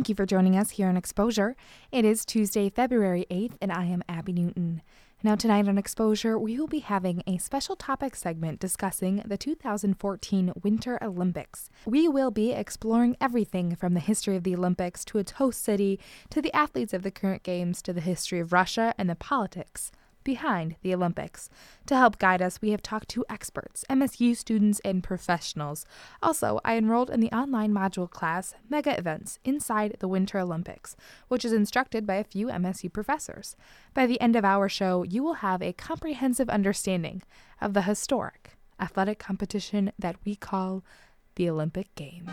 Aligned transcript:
Thank 0.00 0.08
you 0.08 0.14
for 0.14 0.24
joining 0.24 0.56
us 0.56 0.70
here 0.70 0.88
on 0.88 0.96
Exposure. 0.96 1.56
It 1.92 2.06
is 2.06 2.24
Tuesday, 2.24 2.70
February 2.70 3.26
8th, 3.30 3.56
and 3.60 3.70
I 3.70 3.84
am 3.84 4.02
Abby 4.08 4.32
Newton. 4.32 4.80
Now, 5.22 5.34
tonight 5.34 5.68
on 5.68 5.76
Exposure, 5.76 6.38
we 6.38 6.58
will 6.58 6.66
be 6.66 6.78
having 6.78 7.22
a 7.26 7.36
special 7.36 7.76
topic 7.76 8.16
segment 8.16 8.60
discussing 8.60 9.22
the 9.26 9.36
2014 9.36 10.54
Winter 10.62 10.98
Olympics. 11.02 11.68
We 11.84 12.08
will 12.08 12.30
be 12.30 12.52
exploring 12.52 13.14
everything 13.20 13.76
from 13.76 13.92
the 13.92 14.00
history 14.00 14.36
of 14.36 14.42
the 14.42 14.54
Olympics 14.54 15.04
to 15.04 15.18
its 15.18 15.32
host 15.32 15.62
city, 15.62 16.00
to 16.30 16.40
the 16.40 16.56
athletes 16.56 16.94
of 16.94 17.02
the 17.02 17.10
current 17.10 17.42
games, 17.42 17.82
to 17.82 17.92
the 17.92 18.00
history 18.00 18.40
of 18.40 18.54
Russia 18.54 18.94
and 18.96 19.10
the 19.10 19.14
politics 19.14 19.92
behind 20.30 20.76
the 20.82 20.94
Olympics. 20.94 21.50
To 21.86 21.96
help 21.96 22.20
guide 22.20 22.40
us, 22.40 22.62
we 22.62 22.70
have 22.70 22.82
talked 22.82 23.08
to 23.08 23.24
experts, 23.28 23.84
MSU 23.90 24.36
students, 24.36 24.80
and 24.84 25.02
professionals. 25.02 25.84
Also, 26.22 26.60
I 26.64 26.76
enrolled 26.76 27.10
in 27.10 27.18
the 27.18 27.32
online 27.32 27.72
module 27.72 28.08
class 28.08 28.54
Mega 28.68 28.96
Events 28.96 29.40
Inside 29.44 29.96
the 29.98 30.06
Winter 30.06 30.38
Olympics, 30.38 30.94
which 31.26 31.44
is 31.44 31.52
instructed 31.52 32.06
by 32.06 32.14
a 32.14 32.30
few 32.32 32.46
MSU 32.46 32.92
professors. 32.92 33.56
By 33.92 34.06
the 34.06 34.20
end 34.20 34.36
of 34.36 34.44
our 34.44 34.68
show, 34.68 35.02
you 35.02 35.24
will 35.24 35.42
have 35.42 35.62
a 35.62 35.72
comprehensive 35.72 36.48
understanding 36.48 37.22
of 37.60 37.74
the 37.74 37.82
historic 37.82 38.56
athletic 38.78 39.18
competition 39.18 39.90
that 39.98 40.14
we 40.24 40.36
call 40.36 40.84
the 41.34 41.50
Olympic 41.50 41.92
Games. 41.96 42.30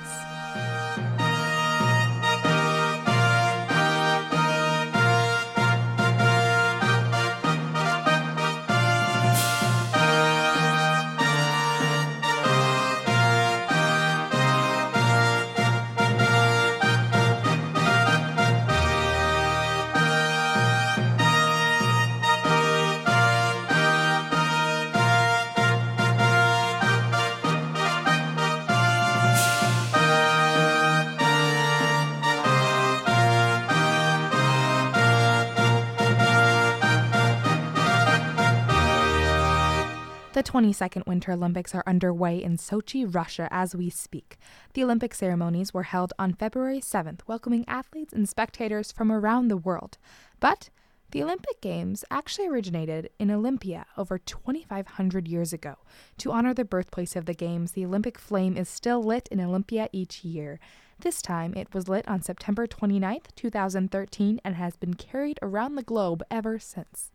The 40.38 40.43
22nd 40.43 41.07
Winter 41.07 41.31
Olympics 41.31 41.73
are 41.73 41.83
underway 41.88 42.43
in 42.43 42.57
Sochi, 42.57 43.11
Russia, 43.11 43.47
as 43.49 43.75
we 43.75 43.89
speak. 43.89 44.38
The 44.75 44.83
Olympic 44.83 45.16
ceremonies 45.16 45.73
were 45.73 45.81
held 45.81 46.13
on 46.19 46.35
February 46.35 46.80
7th, 46.80 47.21
welcoming 47.25 47.66
athletes 47.67 48.13
and 48.13 48.30
spectators 48.30 48.91
from 48.91 49.11
around 49.11 49.47
the 49.47 49.58
world. 49.58 49.97
But 50.39 50.69
the 51.09 51.23
Olympic 51.23 51.59
Games 51.59 52.05
actually 52.11 52.47
originated 52.47 53.09
in 53.17 53.31
Olympia 53.31 53.88
over 53.97 54.19
2,500 54.19 55.27
years 55.27 55.53
ago. 55.53 55.77
To 56.20 56.31
honor 56.31 56.54
the 56.54 56.64
birthplace 56.64 57.15
of 57.15 57.25
the 57.25 57.33
Games, 57.33 57.71
the 57.71 57.86
Olympic 57.86 58.19
flame 58.19 58.55
is 58.55 58.69
still 58.69 59.02
lit 59.02 59.27
in 59.31 59.42
Olympia 59.42 59.89
each 59.92 60.23
year. 60.23 60.59
This 60.99 61.19
time, 61.19 61.55
it 61.55 61.73
was 61.73 61.89
lit 61.89 62.08
on 62.08 62.21
September 62.21 62.67
29th, 62.67 63.33
2013, 63.36 64.39
and 64.43 64.54
has 64.54 64.75
been 64.75 64.93
carried 64.93 65.39
around 65.42 65.73
the 65.73 65.81
globe 65.81 66.21
ever 66.30 66.59
since. 66.59 67.11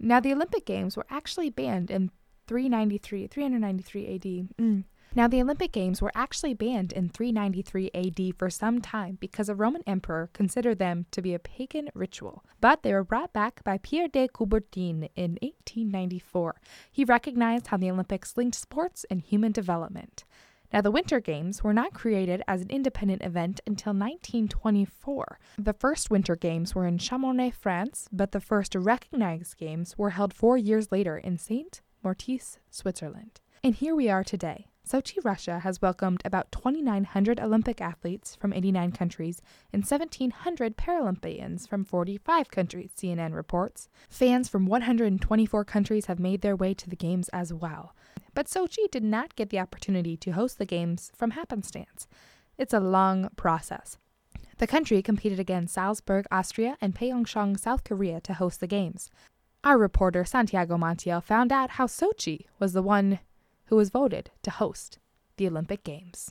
Now, 0.00 0.18
the 0.18 0.32
Olympic 0.32 0.66
Games 0.66 0.96
were 0.96 1.06
actually 1.08 1.48
banned 1.48 1.92
in 1.92 2.10
393, 2.46 3.26
393 3.26 4.14
AD. 4.14 4.22
Mm. 4.58 4.84
Now, 5.14 5.28
the 5.28 5.40
Olympic 5.40 5.72
Games 5.72 6.02
were 6.02 6.12
actually 6.14 6.52
banned 6.52 6.92
in 6.92 7.08
393 7.08 7.90
AD 7.94 8.36
for 8.36 8.50
some 8.50 8.82
time 8.82 9.16
because 9.18 9.48
a 9.48 9.54
Roman 9.54 9.82
emperor 9.86 10.28
considered 10.34 10.78
them 10.78 11.06
to 11.10 11.22
be 11.22 11.32
a 11.32 11.38
pagan 11.38 11.88
ritual. 11.94 12.44
But 12.60 12.82
they 12.82 12.92
were 12.92 13.02
brought 13.02 13.32
back 13.32 13.64
by 13.64 13.78
Pierre 13.78 14.08
de 14.08 14.28
Coubertin 14.28 15.08
in 15.16 15.38
1894. 15.40 16.56
He 16.92 17.04
recognized 17.04 17.68
how 17.68 17.78
the 17.78 17.90
Olympics 17.90 18.36
linked 18.36 18.56
sports 18.56 19.06
and 19.10 19.22
human 19.22 19.52
development. 19.52 20.24
Now, 20.72 20.82
the 20.82 20.90
Winter 20.90 21.20
Games 21.20 21.64
were 21.64 21.72
not 21.72 21.94
created 21.94 22.42
as 22.46 22.60
an 22.60 22.70
independent 22.70 23.22
event 23.22 23.60
until 23.66 23.92
1924. 23.92 25.38
The 25.56 25.72
first 25.72 26.10
Winter 26.10 26.36
Games 26.36 26.74
were 26.74 26.86
in 26.86 26.98
Chamonix, 26.98 27.52
France, 27.52 28.08
but 28.12 28.32
the 28.32 28.40
first 28.40 28.74
recognized 28.74 29.56
games 29.56 29.96
were 29.96 30.10
held 30.10 30.34
four 30.34 30.58
years 30.58 30.92
later 30.92 31.16
in 31.16 31.38
St. 31.38 31.80
Moritz, 32.06 32.60
Switzerland. 32.70 33.40
And 33.64 33.74
here 33.74 33.96
we 33.96 34.08
are 34.08 34.22
today. 34.22 34.68
Sochi, 34.88 35.16
Russia 35.24 35.58
has 35.58 35.82
welcomed 35.82 36.22
about 36.24 36.52
2,900 36.52 37.40
Olympic 37.40 37.80
athletes 37.80 38.36
from 38.36 38.52
89 38.52 38.92
countries 38.92 39.42
and 39.72 39.82
1,700 39.82 40.76
Paralympians 40.76 41.68
from 41.68 41.84
45 41.84 42.48
countries, 42.52 42.92
CNN 42.96 43.34
reports. 43.34 43.88
Fans 44.08 44.48
from 44.48 44.66
124 44.66 45.64
countries 45.64 46.06
have 46.06 46.20
made 46.20 46.42
their 46.42 46.54
way 46.54 46.74
to 46.74 46.88
the 46.88 46.94
Games 46.94 47.28
as 47.30 47.52
well. 47.52 47.96
But 48.34 48.46
Sochi 48.46 48.88
did 48.88 49.02
not 49.02 49.34
get 49.34 49.50
the 49.50 49.58
opportunity 49.58 50.16
to 50.16 50.30
host 50.30 50.58
the 50.58 50.64
Games 50.64 51.10
from 51.16 51.32
happenstance. 51.32 52.06
It's 52.56 52.72
a 52.72 52.78
long 52.78 53.30
process. 53.34 53.98
The 54.58 54.68
country 54.68 55.02
competed 55.02 55.40
against 55.40 55.74
Salzburg, 55.74 56.26
Austria, 56.30 56.78
and 56.80 56.94
Pyeongchang, 56.94 57.58
South 57.58 57.82
Korea 57.82 58.20
to 58.20 58.34
host 58.34 58.60
the 58.60 58.68
Games. 58.68 59.10
Our 59.66 59.78
reporter 59.78 60.24
Santiago 60.24 60.76
Montiel 60.76 61.20
found 61.20 61.50
out 61.50 61.70
how 61.70 61.86
Sochi 61.88 62.44
was 62.60 62.72
the 62.72 62.82
one 62.82 63.18
who 63.64 63.74
was 63.74 63.90
voted 63.90 64.30
to 64.44 64.52
host 64.52 65.00
the 65.38 65.48
Olympic 65.48 65.82
Games. 65.82 66.30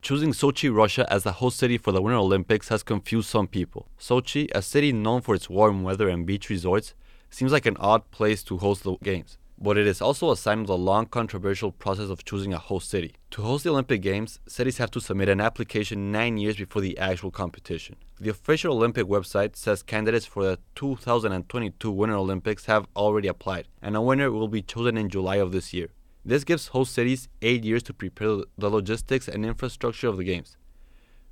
Choosing 0.00 0.32
Sochi, 0.32 0.74
Russia 0.74 1.06
as 1.12 1.24
the 1.24 1.32
host 1.32 1.58
city 1.58 1.76
for 1.76 1.92
the 1.92 2.00
Winter 2.00 2.16
Olympics 2.16 2.70
has 2.70 2.82
confused 2.82 3.28
some 3.28 3.46
people. 3.46 3.90
Sochi, 4.00 4.48
a 4.54 4.62
city 4.62 4.90
known 4.90 5.20
for 5.20 5.34
its 5.34 5.50
warm 5.50 5.82
weather 5.82 6.08
and 6.08 6.24
beach 6.24 6.48
resorts, 6.48 6.94
seems 7.28 7.52
like 7.52 7.66
an 7.66 7.76
odd 7.76 8.10
place 8.10 8.42
to 8.44 8.56
host 8.56 8.84
the 8.84 8.96
Games 9.02 9.36
but 9.58 9.78
it 9.78 9.86
is 9.86 10.02
also 10.02 10.30
a 10.30 10.36
sign 10.36 10.60
of 10.60 10.66
the 10.66 10.76
long 10.76 11.06
controversial 11.06 11.72
process 11.72 12.10
of 12.10 12.24
choosing 12.24 12.52
a 12.52 12.58
host 12.58 12.90
city. 12.90 13.14
To 13.30 13.42
host 13.42 13.64
the 13.64 13.70
Olympic 13.70 14.02
Games, 14.02 14.38
cities 14.46 14.78
have 14.78 14.90
to 14.92 15.00
submit 15.00 15.28
an 15.28 15.40
application 15.40 16.12
nine 16.12 16.36
years 16.36 16.56
before 16.56 16.82
the 16.82 16.98
actual 16.98 17.30
competition. 17.30 17.96
The 18.20 18.30
official 18.30 18.76
Olympic 18.76 19.06
website 19.06 19.56
says 19.56 19.82
candidates 19.82 20.26
for 20.26 20.42
the 20.42 20.58
2022 20.74 21.90
Winter 21.90 22.16
Olympics 22.16 22.66
have 22.66 22.86
already 22.94 23.28
applied, 23.28 23.68
and 23.80 23.96
a 23.96 24.00
winner 24.00 24.30
will 24.30 24.48
be 24.48 24.62
chosen 24.62 24.96
in 24.96 25.08
July 25.08 25.36
of 25.36 25.52
this 25.52 25.72
year. 25.72 25.88
This 26.24 26.44
gives 26.44 26.68
host 26.68 26.92
cities 26.92 27.28
eight 27.40 27.64
years 27.64 27.82
to 27.84 27.94
prepare 27.94 28.38
the 28.58 28.70
logistics 28.70 29.28
and 29.28 29.46
infrastructure 29.46 30.08
of 30.08 30.16
the 30.16 30.24
Games. 30.24 30.56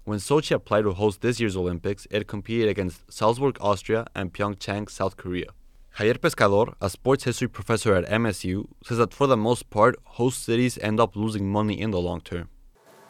When 0.05 0.19
Sochi 0.19 0.53
applied 0.55 0.83
to 0.83 0.93
host 0.93 1.21
this 1.23 1.41
year's 1.41 1.56
Olympics, 1.56 2.06
it 2.11 2.27
competed 2.27 2.69
against 2.69 3.11
Salzburg, 3.11 3.56
Austria, 3.61 4.06
and 4.15 4.33
Pyeongchang, 4.33 4.91
South 4.91 5.17
Korea. 5.17 5.47
Javier 5.99 6.19
Pescador, 6.19 6.75
a 6.81 6.91
sports 6.91 7.22
history 7.22 7.47
professor 7.47 7.94
at 7.94 8.05
MSU, 8.06 8.66
says 8.82 8.99
that 8.99 9.15
for 9.15 9.28
the 9.28 9.37
most 9.37 9.71
part, 9.71 9.94
host 10.03 10.43
cities 10.43 10.77
end 10.78 10.99
up 10.99 11.15
losing 11.15 11.49
money 11.49 11.81
in 11.81 11.93
the 11.93 12.00
long 12.00 12.21
term. 12.21 12.49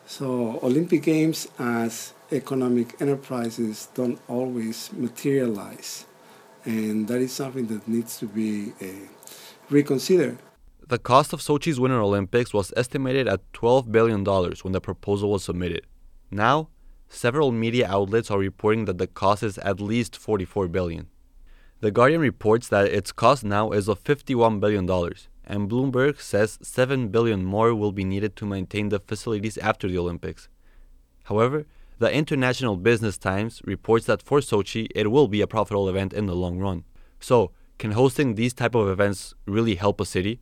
So, 0.05 0.61
Olympic 0.63 1.03
Games 1.03 1.49
as 1.59 2.13
economic 2.31 3.01
enterprises 3.01 3.89
don't 3.95 4.21
always 4.29 4.93
materialize, 4.93 6.05
and 6.67 7.09
that 7.09 7.23
is 7.23 7.33
something 7.33 7.69
that 7.69 7.89
needs 7.89 8.19
to 8.19 8.27
be 8.27 8.75
uh, 8.83 8.87
reconsidered. 9.71 10.37
The 10.87 10.99
cost 10.99 11.33
of 11.33 11.41
Sochi's 11.41 11.81
Winter 11.81 12.03
Olympics 12.03 12.53
was 12.53 12.71
estimated 12.77 13.27
at 13.27 13.51
$12 13.55 13.91
billion 13.91 14.23
when 14.27 14.73
the 14.75 14.83
proposal 14.83 15.31
was 15.31 15.43
submitted. 15.43 15.87
Now, 16.31 16.69
several 17.09 17.51
media 17.51 17.89
outlets 17.89 18.31
are 18.31 18.39
reporting 18.39 18.85
that 18.85 18.99
the 18.99 19.07
cost 19.07 19.43
is 19.43 19.57
at 19.57 19.81
least 19.81 20.21
$44 20.21 20.71
billion. 20.71 21.07
The 21.85 21.91
Guardian 21.91 22.23
reports 22.23 22.69
that 22.69 22.87
its 22.87 23.13
cost 23.13 23.45
now 23.45 23.73
is 23.73 23.89
of 23.89 24.03
$51 24.03 24.59
billion, 24.59 24.89
and 25.45 25.69
Bloomberg 25.71 26.19
says 26.19 26.59
7 26.63 27.09
billion 27.09 27.45
more 27.45 27.75
will 27.75 27.93
be 27.93 28.05
needed 28.05 28.37
to 28.37 28.47
maintain 28.47 28.89
the 28.89 28.99
facilities 28.99 29.59
after 29.59 29.87
the 29.87 29.99
Olympics. 29.99 30.49
However, 31.25 31.67
the 31.99 32.11
International 32.11 32.79
Business 32.79 33.19
Times 33.19 33.61
reports 33.67 34.07
that 34.07 34.23
for 34.23 34.41
Sochi, 34.41 34.89
it 34.95 35.11
will 35.11 35.29
be 35.29 35.43
a 35.43 35.47
profitable 35.47 35.91
event 35.91 36.15
in 36.15 36.25
the 36.25 36.35
long 36.35 36.59
run. 36.59 36.85
So, 37.21 37.51
can 37.77 37.91
hosting 37.91 38.35
these 38.35 38.55
type 38.55 38.75
of 38.75 38.89
events 38.89 39.35
really 39.45 39.75
help 39.75 40.01
a 40.01 40.07
city? 40.07 40.41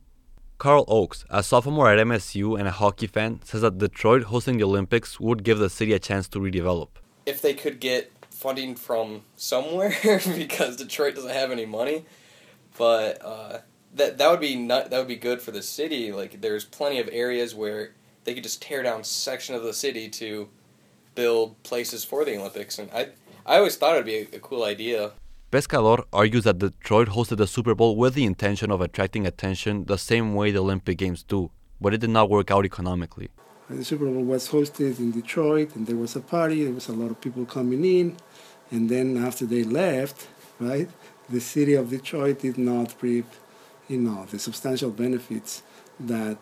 Carl 0.59 0.85
Oakes, 0.87 1.25
a 1.29 1.43
sophomore 1.43 1.89
at 1.89 1.99
MSU 1.99 2.57
and 2.57 2.69
a 2.69 2.71
hockey 2.71 3.07
fan, 3.07 3.41
says 3.43 3.63
that 3.63 3.79
Detroit 3.79 4.23
hosting 4.23 4.59
the 4.59 4.63
Olympics 4.63 5.19
would 5.19 5.43
give 5.43 5.59
the 5.59 5.69
city 5.69 5.91
a 5.91 5.99
chance 5.99 6.29
to 6.29 6.39
redevelop. 6.39 6.87
If 7.25 7.41
they 7.41 7.53
could 7.53 7.81
get 7.81 8.12
funding 8.43 8.75
from 8.75 9.21
somewhere, 9.37 9.95
because 10.35 10.75
Detroit 10.75 11.15
doesn't 11.15 11.31
have 11.31 11.49
any 11.49 11.65
money, 11.65 12.03
but 12.77 13.23
uh, 13.23 13.59
that 13.95 14.17
that 14.17 14.29
would 14.29 14.41
be 14.41 14.55
not, 14.57 14.89
that 14.89 14.97
would 14.99 15.07
be 15.07 15.15
good 15.29 15.41
for 15.41 15.51
the 15.51 15.61
city. 15.61 16.11
Like 16.11 16.41
there's 16.41 16.65
plenty 16.65 16.99
of 16.99 17.07
areas 17.11 17.55
where 17.55 17.93
they 18.25 18.33
could 18.33 18.43
just 18.43 18.61
tear 18.61 18.83
down 18.83 19.05
section 19.05 19.55
of 19.55 19.63
the 19.63 19.73
city 19.73 20.09
to 20.21 20.49
build 21.15 21.47
places 21.63 22.03
for 22.03 22.25
the 22.25 22.37
Olympics, 22.37 22.77
and 22.77 22.91
I 22.91 23.01
I 23.45 23.57
always 23.59 23.77
thought 23.77 23.93
it'd 23.95 24.05
be 24.05 24.19
a, 24.23 24.37
a 24.39 24.41
cool 24.49 24.63
idea. 24.75 25.11
Pescador 25.53 26.03
argues 26.11 26.43
that 26.43 26.57
Detroit 26.57 27.09
hosted 27.09 27.37
the 27.37 27.47
Super 27.47 27.75
Bowl 27.75 27.95
with 27.95 28.13
the 28.15 28.25
intention 28.25 28.71
of 28.71 28.81
attracting 28.81 29.25
attention 29.25 29.85
the 29.85 29.97
same 29.97 30.33
way 30.35 30.51
the 30.51 30.59
Olympic 30.59 30.97
Games 30.97 31.23
do, 31.23 31.51
but 31.79 31.93
it 31.93 32.01
did 32.01 32.09
not 32.09 32.29
work 32.29 32.51
out 32.51 32.65
economically. 32.65 33.29
The 33.69 33.85
Super 33.85 34.05
Bowl 34.05 34.23
was 34.23 34.49
hosted 34.49 34.99
in 34.99 35.11
Detroit, 35.11 35.75
and 35.75 35.87
there 35.87 35.95
was 35.95 36.15
a 36.15 36.19
party. 36.19 36.63
There 36.63 36.73
was 36.73 36.89
a 36.89 36.93
lot 36.93 37.11
of 37.11 37.21
people 37.21 37.45
coming 37.45 37.83
in, 37.85 38.17
and 38.73 38.89
then 38.93 39.07
after 39.27 39.45
they 39.53 39.63
left, 39.63 40.27
right, 40.59 40.89
the 41.29 41.39
city 41.39 41.73
of 41.75 41.89
Detroit 41.89 42.37
did 42.45 42.57
not 42.57 42.89
reap, 43.01 43.29
you 43.87 43.99
know, 44.05 44.19
the 44.31 44.39
substantial 44.47 44.91
benefits 45.03 45.63
that 46.11 46.37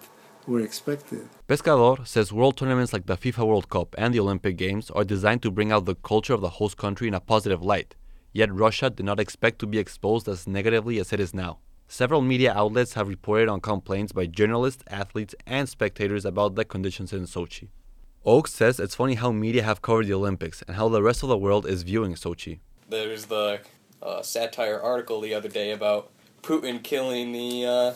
were 0.47 0.61
expected. 0.69 1.23
Pescador 1.47 1.95
says 2.13 2.33
world 2.33 2.55
tournaments 2.57 2.93
like 2.93 3.05
the 3.05 3.17
FIFA 3.23 3.43
World 3.49 3.67
Cup 3.69 3.89
and 3.97 4.09
the 4.13 4.19
Olympic 4.25 4.55
Games 4.57 4.89
are 4.97 5.03
designed 5.03 5.43
to 5.43 5.51
bring 5.51 5.71
out 5.71 5.85
the 5.85 5.99
culture 6.11 6.33
of 6.33 6.41
the 6.41 6.55
host 6.59 6.75
country 6.77 7.07
in 7.07 7.13
a 7.13 7.19
positive 7.19 7.61
light 7.61 7.95
Yet 8.33 8.53
Russia 8.53 8.89
did 8.89 9.05
not 9.05 9.19
expect 9.19 9.59
to 9.59 9.67
be 9.67 9.77
exposed 9.77 10.27
as 10.29 10.47
negatively 10.47 10.99
as 10.99 11.11
it 11.11 11.19
is 11.19 11.33
now. 11.33 11.59
Several 11.89 12.21
media 12.21 12.53
outlets 12.53 12.93
have 12.93 13.09
reported 13.09 13.49
on 13.49 13.59
complaints 13.59 14.13
by 14.13 14.25
journalists, 14.25 14.83
athletes, 14.87 15.35
and 15.45 15.67
spectators 15.67 16.23
about 16.23 16.55
the 16.55 16.63
conditions 16.63 17.11
in 17.11 17.23
Sochi. 17.23 17.67
Oakes 18.23 18.53
says 18.53 18.79
it's 18.79 18.93
funny 18.93 19.15
how 19.15 19.31
media 19.31 19.63
have 19.63 19.81
covered 19.81 20.05
the 20.05 20.13
Olympics 20.13 20.61
and 20.67 20.75
how 20.75 20.87
the 20.89 21.01
rest 21.01 21.23
of 21.23 21.29
the 21.29 21.37
world 21.37 21.65
is 21.65 21.81
viewing 21.81 22.13
Sochi. 22.13 22.59
There's 22.87 23.25
the 23.25 23.61
uh, 24.01 24.21
satire 24.21 24.79
article 24.79 25.21
the 25.21 25.33
other 25.33 25.49
day 25.49 25.71
about 25.71 26.11
Putin 26.43 26.83
killing 26.83 27.31
the 27.31 27.65
uh, 27.65 27.93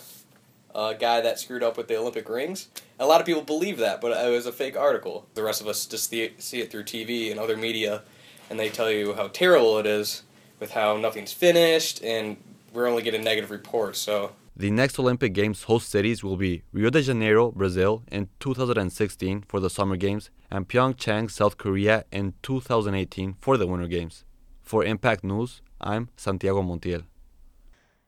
uh, 0.73 0.93
guy 0.93 1.21
that 1.21 1.39
screwed 1.39 1.61
up 1.61 1.77
with 1.77 1.87
the 1.87 1.95
Olympic 1.95 2.27
rings. 2.27 2.69
A 2.99 3.05
lot 3.05 3.19
of 3.19 3.27
people 3.27 3.43
believe 3.43 3.77
that, 3.77 4.01
but 4.01 4.13
it 4.13 4.31
was 4.31 4.47
a 4.47 4.51
fake 4.51 4.75
article. 4.75 5.27
The 5.35 5.43
rest 5.43 5.61
of 5.61 5.67
us 5.67 5.85
just 5.85 6.09
see 6.09 6.23
it, 6.23 6.41
see 6.41 6.59
it 6.59 6.71
through 6.71 6.85
TV 6.85 7.29
and 7.29 7.39
other 7.39 7.55
media 7.55 8.01
and 8.49 8.59
they 8.59 8.69
tell 8.69 8.89
you 8.89 9.13
how 9.13 9.27
terrible 9.27 9.77
it 9.77 9.85
is 9.85 10.23
with 10.59 10.71
how 10.71 10.97
nothing's 10.97 11.33
finished 11.33 12.03
and 12.03 12.37
we're 12.73 12.87
only 12.87 13.03
getting 13.03 13.23
negative 13.23 13.51
reports. 13.51 13.99
So 13.99 14.31
the 14.57 14.71
next 14.71 14.97
Olympic 14.97 15.33
Games 15.33 15.63
host 15.63 15.89
cities 15.89 16.23
will 16.23 16.37
be 16.37 16.63
Rio 16.71 16.89
de 16.89 17.01
Janeiro, 17.01 17.51
Brazil 17.51 18.03
in 18.09 18.29
2016 18.39 19.43
for 19.47 19.59
the 19.59 19.69
Summer 19.69 19.97
Games 19.97 20.29
and 20.49 20.67
Pyeongchang, 20.67 21.29
South 21.29 21.57
Korea 21.57 22.05
in 22.11 22.33
2018 22.41 23.35
for 23.41 23.57
the 23.57 23.67
Winter 23.67 23.87
Games. 23.87 24.23
For 24.61 24.85
Impact 24.85 25.23
News, 25.23 25.61
I'm 25.81 26.09
Santiago 26.15 26.61
Montiel. 26.61 27.03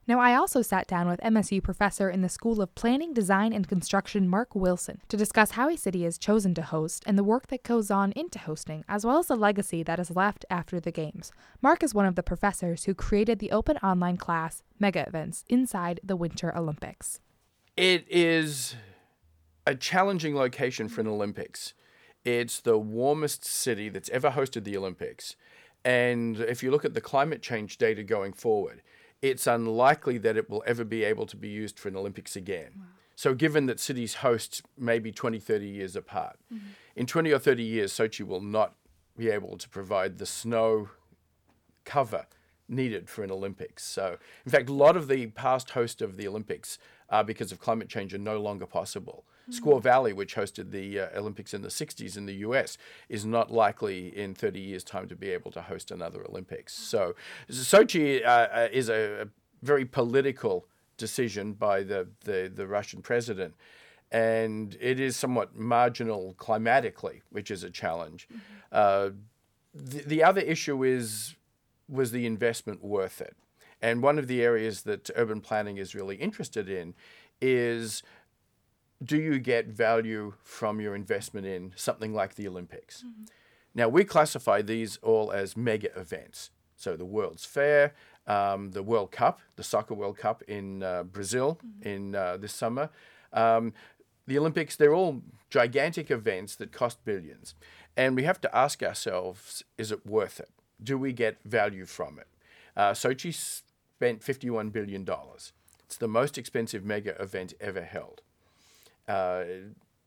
Now, 0.08 0.22
I 0.22 0.36
also 0.36 0.62
sat 0.62 0.88
down 0.88 1.10
with 1.10 1.20
MSU 1.20 1.62
professor 1.62 2.10
in 2.10 2.22
the 2.22 2.30
School 2.30 2.62
of 2.62 2.74
Planning, 2.76 3.14
Design, 3.14 3.52
and 3.52 3.68
Construction, 3.68 4.30
Mark 4.30 4.56
Wilson, 4.56 5.02
to 5.10 5.18
discuss 5.18 5.52
how 5.52 5.68
a 5.68 5.76
city 5.76 6.06
is 6.06 6.18
chosen 6.18 6.54
to 6.54 6.62
host 6.62 7.04
and 7.06 7.18
the 7.18 7.26
work 7.26 7.48
that 7.48 7.64
goes 7.64 7.92
on 7.92 8.14
into 8.14 8.40
hosting, 8.40 8.86
as 8.88 9.06
well 9.06 9.20
as 9.20 9.28
the 9.28 9.36
legacy 9.36 9.84
that 9.84 10.00
is 10.00 10.16
left 10.16 10.46
after 10.50 10.80
the 10.80 10.94
Games. 10.94 11.34
Mark 11.62 11.84
is 11.84 11.94
one 11.94 12.06
of 12.06 12.16
the 12.16 12.24
professors 12.24 12.86
who 12.86 12.94
created 12.94 13.40
the 13.40 13.52
open 13.52 13.76
online 13.80 14.16
class 14.16 14.64
Mega 14.80 15.06
Events 15.06 15.44
inside 15.50 16.00
the 16.02 16.16
Winter 16.16 16.56
Olympics. 16.56 17.20
It 17.76 18.06
is 18.10 18.76
a 19.66 19.76
challenging 19.76 20.38
location 20.38 20.88
for 20.88 21.02
an 21.02 21.08
Olympics. 21.08 21.74
It's 22.24 22.62
the 22.62 22.78
warmest 22.78 23.44
city 23.44 23.90
that's 23.90 24.10
ever 24.12 24.30
hosted 24.30 24.64
the 24.64 24.78
Olympics. 24.78 25.36
And 25.84 26.40
if 26.40 26.64
you 26.64 26.72
look 26.72 26.86
at 26.86 26.94
the 26.94 27.02
climate 27.02 27.42
change 27.42 27.78
data 27.78 28.04
going 28.04 28.32
forward, 28.32 28.82
it's 29.22 29.48
unlikely 29.48 30.18
that 30.20 30.38
it 30.38 30.50
will 30.50 30.64
ever 30.66 30.84
be 30.84 31.04
able 31.04 31.26
to 31.26 31.36
be 31.36 31.50
used 31.50 31.80
for 31.80 31.90
an 31.90 31.96
Olympics 31.96 32.36
again. 32.36 32.72
Wow. 32.78 32.84
So, 33.16 33.34
given 33.34 33.66
that 33.66 33.80
cities 33.80 34.16
host 34.16 34.62
maybe 34.78 35.12
20, 35.12 35.40
30 35.40 35.68
years 35.68 35.96
apart, 35.96 36.38
mm-hmm. 36.54 36.68
in 36.96 37.08
20 37.08 37.32
or 37.32 37.40
30 37.40 37.64
years, 37.64 37.92
Sochi 37.92 38.26
will 38.26 38.42
not 38.42 38.76
be 39.18 39.30
able 39.30 39.58
to 39.58 39.68
provide 39.70 40.20
the 40.20 40.26
snow 40.28 40.90
cover 41.84 42.28
needed 42.70 43.10
for 43.10 43.24
an 43.24 43.32
Olympics. 43.32 43.84
So, 43.84 44.18
in 44.46 44.52
fact, 44.52 44.70
a 44.70 44.74
lot 44.74 44.96
of 44.96 45.08
the 45.08 45.28
past 45.28 45.72
hosts 45.72 46.02
of 46.02 46.18
the 46.18 46.28
Olympics, 46.28 46.78
uh, 47.10 47.24
because 47.24 47.52
of 47.52 47.60
climate 47.60 47.90
change, 47.90 48.14
are 48.14 48.20
no 48.20 48.40
longer 48.40 48.68
possible. 48.68 49.26
Squaw 49.52 49.82
Valley, 49.82 50.14
which 50.14 50.36
hosted 50.36 50.72
the 50.72 51.00
uh, 51.00 51.20
Olympics 51.20 51.54
in 51.54 51.62
the 51.62 51.70
60s 51.70 52.18
in 52.18 52.26
the 52.26 52.36
US, 52.36 52.78
is 53.10 53.26
not 53.26 53.52
likely 53.52 54.16
in 54.18 54.34
30 54.34 54.60
years' 54.60 54.84
time 54.84 55.08
to 55.08 55.16
be 55.16 55.30
able 55.30 55.52
to 55.52 55.62
host 55.62 55.92
another 55.92 56.26
Olympics. 56.28 56.74
So, 56.74 57.16
Sochi 57.50 58.26
uh, 58.26 58.28
uh, 58.28 58.68
is 58.72 58.90
a, 58.90 59.22
a, 59.24 59.28
very 59.64 59.86
political 59.86 60.68
decision 60.98 61.54
by 61.54 61.82
the, 61.82 62.08
the, 62.26 62.52
the 62.54 62.68
Russian 62.68 63.02
president 63.02 63.56
and 64.12 64.78
it 64.80 65.00
is 65.00 65.18
somewhat 65.18 65.56
marginal 65.56 66.34
climatically, 66.38 67.22
which 67.30 67.52
is 67.52 67.64
a 67.64 67.70
challenge. 67.70 68.28
Mm-hmm. 68.32 68.40
Uh, 68.72 69.10
the, 69.74 70.02
the 70.04 70.24
other 70.24 70.42
issue 70.42 70.84
is 70.84 71.36
was 71.90 72.12
the 72.12 72.26
investment 72.26 72.84
worth 72.84 73.22
it? 73.22 73.36
And 73.82 74.02
one 74.02 74.18
of 74.20 74.28
the 74.28 74.42
areas 74.42 74.82
that 74.84 75.10
urban 75.16 75.40
planning 75.40 75.78
is 75.78 75.96
really 75.96 76.16
interested 76.18 76.70
in 76.70 76.94
is 77.40 78.04
do 79.04 79.18
you 79.18 79.40
get 79.40 79.68
value 79.68 80.34
from 80.44 80.82
your 80.82 80.96
investment 80.96 81.46
in 81.46 81.74
something 81.76 82.14
like 82.14 82.36
the 82.36 82.48
Olympics? 82.48 83.04
Mm-hmm. 83.04 83.26
Now, 83.76 83.90
we 83.90 84.04
classify 84.04 84.62
these 84.62 84.98
all 85.04 85.32
as 85.32 85.56
mega 85.56 85.98
events. 86.00 86.50
So, 86.76 86.96
the 86.96 87.06
World's 87.06 87.46
Fair, 87.46 87.94
um, 88.26 88.72
the 88.72 88.84
World 88.84 89.12
Cup, 89.12 89.40
the 89.56 89.64
Soccer 89.64 89.94
World 89.94 90.18
Cup 90.18 90.42
in 90.48 90.84
uh, 90.84 91.04
Brazil 91.04 91.60
mm-hmm. 91.66 91.88
in 91.88 92.16
uh, 92.16 92.38
this 92.38 92.54
summer. 92.54 92.90
Um, 93.34 93.74
the 94.26 94.38
Olympics, 94.38 94.76
they're 94.76 94.94
all 94.94 95.22
gigantic 95.50 96.12
events 96.12 96.56
that 96.56 96.72
cost 96.72 97.04
billions. 97.06 97.56
And 97.96 98.16
we 98.16 98.24
have 98.24 98.42
to 98.42 98.56
ask 98.56 98.84
ourselves 98.84 99.64
is 99.78 99.92
it 99.92 100.06
worth 100.06 100.40
it? 100.40 100.50
Do 100.82 100.98
we 100.98 101.14
get 101.14 101.38
value 101.44 101.86
from 101.86 102.20
it? 102.20 102.28
Uh, 102.76 102.92
Sochi 102.92 103.34
spent 103.34 104.22
$51 104.22 104.72
billion. 104.72 105.08
It's 105.86 105.98
the 105.98 106.08
most 106.08 106.38
expensive 106.38 106.84
mega 106.84 107.20
event 107.22 107.54
ever 107.60 107.82
held. 107.82 108.22
Uh, 109.08 109.44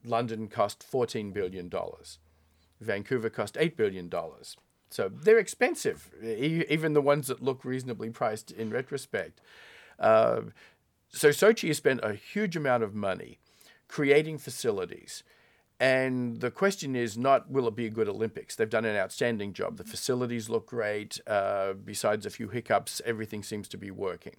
London 0.04 0.48
cost 0.48 0.84
$14 0.90 1.32
billion. 1.32 1.70
Vancouver 2.80 3.30
cost 3.30 3.54
$8 3.54 3.76
billion. 3.76 4.10
So 4.90 5.08
they're 5.08 5.38
expensive, 5.38 6.10
even 6.22 6.94
the 6.94 7.02
ones 7.02 7.28
that 7.28 7.42
look 7.42 7.64
reasonably 7.64 8.10
priced 8.10 8.50
in 8.50 8.70
retrospect. 8.70 9.40
Uh, 9.98 10.42
so 11.08 11.28
Sochi 11.28 11.68
has 11.68 11.76
spent 11.76 12.00
a 12.02 12.14
huge 12.14 12.56
amount 12.56 12.82
of 12.82 12.94
money 12.94 13.38
creating 13.88 14.38
facilities. 14.38 15.22
And 15.78 16.40
the 16.40 16.50
question 16.50 16.94
is 16.94 17.16
not 17.16 17.50
will 17.50 17.66
it 17.66 17.74
be 17.74 17.86
a 17.86 17.90
good 17.90 18.08
Olympics? 18.08 18.54
They've 18.54 18.68
done 18.68 18.84
an 18.84 18.96
outstanding 18.96 19.52
job. 19.52 19.78
The 19.78 19.84
facilities 19.84 20.50
look 20.50 20.66
great. 20.66 21.20
Uh, 21.26 21.72
besides 21.72 22.26
a 22.26 22.30
few 22.30 22.48
hiccups, 22.48 23.00
everything 23.04 23.42
seems 23.42 23.66
to 23.68 23.78
be 23.78 23.90
working. 23.90 24.36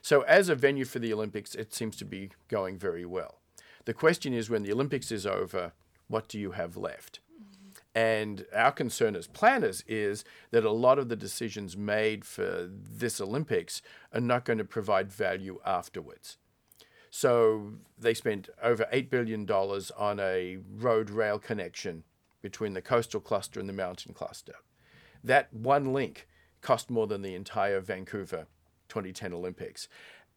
So, 0.00 0.22
as 0.22 0.48
a 0.48 0.54
venue 0.54 0.84
for 0.84 0.98
the 0.98 1.12
Olympics, 1.12 1.54
it 1.54 1.74
seems 1.74 1.96
to 1.96 2.04
be 2.04 2.30
going 2.48 2.78
very 2.78 3.04
well. 3.04 3.40
The 3.88 3.94
question 3.94 4.34
is 4.34 4.50
when 4.50 4.64
the 4.64 4.72
Olympics 4.72 5.10
is 5.10 5.24
over, 5.24 5.72
what 6.08 6.28
do 6.28 6.38
you 6.38 6.50
have 6.50 6.76
left? 6.76 7.20
And 7.94 8.44
our 8.54 8.70
concern 8.70 9.16
as 9.16 9.26
planners 9.26 9.82
is 9.88 10.26
that 10.50 10.62
a 10.62 10.70
lot 10.70 10.98
of 10.98 11.08
the 11.08 11.16
decisions 11.16 11.74
made 11.74 12.22
for 12.22 12.68
this 12.70 13.18
Olympics 13.18 13.80
are 14.12 14.20
not 14.20 14.44
going 14.44 14.58
to 14.58 14.64
provide 14.64 15.10
value 15.10 15.58
afterwards. 15.64 16.36
So 17.08 17.76
they 17.96 18.12
spent 18.12 18.50
over 18.62 18.86
$8 18.92 19.08
billion 19.08 19.50
on 19.50 20.20
a 20.20 20.58
road 20.70 21.08
rail 21.08 21.38
connection 21.38 22.04
between 22.42 22.74
the 22.74 22.82
coastal 22.82 23.20
cluster 23.20 23.58
and 23.58 23.70
the 23.70 23.72
mountain 23.72 24.12
cluster. 24.12 24.56
That 25.24 25.50
one 25.50 25.94
link 25.94 26.28
cost 26.60 26.90
more 26.90 27.06
than 27.06 27.22
the 27.22 27.34
entire 27.34 27.80
Vancouver 27.80 28.48
2010 28.90 29.32
Olympics. 29.32 29.88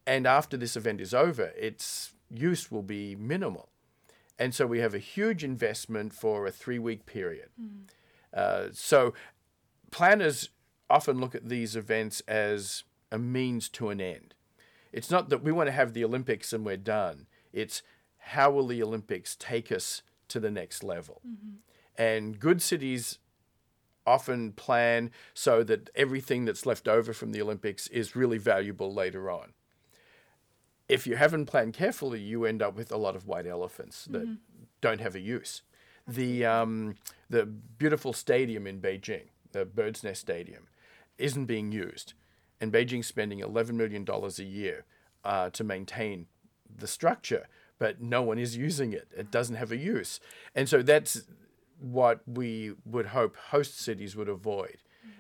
And 0.08 0.26
after 0.26 0.56
this 0.56 0.78
event 0.78 1.02
is 1.02 1.14
over, 1.14 1.52
its 1.58 2.14
use 2.34 2.72
will 2.72 2.84
be 2.84 3.16
minimal. 3.16 3.70
And 4.40 4.56
so 4.56 4.66
we 4.66 4.80
have 4.80 4.94
a 4.94 5.00
huge 5.00 5.44
investment 5.44 6.14
for 6.14 6.48
a 6.48 6.52
three 6.52 6.80
week 6.80 7.06
period. 7.06 7.50
Mm. 7.62 7.84
Uh, 8.34 8.70
so 8.74 9.14
planners 9.92 10.50
often 10.90 11.20
look 11.20 11.36
at 11.36 11.48
these 11.48 11.76
events 11.76 12.22
as 12.28 12.84
a 13.12 13.20
means 13.20 13.70
to 13.70 13.90
an 13.90 14.02
end. 14.02 14.34
It's 14.92 15.12
not 15.12 15.30
that 15.30 15.44
we 15.44 15.52
want 15.52 15.68
to 15.68 15.74
have 15.74 15.94
the 15.94 16.04
Olympics 16.04 16.54
and 16.54 16.66
we're 16.66 16.78
done. 16.78 17.28
It's 17.54 17.82
how 18.18 18.52
will 18.52 18.68
the 18.68 18.84
Olympics 18.84 19.36
take 19.36 19.72
us 19.72 20.02
to 20.30 20.40
the 20.40 20.52
next 20.52 20.84
level? 20.84 21.22
Mm-hmm. 21.28 21.58
And 22.02 22.40
good 22.40 22.62
cities 22.62 23.20
often 24.08 24.54
plan 24.54 25.12
so 25.34 25.64
that 25.64 25.90
everything 25.96 26.46
that's 26.46 26.66
left 26.66 26.88
over 26.88 27.14
from 27.14 27.32
the 27.32 27.42
Olympics 27.42 27.88
is 27.88 28.16
really 28.16 28.38
valuable 28.38 28.94
later 28.94 29.30
on 29.30 29.54
if 30.92 31.08
you 31.08 31.16
haven't 31.16 31.46
planned 31.46 31.74
carefully, 31.74 32.20
you 32.20 32.44
end 32.44 32.62
up 32.62 32.76
with 32.76 32.92
a 32.92 32.98
lot 32.98 33.16
of 33.16 33.26
white 33.26 33.48
elephants 33.48 34.06
that 34.12 34.38
don't 34.82 35.00
have 35.00 35.16
a 35.16 35.22
use. 35.22 35.62
The 36.06 36.46
um, 36.46 36.96
the 37.30 37.46
beautiful 37.46 38.12
stadium 38.12 38.68
in 38.68 38.82
Beijing, 38.82 39.28
the 39.54 39.64
Bird's 39.64 40.04
Nest 40.04 40.20
Stadium, 40.20 40.68
isn't 41.18 41.46
being 41.46 41.72
used, 41.72 42.14
and 42.60 42.74
Beijing's 42.74 43.08
spending 43.08 43.40
eleven 43.40 43.78
million 43.78 44.04
dollars 44.04 44.38
a 44.38 44.44
year 44.44 44.84
uh, 45.24 45.50
to 45.52 45.64
maintain 45.64 46.28
the 46.84 46.88
structure, 46.88 47.48
but 47.80 48.02
no 48.02 48.22
one 48.22 48.38
is 48.38 48.58
using 48.58 48.92
it. 48.92 49.08
It 49.16 49.32
doesn't 49.32 49.56
have 49.56 49.72
a 49.72 49.78
use, 49.78 50.20
and 50.54 50.68
so 50.68 50.82
that's 50.82 51.24
what 51.80 52.20
we 52.28 52.74
would 52.86 53.08
hope 53.08 53.38
host 53.50 53.80
cities 53.80 54.16
would 54.16 54.30
avoid. 54.30 54.78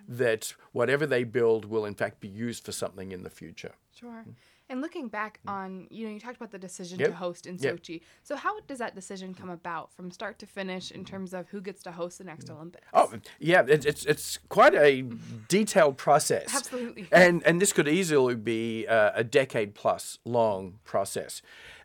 That 0.08 0.54
whatever 0.74 1.06
they 1.08 1.24
build 1.24 1.63
will 1.66 1.86
in 1.86 1.96
fact 1.96 2.20
be 2.20 2.28
used 2.28 2.66
for 2.66 2.74
something 2.74 3.13
in 3.13 3.24
the 3.24 3.30
future. 3.30 3.75
Sure. 3.98 4.25
And 4.72 4.80
looking 4.80 5.10
back 5.10 5.42
on, 5.46 5.86
you 5.90 6.06
know, 6.08 6.13
you 6.13 6.20
talked 6.20 6.38
about 6.38 6.51
the 6.51 6.58
decision 6.58 6.98
Yep. 6.98 7.10
to 7.10 7.16
host 7.16 7.46
in 7.46 7.58
Yep. 7.58 7.75
Sochi. 7.75 8.01
So 8.24 8.38
how 8.38 8.62
does 8.62 8.78
that 8.80 8.96
decision 8.96 9.34
come 9.34 9.50
about 9.50 9.92
from 9.94 10.10
start 10.12 10.40
to 10.40 10.46
finish 10.46 10.92
in 10.92 11.04
terms 11.04 11.34
of 11.34 11.50
who 11.50 11.60
gets 11.60 11.84
to 11.84 11.92
host 11.92 12.20
the 12.20 12.24
next 12.24 12.50
Olympics? 12.50 12.88
Oh, 12.94 13.12
yeah, 13.38 13.63
it, 13.68 13.86
it's 13.86 14.06
it's 14.06 14.38
quite 14.48 14.74
a 14.74 15.01
detailed 15.50 15.98
process. 15.98 16.56
Absolutely. 16.56 17.06
And 17.12 17.44
and 17.46 17.62
this 17.62 17.74
could 17.74 17.90
easily 17.90 18.36
be 18.36 18.88
uh, 18.88 19.12
a 19.13 19.25
decade 19.25 19.75
plus 19.75 20.20
long 20.24 20.80
process. 20.86 21.42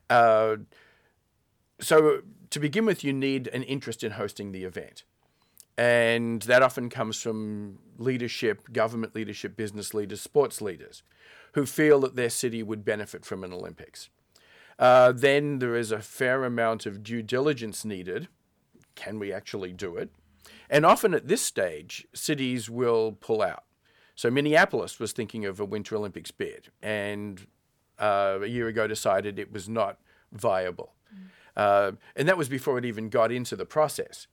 Uh, 0.09 0.59
so 1.81 2.21
to 2.51 2.61
begin 2.61 2.87
with, 2.87 3.03
you 3.03 3.13
need 3.13 3.49
an 3.49 3.65
interest 3.65 4.05
in 4.05 4.13
hosting 4.13 4.53
the 4.53 4.63
event. 4.63 5.03
And 5.79 6.43
that 6.43 6.63
often 6.63 6.89
comes 6.89 7.21
from 7.21 7.79
leadership, 7.99 8.73
government 8.73 9.15
leadership, 9.15 9.57
business 9.57 9.93
leaders, 9.93 10.21
sports 10.21 10.63
leaders, 10.63 11.03
who 11.53 11.67
feel 11.67 12.01
that 12.01 12.17
their 12.17 12.31
city 12.31 12.63
would 12.63 12.85
benefit 12.85 13.25
from 13.25 13.45
an 13.45 13.53
Olympics. 13.53 14.09
Uh, 14.79 15.13
then 15.13 15.59
there 15.59 15.77
is 15.77 15.91
a 15.91 16.01
fair 16.01 16.45
amount 16.45 16.87
of 16.87 17.03
due 17.03 17.23
diligence 17.23 17.85
needed. 17.85 18.29
Can 18.95 19.19
we 19.19 19.33
actually 19.33 19.73
do 19.73 19.97
it? 19.97 20.11
And 20.71 20.87
often 20.87 21.15
at 21.15 21.29
this 21.29 21.43
stage, 21.43 22.07
cities 22.15 22.71
will 22.71 23.13
pull 23.13 23.43
out. 23.43 23.65
So 24.15 24.31
Minneapolis 24.31 24.99
was 24.99 25.13
thinking 25.13 25.45
of 25.45 25.61
a 25.61 25.65
Winter 25.65 25.97
Olympics 25.97 26.31
bid, 26.31 26.71
and 26.83 27.47
uh, 27.99 28.39
a 28.43 28.47
year 28.47 28.69
ago 28.69 28.87
decided 28.87 29.39
it 29.39 29.53
was 29.53 29.69
not 29.69 29.99
viable. 30.33 30.95
Uh, 31.57 31.93
and 32.15 32.29
that 32.29 32.37
was 32.37 32.49
before 32.49 32.79
it 32.79 32.85
even 32.85 33.09
got 33.09 33.33
into 33.33 33.57
the 33.57 33.65
process. 33.65 34.27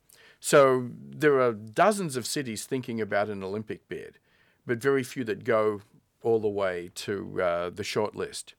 So 0.46 0.90
there 0.94 1.40
are 1.40 1.54
dozens 1.54 2.18
of 2.18 2.28
cities 2.28 2.66
thinking 2.66 3.00
about 3.00 3.30
an 3.30 3.44
Olympic 3.44 3.88
bid, 3.88 4.20
but 4.66 4.82
very 4.82 5.02
few 5.02 5.24
that 5.24 5.46
go 5.46 5.80
all 6.22 6.42
the 6.42 6.50
way 6.50 6.92
to 6.96 7.42
uh, 7.42 7.70
the 7.70 7.86
short 7.86 8.14
list. 8.14 8.54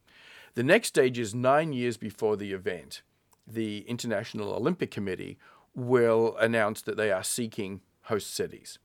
The 0.55 0.63
next 0.63 0.89
stage 0.89 1.19
is 1.19 1.35
nine 1.35 1.75
years 1.75 1.99
before 1.99 2.39
the 2.39 2.55
event. 2.55 3.03
The 3.47 3.81
International 3.81 4.55
Olympic 4.55 4.91
Committee 4.91 5.37
will 5.75 6.39
announce 6.39 6.81
that 6.81 6.97
they 6.97 7.13
are 7.13 7.23
seeking 7.23 7.83
host 8.05 8.35
cities. 8.35 8.79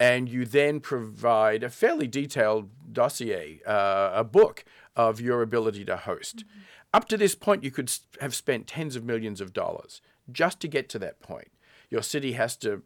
And 0.00 0.26
you 0.26 0.46
then 0.46 0.80
provide 0.80 1.62
a 1.62 1.68
fairly 1.68 2.06
detailed 2.06 2.70
dossier, 2.90 3.60
uh, 3.66 4.12
a 4.14 4.24
book 4.24 4.64
of 4.96 5.20
your 5.20 5.42
ability 5.42 5.84
to 5.84 5.98
host. 5.98 6.44
Up 6.94 7.06
to 7.08 7.18
this 7.18 7.34
point, 7.34 7.62
you 7.62 7.70
could 7.70 7.92
have 8.22 8.34
spent 8.34 8.66
tens 8.66 8.96
of 8.96 9.04
millions 9.04 9.42
of 9.42 9.52
dollars 9.52 10.00
just 10.32 10.58
to 10.60 10.68
get 10.68 10.88
to 10.88 10.98
that 11.00 11.20
point. 11.20 11.48
Your 11.94 12.02
city 12.02 12.32
has 12.32 12.56
to 12.56 12.82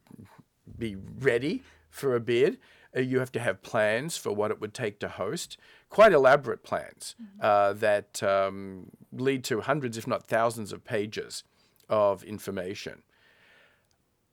be 0.77 0.95
ready 0.95 1.63
for 1.89 2.15
a 2.15 2.21
bid. 2.21 2.59
Uh, 2.95 3.01
you 3.01 3.21
have 3.21 3.33
to 3.33 3.41
have 3.41 3.63
plans 3.63 4.19
for 4.19 4.33
what 4.33 4.51
it 4.51 4.61
would 4.61 4.75
take 4.75 5.01
to 5.01 5.09
host, 5.09 5.57
quite 5.89 6.13
elaborate 6.13 6.63
plans 6.63 7.17
uh, 7.41 7.73
that 7.73 8.23
um, 8.23 8.91
lead 9.11 9.45
to 9.45 9.63
hundreds, 9.63 9.97
if 9.97 10.07
not 10.07 10.27
thousands, 10.27 10.75
of 10.75 10.85
pages 10.85 11.43
of 11.89 12.23
information. 12.23 13.03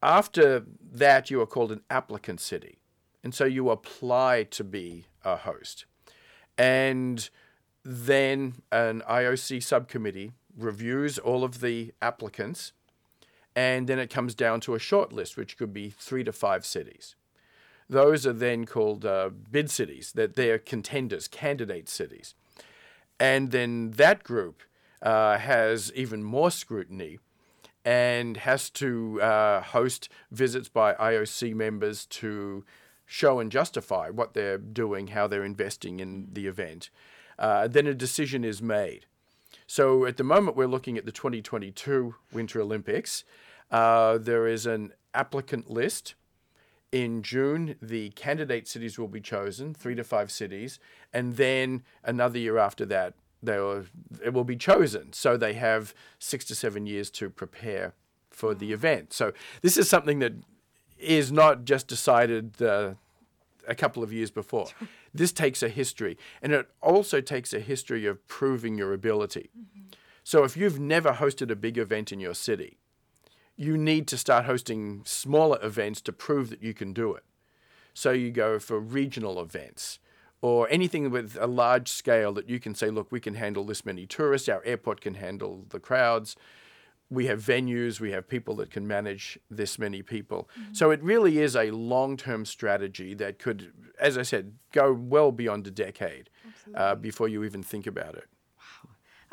After 0.03 0.65
that, 0.91 1.32
you 1.32 1.39
are 1.39 1.48
called 1.48 1.72
an 1.72 1.84
applicant 1.89 2.41
city. 2.41 2.79
And 3.24 3.34
so 3.34 3.46
you 3.46 3.70
apply 3.70 4.44
to 4.44 4.65
be 4.65 5.05
a 5.24 5.38
host. 5.38 5.86
And 6.58 7.29
then 7.86 8.55
an 8.74 9.03
IOC 9.10 9.63
subcommittee 9.63 10.34
reviews 10.58 11.17
all 11.17 11.46
of 11.46 11.62
the 11.62 11.94
applicants. 12.01 12.74
And 13.55 13.88
then 13.88 14.00
it 14.00 14.09
comes 14.09 14.35
down 14.35 14.59
to 14.62 14.75
a 14.75 14.79
short 14.79 15.13
list, 15.13 15.38
which 15.38 15.57
could 15.57 15.74
be 15.74 15.89
three 15.89 16.24
to 16.24 16.33
five 16.33 16.65
cities. 16.65 17.15
Those 17.89 18.25
are 18.25 18.33
then 18.33 18.65
called 18.65 19.05
uh, 19.05 19.29
bid 19.51 19.69
cities, 19.69 20.12
that 20.13 20.35
they're 20.35 20.57
contenders, 20.57 21.27
candidate 21.27 21.88
cities. 21.88 22.33
And 23.19 23.51
then 23.51 23.91
that 23.91 24.24
group 24.24 24.62
uh, 25.01 25.38
has 25.38 25.91
even 25.95 26.24
more 26.24 26.51
scrutiny 26.51 27.19
and 27.85 28.38
has 28.38 28.69
to 28.71 29.21
uh, 29.21 29.62
host 29.62 30.09
visits 30.31 30.67
by 30.67 30.93
IOC 30.95 31.53
members 31.53 32.05
to 32.07 32.65
show 33.05 33.39
and 33.39 33.51
justify 33.51 34.09
what 34.09 34.33
they're 34.33 34.57
doing, 34.57 35.07
how 35.07 35.27
they're 35.27 35.45
investing 35.45 36.00
in 36.00 36.27
the 36.33 36.47
event. 36.47 36.89
Uh, 37.38 37.67
then 37.67 37.85
a 37.85 37.93
decision 37.93 38.43
is 38.43 38.62
made. 38.62 39.05
So 39.67 40.05
at 40.05 40.17
the 40.17 40.24
moment, 40.24 40.57
we're 40.57 40.67
looking 40.67 40.97
at 40.97 41.05
the 41.05 41.12
2022 41.12 42.15
Winter 42.31 42.62
Olympics. 42.62 43.24
Uh, 43.72 44.17
there 44.17 44.48
is 44.48 44.65
an 44.65 44.93
applicant 45.13 45.69
list. 45.69 46.15
In 46.91 47.24
June, 47.24 47.75
the 47.81 48.10
candidate 48.12 48.67
cities 48.67 48.98
will 48.98 49.07
be 49.10 49.19
chosen, 49.19 49.74
three 49.74 49.95
to 49.95 50.03
five 50.03 50.31
cities, 50.31 50.79
and 51.12 51.36
then 51.36 51.84
another 52.03 52.39
year 52.39 52.57
after 52.57 52.86
that, 52.86 53.15
they 53.43 53.57
will, 53.60 53.86
it 54.24 54.34
will 54.34 54.45
be 54.45 54.55
chosen. 54.55 55.12
So 55.12 55.36
they 55.36 55.53
have 55.53 55.93
six 56.19 56.45
to 56.45 56.55
seven 56.55 56.86
years 56.86 57.10
to 57.12 57.29
prepare 57.29 57.93
for 58.31 58.53
the 58.53 58.72
event. 58.72 59.13
So 59.13 59.34
this 59.62 59.77
is 59.77 59.89
something 59.89 60.19
that 60.19 60.34
is 60.98 61.31
not 61.31 61.65
just 61.65 61.88
decided 61.88 62.62
uh, 62.62 62.93
a 63.67 63.75
couple 63.75 64.03
of 64.03 64.13
years 64.13 64.31
before. 64.31 64.67
This 65.13 65.31
takes 65.31 65.62
a 65.63 65.69
history, 65.69 66.17
and 66.41 66.53
it 66.53 66.69
also 66.81 67.19
takes 67.19 67.53
a 67.53 67.60
history 67.60 68.05
of 68.05 68.25
proving 68.27 68.77
your 68.77 68.93
ability. 68.93 69.50
So 70.24 70.43
if 70.43 70.55
you've 70.55 70.79
never 70.79 71.13
hosted 71.13 71.51
a 71.51 71.55
big 71.55 71.77
event 71.77 72.12
in 72.12 72.19
your 72.19 72.36
city, 72.36 72.77
you 73.57 73.77
need 73.77 74.07
to 74.07 74.17
start 74.17 74.45
hosting 74.45 75.01
smaller 75.05 75.57
events 75.62 76.01
to 76.01 76.12
prove 76.12 76.50
that 76.50 76.62
you 76.62 76.74
can 76.74 76.93
do 76.93 77.13
it. 77.13 77.24
So 77.93 78.12
you 78.12 78.31
go 78.31 78.59
for 78.59 78.79
regional 78.79 79.41
events 79.41 80.00
or 80.41 80.67
anything 80.69 81.09
with 81.09 81.38
a 81.39 81.47
large 81.47 81.88
scale 81.88 82.33
that 82.33 82.50
you 82.50 82.59
can 82.59 82.75
say, 82.75 82.89
look, 82.89 83.12
we 83.12 83.19
can 83.19 83.35
handle 83.35 83.63
this 83.63 83.85
many 83.85 84.05
tourists, 84.05 84.50
our 84.50 84.62
airport 84.65 85.01
can 85.01 85.15
handle 85.15 85.65
the 85.69 85.79
crowds. 85.79 86.35
We 87.09 87.27
have 87.27 87.39
venues, 87.39 88.00
we 88.00 88.12
have 88.12 88.27
people 88.27 88.55
that 88.57 88.71
can 88.71 88.88
manage 88.88 89.39
this 89.50 89.79
many 89.79 90.01
people. 90.01 90.50
So 90.74 90.91
it 90.91 91.01
really 91.03 91.39
is 91.39 91.55
a 91.55 91.71
long 91.71 92.17
term 92.17 92.45
strategy 92.45 93.13
that 93.13 93.39
could, 93.39 93.71
as 94.00 94.17
I 94.17 94.24
said, 94.24 94.53
go 94.71 94.91
well 94.91 95.31
beyond 95.31 95.67
a 95.67 95.71
decade 95.71 96.29
uh, 96.75 96.95
before 96.95 97.27
you 97.27 97.43
even 97.43 97.63
think 97.63 97.88
about 97.88 98.15
it. 98.15 98.25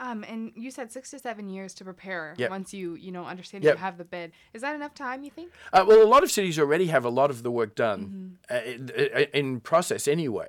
Um, 0.02 0.24
and 0.28 0.50
you 0.56 0.72
said 0.72 0.90
six 0.90 1.10
to 1.10 1.18
seven 1.20 1.48
years 1.48 1.74
to 1.74 1.84
prepare 1.84 2.34
Yep. 2.36 2.50
once 2.50 2.74
you, 2.74 2.94
you 2.96 3.12
know, 3.12 3.24
understand 3.24 3.62
Yep. 3.62 3.74
you 3.74 3.78
have 3.78 3.98
the 3.98 4.04
bid. 4.04 4.32
Is 4.52 4.62
that 4.62 4.74
enough 4.74 4.94
time, 4.94 5.22
you 5.22 5.30
think? 5.30 5.52
Uh, 5.72 5.84
well, 5.86 6.02
a 6.02 6.10
lot 6.14 6.24
of 6.24 6.30
cities 6.30 6.58
already 6.58 6.86
have 6.86 7.04
a 7.04 7.08
lot 7.08 7.30
of 7.30 7.44
the 7.44 7.52
work 7.52 7.76
done 7.76 8.36
uh, 8.50 8.56
in, 8.66 8.90
in 9.32 9.60
process 9.60 10.08
anyway. 10.08 10.48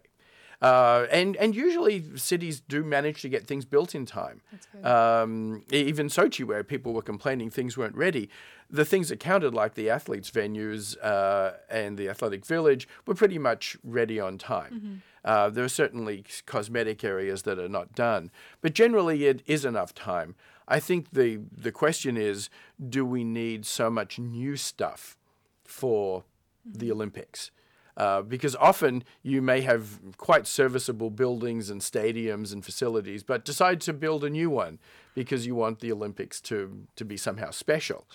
Uh, 0.63 1.05
and 1.12 1.36
and 1.36 1.55
usually 1.55 1.98
cities 2.15 2.62
do 2.62 2.84
manage 2.84 3.22
to 3.22 3.29
get 3.29 3.46
things 3.46 3.65
built 3.65 3.93
in 3.93 4.05
time. 4.05 4.41
Um, 4.84 5.63
even 5.72 6.08
Sochi, 6.08 6.46
where 6.46 6.63
people 6.63 6.93
were 6.93 7.01
complaining 7.13 7.50
things 7.50 7.77
weren't 7.77 7.96
ready, 7.98 8.29
the 8.70 8.86
things 8.86 9.10
that 9.10 9.20
counted, 9.20 9.53
like 9.53 9.74
the 9.75 9.89
athletes' 9.89 10.32
venues 10.32 10.96
uh, 11.03 11.51
and 11.70 11.98
the 11.98 12.08
athletic 12.08 12.46
village, 12.46 12.88
were 13.05 13.13
pretty 13.13 13.38
much 13.38 13.77
ready 13.84 14.20
on 14.22 14.38
time. 14.38 15.01
Uh, 15.25 15.50
there 15.50 15.65
are 15.65 15.70
certainly 15.70 16.24
cosmetic 16.46 17.03
areas 17.03 17.43
that 17.43 17.60
are 17.60 17.70
not 17.70 17.93
done, 17.93 18.32
but 18.62 18.74
generally 18.74 19.25
it 19.25 19.41
is 19.46 19.65
enough 19.65 19.93
time. 19.93 20.36
I 20.67 20.79
think 20.79 21.12
the 21.12 21.41
the 21.65 21.74
question 21.74 22.15
is, 22.15 22.50
do 22.79 23.05
we 23.05 23.25
need 23.25 23.65
so 23.65 23.89
much 23.89 24.17
new 24.17 24.55
stuff 24.55 25.17
for 25.65 26.24
the 26.65 26.89
Olympics? 26.89 27.51
Uh, 27.96 28.22
because 28.24 28.56
often 28.56 29.04
you 29.22 29.42
may 29.42 29.62
have 29.62 30.00
quite 30.18 30.48
serviceable 30.48 31.12
buildings 31.12 31.70
and 31.70 31.82
stadiums 31.82 32.52
and 32.52 32.66
facilities, 32.66 33.22
but 33.24 33.46
decide 33.46 33.80
to 33.82 33.94
build 33.94 34.24
a 34.24 34.30
new 34.30 34.50
one 34.50 34.80
because 35.14 35.46
you 35.46 35.54
want 35.54 35.80
the 35.80 35.92
Olympics 35.92 36.42
to, 36.42 36.88
to 36.96 37.06
be 37.06 37.18
somehow 37.18 37.52
special. 37.52 38.08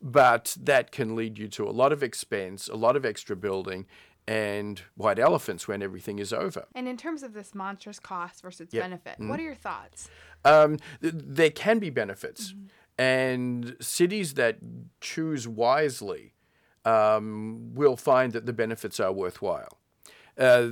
But 0.00 0.56
that 0.62 0.92
can 0.92 1.16
lead 1.16 1.36
you 1.38 1.48
to 1.48 1.68
a 1.68 1.72
lot 1.72 1.92
of 1.92 2.02
expense, 2.02 2.68
a 2.68 2.76
lot 2.76 2.94
of 2.94 3.04
extra 3.04 3.34
building, 3.34 3.86
and 4.28 4.82
white 4.96 5.18
elephants 5.18 5.66
when 5.66 5.82
everything 5.82 6.18
is 6.20 6.32
over. 6.32 6.66
And 6.74 6.86
in 6.86 6.96
terms 6.96 7.22
of 7.24 7.32
this 7.32 7.54
monstrous 7.54 7.98
cost 7.98 8.40
versus 8.42 8.68
Yep. 8.70 8.82
benefit, 8.84 9.14
what 9.18 9.40
are 9.40 9.42
your 9.42 9.54
thoughts? 9.56 10.08
Um, 10.44 10.78
th- 11.02 11.14
there 11.16 11.50
can 11.50 11.78
be 11.80 11.90
benefits, 11.90 12.54
and 12.98 13.76
cities 13.80 14.34
that 14.34 14.58
choose 15.00 15.48
wisely 15.48 16.33
um, 16.84 17.74
will 17.74 17.96
find 17.96 18.32
that 18.32 18.46
the 18.46 18.52
benefits 18.52 19.00
are 19.00 19.12
worthwhile. 19.12 19.78
Uh, 20.38 20.68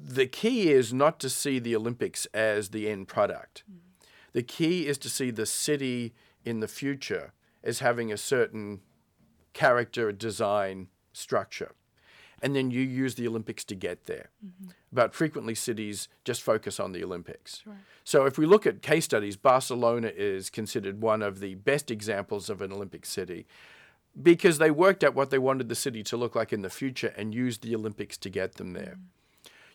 the 0.00 0.26
key 0.26 0.70
is 0.70 0.92
not 0.92 1.18
to 1.20 1.30
see 1.30 1.58
the 1.58 1.74
Olympics 1.74 2.26
as 2.34 2.70
the 2.70 2.88
end 2.88 3.08
product. 3.08 3.64
The 4.32 4.42
key 4.42 4.86
is 4.86 4.98
to 4.98 5.08
see 5.08 5.30
the 5.30 5.46
city 5.46 6.12
in 6.44 6.60
the 6.60 6.68
future 6.68 7.32
as 7.62 7.78
having 7.78 8.12
a 8.12 8.16
certain 8.18 8.80
character, 9.54 10.12
design, 10.12 10.88
structure. 11.12 11.72
And 12.42 12.54
then 12.54 12.70
you 12.70 12.82
use 12.82 13.14
the 13.14 13.26
Olympics 13.26 13.64
to 13.64 13.74
get 13.74 14.04
there. 14.04 14.28
But 14.92 15.14
frequently, 15.14 15.54
cities 15.54 16.08
just 16.24 16.42
focus 16.42 16.78
on 16.78 16.92
the 16.92 17.02
Olympics. 17.02 17.62
So, 18.02 18.26
if 18.26 18.36
we 18.36 18.44
look 18.44 18.66
at 18.66 18.82
case 18.82 19.06
studies, 19.06 19.36
Barcelona 19.36 20.12
is 20.14 20.50
considered 20.50 21.00
one 21.00 21.22
of 21.22 21.40
the 21.40 21.54
best 21.54 21.90
examples 21.90 22.50
of 22.50 22.60
an 22.60 22.70
Olympic 22.72 23.06
city 23.06 23.46
because 24.20 24.58
they 24.58 24.70
worked 24.70 25.02
out 25.02 25.14
what 25.14 25.30
they 25.30 25.38
wanted 25.38 25.68
the 25.68 25.74
city 25.74 26.02
to 26.04 26.16
look 26.16 26.34
like 26.34 26.52
in 26.52 26.62
the 26.62 26.70
future 26.70 27.12
and 27.16 27.34
used 27.34 27.62
the 27.62 27.74
Olympics 27.74 28.16
to 28.18 28.30
get 28.30 28.54
them 28.54 28.72
there. 28.72 28.98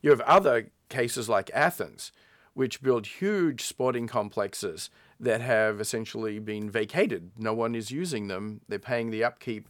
You 0.01 0.11
have 0.11 0.21
other 0.21 0.71
cases 0.87 1.27
like 1.27 1.51
Athens, 1.53 2.11
which 2.53 2.81
build 2.81 3.05
huge 3.05 3.63
sporting 3.63 4.07
complexes 4.07 4.89
that 5.19 5.41
have 5.41 5.81
essentially 5.81 6.39
been 6.39 6.69
vacated. 6.69 7.31
No 7.37 7.53
one 7.53 7.75
is 7.75 7.91
using 7.91 8.27
them. 8.27 8.61
They're 8.67 8.79
paying 8.79 9.11
the 9.11 9.23
upkeep, 9.23 9.67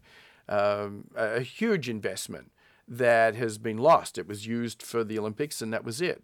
um, 0.48 1.06
a 1.16 1.42
huge 1.42 1.90
investment 1.90 2.52
that 2.88 3.36
has 3.36 3.58
been 3.58 3.78
lost. 3.78 4.18
It 4.18 4.28
was 4.28 4.48
used 4.48 4.82
for 4.82 5.04
the 5.04 5.20
Olympics 5.20 5.62
and 5.62 5.74
that 5.74 5.84
was 5.84 6.02
it. 6.02 6.24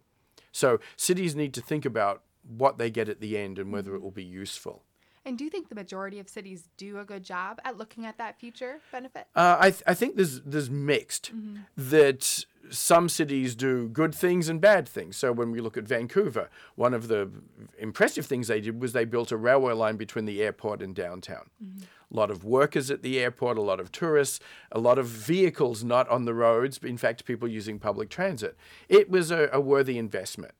So 0.52 0.80
cities 0.96 1.36
need 1.36 1.54
to 1.56 1.62
think 1.62 1.86
about 1.86 2.24
what 2.48 2.78
they 2.78 2.90
get 2.90 3.10
at 3.10 3.20
the 3.20 3.38
end 3.38 3.60
and 3.60 3.72
whether 3.72 3.96
it 3.96 4.02
will 4.02 4.12
be 4.12 4.24
useful. 4.24 4.85
And 5.26 5.38
do 5.38 5.44
you 5.44 5.50
think 5.50 5.70
the 5.70 5.76
majority 5.76 6.20
of 6.20 6.30
cities 6.30 6.70
do 6.78 7.00
a 7.00 7.04
good 7.04 7.24
job 7.24 7.60
at 7.66 7.78
looking 7.78 8.06
at 8.06 8.18
that 8.20 8.40
future 8.40 8.80
benefit? 8.92 9.26
Uh, 9.36 9.58
I, 9.60 9.72
th- 9.72 9.84
I 9.88 9.94
think 9.96 10.16
there's 10.16 10.42
there's 10.42 10.70
mixed 10.70 11.32
that 11.76 12.46
some 12.70 13.10
cities 13.10 13.56
do 13.56 13.88
good 13.90 14.14
things 14.14 14.50
and 14.50 14.60
bad 14.62 14.88
things. 14.88 15.18
So 15.18 15.32
when 15.32 15.52
we 15.52 15.62
look 15.62 15.78
at 15.78 15.84
Vancouver, 15.86 16.50
one 16.76 16.94
of 16.94 17.08
the 17.08 17.32
impressive 17.78 18.26
things 18.26 18.48
they 18.48 18.62
did 18.62 18.82
was 18.82 18.94
they 18.94 19.06
built 19.06 19.32
a 19.32 19.38
railway 19.38 19.74
line 19.74 19.98
between 19.98 20.26
the 20.26 20.42
airport 20.42 20.82
and 20.82 20.96
downtown. 20.96 21.50
A 21.62 22.16
lot 22.16 22.32
of 22.32 22.44
workers 22.44 22.90
at 22.90 23.02
the 23.02 23.20
airport, 23.20 23.58
a 23.58 23.62
lot 23.62 23.80
of 23.80 23.92
tourists, 23.92 24.40
a 24.72 24.80
lot 24.80 24.98
of 24.98 25.08
vehicles 25.08 25.84
not 25.84 26.08
on 26.10 26.26
the 26.26 26.34
roads, 26.34 26.80
in 26.84 26.98
fact, 26.98 27.26
people 27.26 27.48
using 27.48 27.78
public 27.80 28.10
transit. 28.10 28.58
It 28.90 29.10
was 29.10 29.32
a, 29.32 29.50
a 29.52 29.60
worthy 29.60 29.98
investment. 29.98 30.54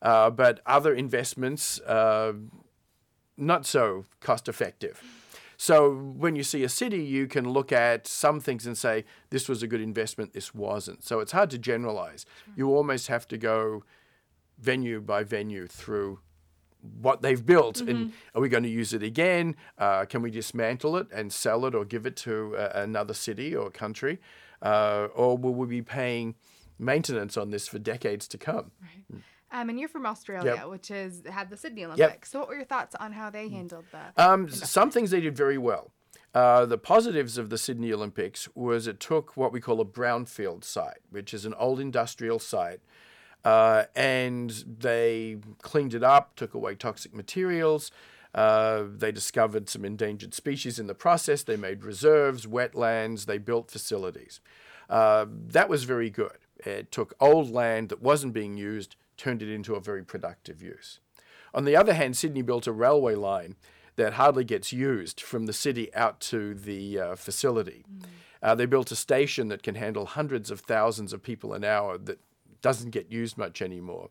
Uh, 0.00 0.30
but 0.30 0.60
other 0.64 0.94
investments, 0.94 1.80
uh, 1.80 2.34
not 3.38 3.64
so 3.64 4.04
cost 4.20 4.48
effective. 4.48 5.02
So 5.56 5.92
when 5.92 6.36
you 6.36 6.44
see 6.44 6.62
a 6.62 6.68
city, 6.68 7.02
you 7.02 7.26
can 7.26 7.48
look 7.48 7.72
at 7.72 8.06
some 8.06 8.38
things 8.38 8.66
and 8.66 8.78
say, 8.78 9.04
this 9.30 9.48
was 9.48 9.62
a 9.62 9.66
good 9.66 9.80
investment, 9.80 10.32
this 10.32 10.54
wasn't. 10.54 11.02
So 11.02 11.18
it's 11.18 11.32
hard 11.32 11.50
to 11.50 11.58
generalize. 11.58 12.26
You 12.56 12.74
almost 12.74 13.08
have 13.08 13.26
to 13.28 13.38
go 13.38 13.82
venue 14.60 15.00
by 15.00 15.24
venue 15.24 15.66
through 15.66 16.20
what 17.00 17.22
they've 17.22 17.44
built. 17.44 17.80
And 17.80 18.12
are 18.34 18.40
we 18.40 18.48
going 18.48 18.62
to 18.62 18.68
use 18.68 18.92
it 18.92 19.02
again? 19.02 19.56
Uh, 19.76 20.04
can 20.04 20.22
we 20.22 20.30
dismantle 20.30 20.96
it 20.96 21.08
and 21.12 21.32
sell 21.32 21.64
it 21.64 21.74
or 21.74 21.84
give 21.84 22.06
it 22.06 22.14
to 22.18 22.56
uh, 22.56 22.70
another 22.74 23.14
city 23.14 23.54
or 23.56 23.68
country? 23.68 24.20
Uh, 24.62 25.08
or 25.14 25.36
will 25.36 25.54
we 25.54 25.66
be 25.66 25.82
paying 25.82 26.36
maintenance 26.78 27.36
on 27.36 27.50
this 27.50 27.66
for 27.66 27.80
decades 27.80 28.28
to 28.28 28.38
come? 28.38 28.70
Um, 29.50 29.70
and 29.70 29.80
you're 29.80 29.88
from 29.88 30.04
Australia, 30.06 30.54
Yep. 30.56 30.66
which 30.68 30.88
has 30.88 31.22
had 31.28 31.48
the 31.50 31.56
Sydney 31.56 31.84
Olympics. 31.84 32.30
So, 32.30 32.40
what 32.40 32.48
were 32.48 32.56
your 32.56 32.64
thoughts 32.64 32.94
on 32.96 33.12
how 33.12 33.30
they 33.30 33.48
handled 33.48 33.84
the? 33.90 34.22
Um, 34.22 34.48
some 34.50 34.90
things 34.90 35.10
they 35.10 35.20
did 35.20 35.36
very 35.36 35.58
well. 35.58 35.90
Uh, 36.34 36.66
the 36.66 36.76
positives 36.78 37.38
of 37.38 37.48
the 37.48 37.56
Sydney 37.56 37.92
Olympics 37.92 38.48
was 38.54 38.86
it 38.86 39.00
took 39.00 39.36
what 39.36 39.50
we 39.52 39.60
call 39.60 39.80
a 39.80 39.84
brownfield 39.84 40.62
site, 40.64 40.98
which 41.10 41.32
is 41.32 41.44
an 41.46 41.54
old 41.54 41.80
industrial 41.80 42.38
site, 42.38 42.80
uh, 43.44 43.84
and 43.96 44.50
they 44.78 45.38
cleaned 45.62 45.94
it 45.94 46.02
up, 46.04 46.36
took 46.36 46.52
away 46.52 46.74
toxic 46.74 47.14
materials. 47.14 47.90
Uh, 48.34 48.84
they 48.86 49.10
discovered 49.10 49.70
some 49.70 49.86
endangered 49.86 50.34
species 50.34 50.78
in 50.78 50.86
the 50.86 50.94
process. 50.94 51.42
They 51.42 51.56
made 51.56 51.82
reserves, 51.82 52.46
wetlands. 52.46 53.24
They 53.24 53.38
built 53.38 53.70
facilities. 53.70 54.40
Uh, 54.90 55.24
that 55.28 55.68
was 55.70 55.84
very 55.84 56.10
good. 56.10 56.36
It 56.58 56.92
took 56.92 57.14
old 57.20 57.50
land 57.50 57.88
that 57.88 58.02
wasn't 58.02 58.34
being 58.34 58.56
used, 58.58 58.96
turned 59.18 59.42
it 59.42 59.52
into 59.52 59.74
a 59.74 59.80
very 59.80 60.02
productive 60.02 60.62
use. 60.62 61.00
On 61.52 61.64
the 61.64 61.76
other 61.76 61.94
hand, 61.94 62.16
Sydney 62.16 62.42
built 62.42 62.66
a 62.66 62.72
railway 62.72 63.14
line 63.14 63.56
that 63.96 64.14
hardly 64.14 64.44
gets 64.44 64.72
used 64.72 65.20
from 65.20 65.46
the 65.46 65.52
city 65.52 65.92
out 65.94 66.20
to 66.20 66.54
the 66.54 66.98
uh, 66.98 67.16
facility. 67.16 67.84
Uh, 68.42 68.54
they 68.54 68.66
built 68.66 68.92
a 68.92 68.96
station 68.96 69.48
that 69.48 69.62
can 69.62 69.74
handle 69.74 70.06
hundreds 70.06 70.50
of 70.50 70.60
thousands 70.60 71.12
of 71.12 71.22
people 71.22 71.52
an 71.52 71.64
hour 71.64 71.98
that 71.98 72.20
doesn't 72.62 72.90
get 72.90 73.10
used 73.10 73.36
much 73.36 73.60
anymore. 73.60 74.10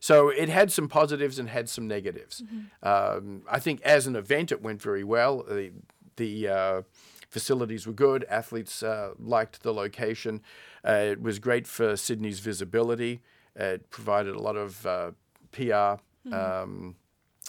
So 0.00 0.28
it 0.28 0.48
had 0.48 0.70
some 0.72 0.88
positives 0.88 1.38
and 1.38 1.48
had 1.48 1.68
some 1.68 1.86
negatives. 1.86 2.42
Um, 2.82 3.42
I 3.48 3.58
think 3.58 3.80
as 3.82 4.06
an 4.06 4.16
event, 4.16 4.52
it 4.52 4.62
went 4.62 4.82
very 4.82 5.04
well. 5.04 5.44
The, 5.48 5.72
the 6.16 6.48
uh, 6.48 6.82
facilities 7.28 7.86
were 7.86 7.92
good. 7.92 8.24
Athletes 8.28 8.82
uh, 8.82 9.14
liked 9.18 9.62
the 9.62 9.72
location. 9.72 10.42
Uh, 10.86 10.92
it 10.92 11.22
was 11.22 11.38
great 11.38 11.66
for 11.66 11.96
Sydney's 11.96 12.40
visibility. 12.40 13.20
It 13.58 13.90
provided 13.90 14.34
a 14.34 14.38
lot 14.40 14.56
of 14.56 14.86
uh, 14.86 15.10
PR 15.50 16.00
um, 16.32 16.94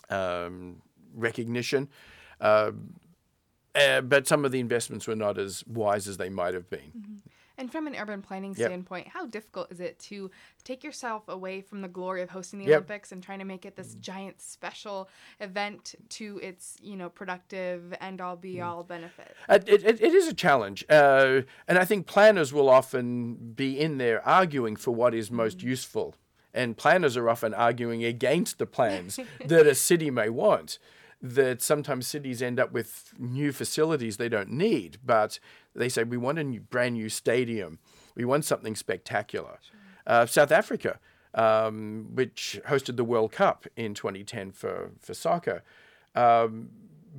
um, 0.09 0.81
recognition. 1.15 1.87
Uh, 2.41 2.71
uh, 3.75 4.01
but 4.01 4.27
some 4.27 4.43
of 4.43 4.51
the 4.51 4.59
investments 4.59 5.07
were 5.07 5.15
not 5.15 5.37
as 5.37 5.63
wise 5.67 6.07
as 6.07 6.17
they 6.17 6.29
might 6.29 6.53
have 6.55 6.69
been. 6.69 7.21
And 7.59 7.69
from 7.69 7.87
an 7.87 7.95
urban 7.95 8.21
planning 8.21 8.55
Yep. 8.57 8.67
standpoint, 8.69 9.09
how 9.09 9.25
difficult 9.25 9.69
is 9.69 9.81
it 9.81 9.99
to 9.99 10.31
take 10.63 10.81
yourself 10.81 11.27
away 11.27 11.59
from 11.59 11.81
the 11.81 11.89
glory 11.89 12.21
of 12.21 12.29
hosting 12.29 12.59
the 12.59 12.65
Yep. 12.65 12.73
Olympics 12.73 13.11
and 13.11 13.21
trying 13.21 13.39
to 13.39 13.45
make 13.45 13.65
it 13.65 13.75
this 13.75 13.95
giant 13.95 14.39
special 14.39 15.09
event 15.41 15.95
to 16.07 16.39
its, 16.41 16.77
you 16.81 16.95
know, 16.95 17.09
productive 17.09 17.93
end 17.99 18.21
all 18.21 18.37
be 18.37 18.61
all 18.61 18.83
benefit? 18.83 19.35
Uh, 19.49 19.59
It, 19.67 19.83
it, 19.83 20.01
it 20.01 20.13
is 20.13 20.27
a 20.29 20.33
challenge. 20.33 20.85
Uh, 20.89 21.41
and 21.67 21.77
I 21.77 21.83
think 21.83 22.07
planners 22.07 22.53
will 22.53 22.69
often 22.69 23.51
be 23.55 23.77
in 23.77 23.97
there 23.97 24.25
arguing 24.25 24.77
for 24.77 24.91
what 24.91 25.13
is 25.13 25.29
most 25.29 25.61
useful. 25.61 26.15
And 26.53 26.77
planners 26.77 27.17
are 27.17 27.29
often 27.29 27.53
arguing 27.53 28.05
against 28.05 28.57
the 28.57 28.65
plans 28.65 29.19
that 29.45 29.67
a 29.67 29.75
city 29.75 30.09
may 30.09 30.29
want. 30.29 30.79
That 31.21 31.61
sometimes 31.61 32.07
cities 32.07 32.41
end 32.41 32.59
up 32.59 32.71
with 32.71 33.13
new 33.17 33.51
facilities 33.51 34.17
they 34.17 34.29
don't 34.29 34.51
need, 34.51 34.99
but 35.05 35.39
they 35.75 35.89
say, 35.89 36.03
we 36.03 36.15
want 36.15 36.39
a 36.39 36.43
new, 36.43 36.61
brand 36.61 36.95
new 36.95 37.09
stadium. 37.09 37.79
We 38.15 38.23
want 38.23 38.45
something 38.45 38.75
spectacular. 38.75 39.59
Uh, 40.07 40.25
South 40.25 40.51
Africa, 40.51 40.99
um, 41.33 42.11
which 42.13 42.59
hosted 42.67 42.95
the 42.95 43.03
World 43.03 43.31
Cup 43.31 43.67
in 43.75 43.93
2010 43.93 44.51
for, 44.51 44.91
for 44.99 45.13
soccer, 45.13 45.63
um, 46.15 46.69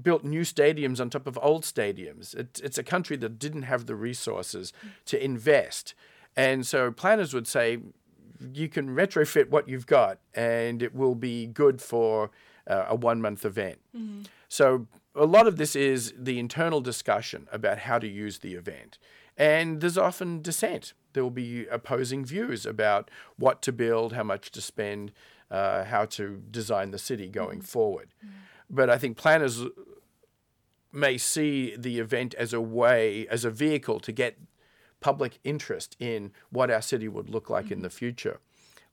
built 0.02 0.24
new 0.24 0.42
stadiums 0.42 1.00
on 1.00 1.10
top 1.10 1.26
of 1.26 1.38
old 1.42 1.64
stadiums. 1.64 2.34
It, 2.34 2.60
it's 2.62 2.78
a 2.78 2.82
country 2.82 3.16
that 3.18 3.38
didn't 3.38 3.62
have 3.62 3.86
the 3.86 3.94
resources 3.94 4.72
to 5.06 5.22
invest. 5.22 5.94
And 6.36 6.66
so 6.66 6.90
planners 6.90 7.34
would 7.34 7.46
say, 7.46 7.78
you 8.54 8.68
can 8.68 8.88
retrofit 8.88 9.50
what 9.50 9.68
you've 9.68 9.86
got 9.86 10.18
and 10.34 10.82
it 10.82 10.94
will 10.94 11.14
be 11.14 11.46
good 11.46 11.82
for 11.82 12.30
uh, 12.70 12.86
a 12.88 12.96
one 13.10 13.20
month 13.20 13.42
event. 13.44 13.78
So 14.48 14.86
a 15.14 15.26
lot 15.36 15.46
of 15.50 15.54
this 15.56 15.74
is 15.74 16.14
the 16.28 16.38
internal 16.38 16.80
discussion 16.80 17.40
about 17.52 17.78
how 17.78 17.98
to 17.98 18.08
use 18.24 18.38
the 18.38 18.54
event. 18.62 18.98
And 19.36 19.80
there's 19.80 19.98
often 19.98 20.42
dissent. 20.42 20.92
There 21.12 21.22
will 21.22 21.30
be 21.46 21.66
opposing 21.78 22.24
views 22.24 22.66
about 22.66 23.10
what 23.36 23.56
to 23.62 23.72
build, 23.72 24.12
how 24.12 24.22
much 24.24 24.50
to 24.52 24.60
spend, 24.60 25.12
uh, 25.50 25.84
how 25.84 26.04
to 26.18 26.22
design 26.50 26.90
the 26.90 26.98
city 26.98 27.28
going 27.28 27.60
forward. 27.62 28.08
But 28.68 28.88
I 28.94 28.98
think 28.98 29.16
planners 29.16 29.56
may 30.92 31.18
see 31.18 31.74
the 31.76 31.98
event 31.98 32.34
as 32.34 32.52
a 32.52 32.60
way, 32.60 33.26
as 33.28 33.44
a 33.44 33.50
vehicle 33.50 33.98
to 34.00 34.12
get 34.12 34.32
public 35.00 35.38
interest 35.42 35.96
in 35.98 36.32
what 36.50 36.70
our 36.70 36.82
city 36.82 37.08
would 37.08 37.28
look 37.30 37.48
like 37.50 37.70
in 37.72 37.82
the 37.82 37.90
future. 37.90 38.38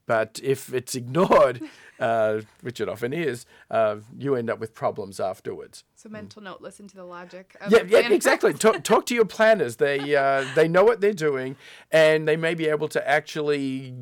But 0.08 0.40
if 0.42 0.74
it's 0.74 0.96
ignored, 0.96 1.62
uh, 2.00 2.42
which 2.62 2.82
it 2.82 2.90
often 2.90 3.14
is, 3.14 3.46
uh, 3.70 3.98
you 4.18 4.36
end 4.36 4.50
up 4.50 4.58
with 4.60 4.74
problems 4.74 5.20
afterwards. 5.20 5.84
So, 5.96 6.10
mental 6.10 6.42
note: 6.42 6.62
listen 6.62 6.88
to 6.88 6.96
the 6.96 7.04
logic. 7.04 7.56
Of 7.62 7.72
Yeah, 7.72 7.84
yeah, 7.88 8.10
exactly. 8.12 8.54
talk, 8.66 8.84
talk 8.84 9.06
to 9.08 9.14
your 9.14 9.26
planners. 9.26 9.76
They 9.76 10.16
uh, 10.16 10.46
they 10.56 10.68
know 10.68 10.84
what 10.84 11.02
they're 11.02 11.14
doing, 11.14 11.58
and 11.92 12.28
they 12.28 12.38
may 12.38 12.56
be 12.56 12.68
able 12.68 12.88
to 12.90 13.08
actually 13.08 13.94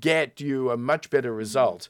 get 0.00 0.40
you 0.40 0.70
a 0.70 0.76
much 0.76 1.10
better 1.10 1.32
result 1.32 1.88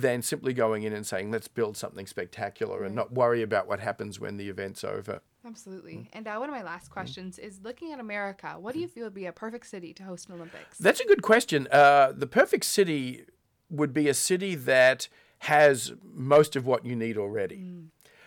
than 0.00 0.22
simply 0.22 0.52
going 0.52 0.82
in 0.82 0.92
and 0.92 1.06
saying, 1.06 1.30
"Let's 1.30 1.48
build 1.48 1.76
something 1.76 2.06
spectacular," 2.06 2.84
and 2.84 2.94
not 2.94 3.12
worry 3.12 3.42
about 3.42 3.66
what 3.66 3.80
happens 3.80 4.20
when 4.20 4.36
the 4.36 4.48
event's 4.48 4.84
over. 4.84 5.20
Absolutely. 5.44 6.08
And 6.12 6.26
uh, 6.26 6.36
one 6.36 6.48
of 6.48 6.54
my 6.54 6.62
last 6.62 6.90
questions 6.90 7.38
is: 7.38 7.60
looking 7.62 7.92
at 7.92 8.00
America, 8.00 8.56
what 8.58 8.74
do 8.74 8.80
you 8.80 8.88
feel 8.88 9.04
would 9.04 9.14
be 9.14 9.26
a 9.26 9.32
perfect 9.32 9.66
city 9.66 9.92
to 9.94 10.02
host 10.04 10.28
an 10.28 10.36
Olympics? 10.36 10.78
That's 10.78 11.00
a 11.00 11.06
good 11.06 11.22
question. 11.22 11.68
Uh, 11.70 12.12
the 12.14 12.26
perfect 12.26 12.64
city 12.64 13.24
would 13.70 13.92
be 13.92 14.08
a 14.08 14.14
city 14.14 14.54
that 14.54 15.08
has 15.40 15.92
most 16.02 16.56
of 16.56 16.66
what 16.66 16.84
you 16.84 16.96
need 16.96 17.16
already. 17.16 17.62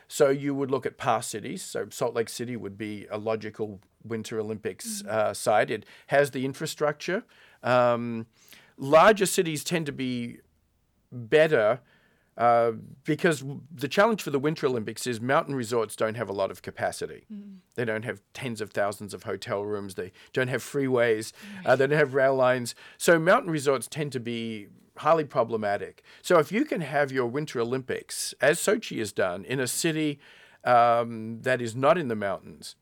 So 0.07 0.29
you 0.29 0.53
would 0.53 0.69
look 0.69 0.86
at 0.86 0.97
past 0.97 1.29
cities. 1.29 1.63
So 1.63 1.88
Salt 1.89 2.13
Lake 2.13 2.29
City 2.29 2.55
would 2.57 2.77
be 2.77 3.07
a 3.10 3.17
logical 3.17 3.79
Winter 4.03 4.39
Olympics 4.39 5.03
uh, 5.05 5.34
site. 5.34 5.71
It 5.71 5.86
has 6.07 6.31
the 6.31 6.43
infrastructure. 6.45 7.23
Um, 7.63 8.27
larger 8.77 9.25
cities 9.25 9.63
tend 9.63 9.86
to 9.86 9.91
be 9.91 10.39
better 11.12 11.80
Uh, 12.38 12.71
because 13.04 13.43
the 13.69 13.89
challenge 13.89 14.24
for 14.24 14.32
the 14.32 14.39
Winter 14.39 14.65
Olympics 14.65 15.06
is 15.06 15.19
mountain 15.19 15.54
resorts 15.54 15.97
don't 15.97 16.15
have 16.15 16.30
a 16.30 16.34
lot 16.34 16.50
of 16.50 16.62
capacity. 16.62 17.26
Mm. 17.30 17.58
They 17.76 17.86
don't 17.86 18.06
have 18.06 18.21
tens 18.34 18.62
of 18.62 18.71
thousands 18.71 19.13
of 19.13 19.24
hotel 19.24 19.65
rooms. 19.65 19.95
They 19.95 20.12
don't 20.32 20.47
have 20.47 20.63
freeways. 20.63 21.34
Uh, 21.65 21.76
they 21.76 21.88
don't 21.88 22.00
have 22.00 22.13
rail 22.13 22.34
lines. 22.34 22.74
So 22.97 23.19
mountain 23.19 23.52
resorts 23.52 23.88
tend 23.88 24.13
to 24.13 24.19
be 24.19 24.67
highly 24.97 25.26
problematic. 25.26 26.04
So 26.21 26.39
if 26.39 26.52
you 26.52 26.63
can 26.63 26.82
have 26.82 27.12
your 27.12 27.28
Winter 27.28 27.60
Olympics, 27.60 28.34
as 28.39 28.60
Sochi 28.60 29.00
has 29.00 29.12
done, 29.12 29.43
in 29.43 29.60
a 29.60 29.67
city 29.67 30.17
um, 30.63 31.41
that 31.41 31.62
is 31.62 31.76
not 31.76 31.97
in 31.97 32.08
the 32.08 32.15
mountains, 32.15 32.76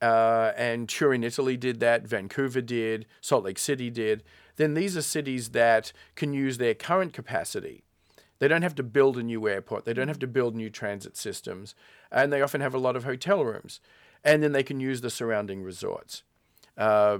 uh, 0.00 0.52
and 0.56 0.88
Turin, 0.88 1.22
Italy 1.22 1.56
did 1.56 1.78
that, 1.80 2.08
Vancouver 2.08 2.62
did, 2.62 3.06
Salt 3.20 3.44
Lake 3.44 3.58
City 3.58 3.90
did, 3.90 4.22
then 4.58 4.74
these 4.74 4.96
are 4.96 5.02
cities 5.02 5.50
that 5.50 5.92
can 6.14 6.34
use 6.34 6.58
their 6.58 6.74
current 6.74 7.12
capacity. 7.12 7.82
They 8.38 8.48
don't 8.48 8.62
have 8.62 8.74
to 8.76 8.82
build 8.82 9.16
a 9.16 9.22
new 9.22 9.48
airport, 9.48 9.84
they 9.84 9.94
don't 9.94 10.08
have 10.08 10.18
to 10.18 10.26
build 10.26 10.54
new 10.54 10.70
transit 10.70 11.16
systems, 11.16 11.74
and 12.12 12.32
they 12.32 12.42
often 12.42 12.60
have 12.60 12.74
a 12.74 12.78
lot 12.78 12.94
of 12.94 13.04
hotel 13.04 13.44
rooms. 13.44 13.80
And 14.22 14.42
then 14.42 14.52
they 14.52 14.62
can 14.64 14.80
use 14.80 15.00
the 15.00 15.10
surrounding 15.10 15.62
resorts. 15.62 16.24
Uh, 16.76 17.18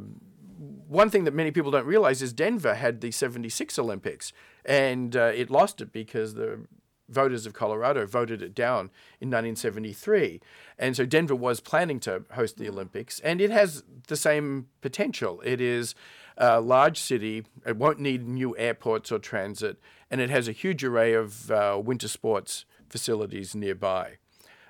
one 0.89 1.11
thing 1.11 1.25
that 1.25 1.35
many 1.35 1.53
people 1.53 1.71
don't 1.71 1.87
realize 1.87 2.21
is 2.23 2.33
Denver 2.33 2.75
had 2.75 3.01
the 3.01 3.13
76 3.13 3.79
Olympics, 3.79 4.33
and 4.65 5.17
uh, 5.17 5.33
it 5.35 5.51
lost 5.51 5.81
it 5.81 5.93
because 5.93 6.35
the 6.35 6.67
voters 7.09 7.47
of 7.47 7.55
Colorado 7.55 8.07
voted 8.07 8.43
it 8.43 8.55
down 8.55 8.91
in 9.21 9.29
1973. 9.29 10.41
And 10.79 10.97
so 10.97 11.07
Denver 11.07 11.35
was 11.35 11.61
planning 11.61 12.01
to 12.01 12.25
host 12.33 12.59
the 12.59 12.69
Olympics, 12.69 13.21
and 13.21 13.41
it 13.41 13.51
has 13.51 13.83
the 14.09 14.17
same 14.17 14.69
potential. 14.81 15.41
It 15.45 15.61
is 15.61 15.95
a 16.39 16.61
large 16.61 16.99
city, 16.99 17.45
it 17.67 17.77
won't 17.77 17.99
need 17.99 18.27
new 18.27 18.57
airports 18.57 19.11
or 19.13 19.19
transit, 19.19 19.79
and 20.11 20.21
it 20.21 20.31
has 20.31 20.49
a 20.49 20.53
huge 20.53 20.85
array 20.85 21.13
of 21.13 21.51
uh, 21.51 21.81
winter 21.85 22.09
sports 22.09 22.65
facilities 22.89 23.55
nearby. 23.55 24.19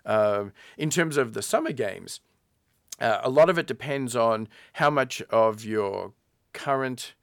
Uh, 0.04 0.46
in 0.78 0.88
terms 0.88 1.16
of 1.16 1.34
the 1.34 1.42
summer 1.42 1.72
games, 1.72 2.20
uh, 3.00 3.20
a 3.22 3.30
lot 3.30 3.50
of 3.50 3.58
it 3.58 3.66
depends 3.66 4.16
on 4.16 4.48
how 4.74 4.90
much 4.90 5.20
of 5.30 5.64
your 5.64 6.12
current 6.52 7.14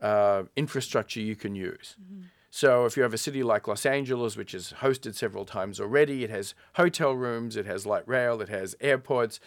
uh, 0.00 0.44
infrastructure 0.56 1.20
you 1.20 1.34
can 1.34 1.54
use. 1.54 1.96
Mm-hmm. 2.00 2.26
So 2.50 2.84
if 2.84 2.96
you 2.96 3.02
have 3.02 3.12
a 3.12 3.18
city 3.18 3.42
like 3.42 3.66
Los 3.66 3.84
Angeles, 3.84 4.36
which 4.36 4.52
has 4.52 4.74
hosted 4.80 5.16
several 5.16 5.44
times 5.44 5.80
already, 5.80 6.22
it 6.22 6.30
has 6.30 6.54
hotel 6.74 7.12
rooms, 7.12 7.56
it 7.56 7.66
has 7.66 7.84
light 7.84 8.06
rail, 8.06 8.40
it 8.40 8.48
has 8.48 8.76
airports. 8.80 9.40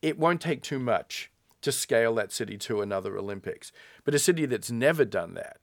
It 0.00 0.18
won't 0.18 0.40
take 0.40 0.62
too 0.62 0.78
much 0.78 1.30
to 1.66 1.72
scale 1.72 2.14
that 2.14 2.30
city 2.30 2.56
to 2.56 2.80
another 2.80 3.18
Olympics. 3.18 3.72
But 4.04 4.14
a 4.14 4.20
city 4.20 4.46
that's 4.46 4.70
never 4.70 5.04
done 5.04 5.34
that 5.34 5.58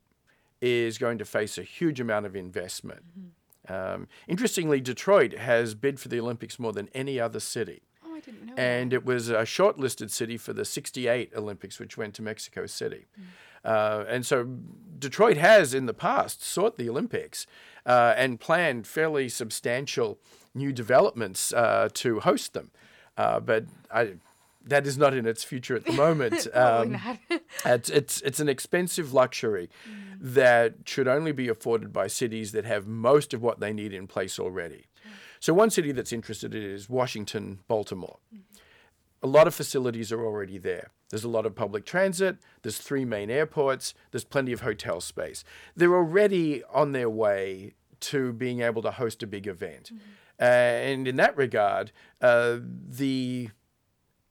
is 0.61 0.97
going 0.97 1.17
to 1.17 1.25
face 1.25 1.57
a 1.57 1.63
huge 1.63 2.01
amount 2.01 2.25
of 2.25 2.35
investment. 2.35 3.03
Mm-hmm. 3.17 3.73
Um, 3.73 4.07
interestingly, 4.27 4.81
Detroit 4.81 5.37
has 5.37 5.75
bid 5.75 6.01
for 6.01 6.09
the 6.09 6.19
Olympics 6.19 6.59
more 6.59 6.73
than 6.73 6.89
any 6.93 7.21
other 7.21 7.39
city. 7.39 7.83
Oh, 8.05 8.13
I 8.13 8.19
didn't 8.19 8.45
know. 8.45 8.53
And 8.57 8.91
that. 8.91 8.97
it 8.97 9.05
was 9.05 9.29
a 9.29 9.43
shortlisted 9.43 10.11
city 10.11 10.35
for 10.35 10.51
the 10.51 10.65
68 10.65 11.31
Olympics, 11.37 11.79
which 11.79 11.97
went 11.97 12.13
to 12.15 12.21
Mexico 12.21 12.65
City. 12.65 13.05
Mm. 13.17 13.23
Uh, 13.63 14.03
and 14.09 14.25
so 14.25 14.57
Detroit 14.99 15.37
has 15.37 15.73
in 15.73 15.85
the 15.85 15.93
past 15.93 16.43
sought 16.43 16.77
the 16.77 16.89
Olympics 16.89 17.47
uh, 17.85 18.13
and 18.17 18.41
planned 18.41 18.87
fairly 18.87 19.29
substantial 19.29 20.19
new 20.53 20.73
developments 20.73 21.53
uh, 21.53 21.87
to 21.93 22.19
host 22.19 22.51
them. 22.51 22.71
Uh, 23.17 23.39
but 23.39 23.65
I, 23.89 24.15
that 24.63 24.87
is 24.87 24.97
not 24.97 25.13
in 25.13 25.25
its 25.25 25.43
future 25.43 25.75
at 25.75 25.85
the 25.85 25.93
moment. 25.93 26.47
um, 26.53 26.99
it's, 27.65 27.89
it's, 27.89 28.21
it's 28.21 28.39
an 28.39 28.49
expensive 28.49 29.13
luxury 29.13 29.69
mm. 29.87 30.17
that 30.19 30.75
should 30.85 31.07
only 31.07 31.31
be 31.31 31.47
afforded 31.47 31.91
by 31.91 32.07
cities 32.07 32.51
that 32.51 32.65
have 32.65 32.87
most 32.87 33.33
of 33.33 33.41
what 33.41 33.59
they 33.59 33.73
need 33.73 33.93
in 33.93 34.07
place 34.07 34.39
already. 34.39 34.85
So, 35.39 35.53
one 35.53 35.69
city 35.69 35.91
that's 35.91 36.13
interested 36.13 36.55
in 36.55 36.63
is 36.63 36.89
Washington, 36.89 37.59
Baltimore. 37.67 38.19
Mm 38.33 38.39
a 39.23 39.27
lot 39.27 39.47
of 39.47 39.55
facilities 39.55 40.11
are 40.11 40.23
already 40.23 40.57
there. 40.57 40.91
There's 41.09 41.23
a 41.23 41.29
lot 41.29 41.45
of 41.45 41.55
public 41.55 41.85
transit, 41.85 42.37
there's 42.61 42.77
three 42.77 43.05
main 43.05 43.29
airports, 43.29 43.93
there's 44.11 44.25
plenty 44.25 44.51
of 44.51 44.61
hotel 44.61 44.99
space. 44.99 45.43
They're 45.75 45.95
already 45.95 46.63
on 46.71 46.91
their 46.91 47.09
way 47.09 47.73
to 48.01 48.33
being 48.33 48.61
able 48.61 48.81
to 48.81 48.91
host 48.91 49.23
a 49.23 49.27
big 49.27 49.47
event. 49.47 49.91
Mm-hmm. 49.93 50.09
Uh, 50.41 50.45
and 50.45 51.07
in 51.07 51.15
that 51.15 51.37
regard, 51.37 51.93
uh, 52.19 52.57
the 52.61 53.49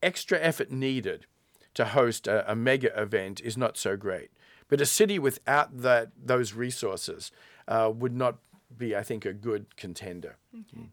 extra 0.03 0.39
effort 0.41 0.71
needed 0.71 1.27
to 1.75 1.87
host 1.87 2.27
a, 2.27 2.51
a, 2.51 2.55
mega 2.55 3.01
event 3.01 3.41
is 3.41 3.57
not 3.57 3.77
so 3.77 3.97
great. 3.97 4.31
But 4.69 4.81
a 4.81 4.87
city 4.87 5.19
without 5.19 5.79
that 5.83 6.11
those 6.23 6.55
resources 6.55 7.31
uh, 7.69 7.91
would 7.95 8.15
not 8.15 8.37
be, 8.77 8.97
I 8.97 9.03
think, 9.03 9.25
a 9.25 9.33
good 9.33 9.77
contender. 9.77 10.37
Okay. 10.55 10.83
Mm. 10.83 10.89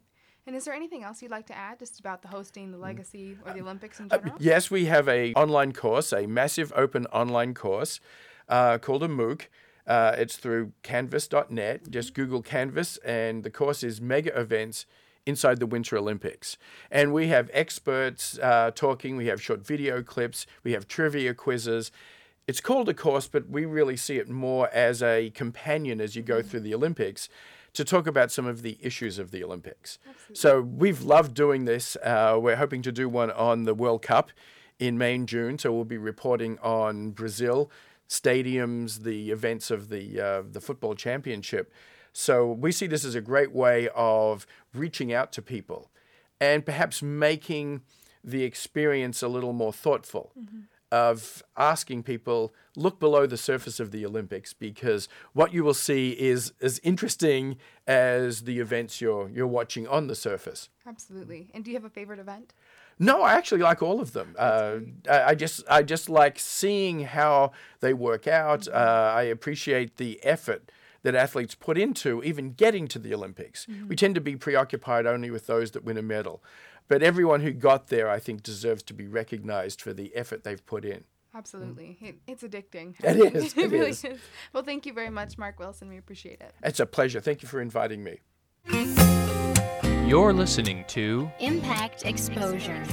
And 0.47 0.55
is 0.55 0.65
there 0.65 0.73
anything 0.73 1.03
else 1.03 1.21
you'd 1.21 1.31
like 1.31 1.45
to 1.47 1.55
add 1.55 1.79
just 1.79 1.99
about 1.99 2.21
the 2.21 2.27
hosting, 2.27 2.71
the 2.71 2.77
mm. 2.77 2.81
legacy, 2.81 3.37
or 3.45 3.53
the 3.53 3.61
Olympics 3.61 3.99
in 3.99 4.09
general? 4.09 4.33
Uh, 4.33 4.37
yes, 4.39 4.71
we 4.71 4.85
have 4.85 5.07
a 5.07 5.33
online 5.33 5.73
course, 5.73 6.11
a 6.11 6.25
massive 6.25 6.73
open 6.75 7.05
online 7.07 7.53
course 7.53 7.99
uh, 8.47 8.77
called 8.79 9.03
a 9.03 9.07
MOOC. 9.07 9.43
Uh, 9.85 10.15
it's 10.17 10.37
through 10.37 10.71
canvas.net. 10.83 11.89
Just 11.89 12.13
mm-hmm. 12.13 12.21
Google 12.21 12.41
Canvas, 12.41 12.97
and 12.97 13.43
the 13.43 13.51
course 13.51 13.83
is 13.83 14.01
Mega 14.01 14.37
Events 14.39 14.85
Inside 15.25 15.59
the 15.59 15.65
Winter 15.65 15.97
Olympics. 15.97 16.57
And 16.89 17.13
we 17.13 17.27
have 17.27 17.49
experts 17.53 18.39
uh, 18.39 18.71
talking, 18.73 19.17
we 19.17 19.27
have 19.27 19.41
short 19.41 19.65
video 19.65 20.01
clips, 20.01 20.45
we 20.63 20.71
have 20.73 20.87
trivia 20.87 21.33
quizzes. 21.33 21.91
It's 22.47 22.61
called 22.61 22.89
a 22.89 22.93
course, 22.93 23.27
but 23.27 23.49
we 23.49 23.65
really 23.65 23.95
see 23.95 24.17
it 24.17 24.27
more 24.27 24.69
as 24.69 25.03
a 25.03 25.29
companion 25.31 26.01
as 26.01 26.15
you 26.15 26.23
go 26.23 26.39
mm-hmm. 26.39 26.47
through 26.47 26.61
the 26.61 26.73
Olympics 26.73 27.29
to 27.73 27.85
talk 27.85 28.07
about 28.07 28.31
some 28.31 28.47
of 28.47 28.61
the 28.61 28.77
issues 28.81 29.19
of 29.19 29.31
the 29.31 29.43
Olympics. 29.43 29.99
Absolutely. 30.09 30.35
So 30.35 30.61
we've 30.61 31.01
loved 31.01 31.33
doing 31.33 31.65
this. 31.65 31.95
Uh, 31.97 32.37
we're 32.41 32.55
hoping 32.55 32.81
to 32.81 32.91
do 32.91 33.07
one 33.07 33.31
on 33.31 33.65
the 33.65 33.73
World 33.73 34.01
Cup 34.01 34.31
in 34.79 34.97
May 34.97 35.15
and 35.15 35.27
June. 35.27 35.59
So 35.59 35.71
we'll 35.71 35.85
be 35.85 35.97
reporting 35.97 36.57
on 36.59 37.11
Brazil, 37.11 37.69
stadiums, 38.07 39.03
the 39.03 39.31
events 39.31 39.69
of 39.69 39.89
the 39.89 40.19
uh, 40.19 40.43
the 40.49 40.61
football 40.61 40.95
championship. 40.95 41.71
So 42.13 42.51
we 42.51 42.71
see 42.71 42.87
this 42.87 43.05
as 43.05 43.15
a 43.15 43.21
great 43.21 43.51
way 43.51 43.89
of 43.95 44.45
reaching 44.73 45.13
out 45.13 45.31
to 45.33 45.41
people 45.41 45.89
and 46.39 46.65
perhaps 46.65 47.01
making 47.01 47.81
the 48.23 48.43
experience 48.43 49.21
a 49.21 49.27
little 49.27 49.53
more 49.53 49.73
thoughtful. 49.73 50.31
Mm-hmm 50.39 50.59
of 50.91 51.43
asking 51.55 52.03
people 52.03 52.53
look 52.75 52.99
below 52.99 53.25
the 53.25 53.37
surface 53.37 53.79
of 53.79 53.91
the 53.91 54.05
Olympics 54.05 54.53
because 54.53 55.07
what 55.33 55.53
you 55.53 55.63
will 55.63 55.73
see 55.73 56.11
is 56.11 56.53
as 56.61 56.79
interesting 56.79 57.57
as 57.85 58.43
the 58.43 58.59
events 58.59 58.99
you're 58.99 59.29
you're 59.29 59.47
watching 59.47 59.87
on 59.87 60.07
the 60.07 60.15
surface. 60.15 60.69
Absolutely. 60.87 61.51
And 61.53 61.63
do 61.63 61.71
you 61.71 61.77
have 61.77 61.85
a 61.85 61.89
favorite 61.89 62.19
event? 62.19 62.53
No, 62.97 63.21
I 63.21 63.33
actually 63.33 63.61
like 63.61 63.81
all 63.81 64.01
of 64.01 64.11
them. 64.11 64.35
Uh, 64.37 64.79
I, 65.09 65.23
I, 65.23 65.35
just 65.35 65.63
I 65.69 65.83
just 65.83 66.09
like 66.09 66.37
seeing 66.37 67.01
how 67.01 67.53
they 67.79 67.93
work 67.93 68.27
out. 68.27 68.61
Mm-hmm. 68.61 68.75
Uh, 68.75 69.13
I 69.13 69.23
appreciate 69.23 69.97
the 69.97 70.19
effort 70.23 70.71
that 71.03 71.15
athletes 71.15 71.55
put 71.55 71.77
into 71.77 72.23
even 72.23 72.53
getting 72.53 72.87
to 72.89 72.99
the 72.99 73.13
Olympics. 73.13 73.65
Mm-hmm. 73.65 73.87
We 73.87 73.95
tend 73.95 74.15
to 74.15 74.21
be 74.21 74.35
preoccupied 74.35 75.05
only 75.05 75.31
with 75.31 75.47
those 75.47 75.71
that 75.71 75.83
win 75.83 75.97
a 75.97 76.01
medal. 76.01 76.43
But 76.87 77.03
everyone 77.03 77.41
who 77.41 77.51
got 77.51 77.87
there, 77.87 78.09
I 78.09 78.19
think, 78.19 78.43
deserves 78.43 78.83
to 78.83 78.93
be 78.93 79.07
recognized 79.07 79.81
for 79.81 79.93
the 79.93 80.13
effort 80.15 80.43
they've 80.43 80.65
put 80.65 80.83
in. 80.83 81.03
Absolutely. 81.33 81.97
It, 82.01 82.15
it's 82.25 82.43
addicting. 82.43 82.95
It 83.03 83.35
is. 83.35 83.53
it, 83.57 83.71
really 83.71 83.91
is. 83.91 84.03
is. 84.03 84.19
Well, 84.51 84.63
thank 84.63 84.85
you 84.85 84.93
very 84.93 85.11
much, 85.11 85.37
Mark 85.37 85.59
Wilson. 85.59 85.87
We 85.89 85.97
appreciate 85.97 86.41
it. 86.41 86.53
It's 86.63 86.79
a 86.79 86.85
pleasure. 86.85 87.19
Thank 87.19 87.43
you 87.43 87.47
for 87.47 87.61
inviting 87.61 88.03
me. 88.03 88.19
You're 90.07 90.33
listening 90.33 90.85
to 90.87 91.29
Impact 91.39 92.05
Exposure. 92.05 92.83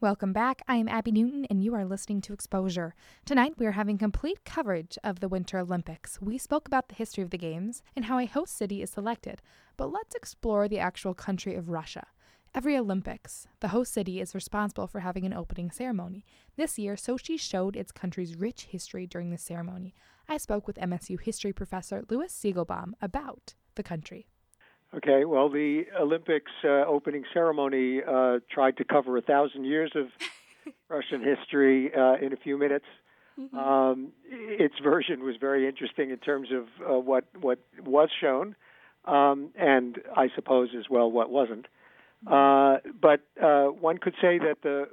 Welcome 0.00 0.32
back. 0.32 0.62
I 0.68 0.76
am 0.76 0.86
Abby 0.86 1.10
Newton, 1.10 1.44
and 1.50 1.60
you 1.60 1.74
are 1.74 1.84
listening 1.84 2.20
to 2.20 2.32
Exposure. 2.32 2.94
Tonight, 3.24 3.54
we 3.58 3.66
are 3.66 3.72
having 3.72 3.98
complete 3.98 4.44
coverage 4.44 4.96
of 5.02 5.18
the 5.18 5.26
Winter 5.26 5.58
Olympics. 5.58 6.22
We 6.22 6.38
spoke 6.38 6.68
about 6.68 6.86
the 6.86 6.94
history 6.94 7.24
of 7.24 7.30
the 7.30 7.36
Games 7.36 7.82
and 7.96 8.04
how 8.04 8.20
a 8.20 8.26
host 8.26 8.56
city 8.56 8.80
is 8.80 8.90
selected, 8.90 9.42
but 9.76 9.90
let's 9.90 10.14
explore 10.14 10.68
the 10.68 10.78
actual 10.78 11.14
country 11.14 11.56
of 11.56 11.68
Russia. 11.68 12.06
Every 12.54 12.76
Olympics, 12.76 13.48
the 13.58 13.68
host 13.68 13.92
city 13.92 14.20
is 14.20 14.36
responsible 14.36 14.86
for 14.86 15.00
having 15.00 15.24
an 15.24 15.34
opening 15.34 15.72
ceremony. 15.72 16.24
This 16.56 16.78
year, 16.78 16.94
Sochi 16.94 17.36
showed 17.36 17.74
its 17.74 17.90
country's 17.90 18.36
rich 18.36 18.66
history 18.66 19.04
during 19.04 19.30
the 19.30 19.36
ceremony. 19.36 19.96
I 20.28 20.36
spoke 20.36 20.68
with 20.68 20.76
MSU 20.76 21.20
history 21.20 21.52
professor 21.52 22.04
Lewis 22.08 22.32
Siegelbaum 22.32 22.92
about 23.02 23.54
the 23.74 23.82
country. 23.82 24.28
Okay, 24.96 25.26
well, 25.26 25.50
the 25.50 25.84
Olympics 26.00 26.50
uh, 26.64 26.84
opening 26.86 27.24
ceremony 27.34 28.00
uh, 28.02 28.38
tried 28.50 28.78
to 28.78 28.84
cover 28.84 29.18
a 29.18 29.20
thousand 29.20 29.64
years 29.64 29.92
of 29.94 30.06
Russian 30.88 31.22
history 31.22 31.92
uh, 31.94 32.14
in 32.24 32.32
a 32.32 32.36
few 32.36 32.56
minutes. 32.56 32.86
Mm-hmm. 33.38 33.56
Um, 33.56 34.12
its 34.26 34.74
version 34.82 35.22
was 35.22 35.36
very 35.38 35.68
interesting 35.68 36.10
in 36.10 36.16
terms 36.18 36.48
of 36.52 36.64
uh, 36.82 36.98
what 36.98 37.24
what 37.40 37.58
was 37.84 38.08
shown, 38.18 38.56
um, 39.04 39.50
and 39.56 39.98
I 40.16 40.28
suppose 40.34 40.70
as 40.76 40.86
well 40.90 41.10
what 41.10 41.30
wasn't. 41.30 41.66
Mm-hmm. 42.26 42.88
Uh, 42.88 42.90
but 43.00 43.20
uh, 43.40 43.66
one 43.66 43.98
could 43.98 44.14
say 44.20 44.38
that 44.38 44.62
the 44.62 44.88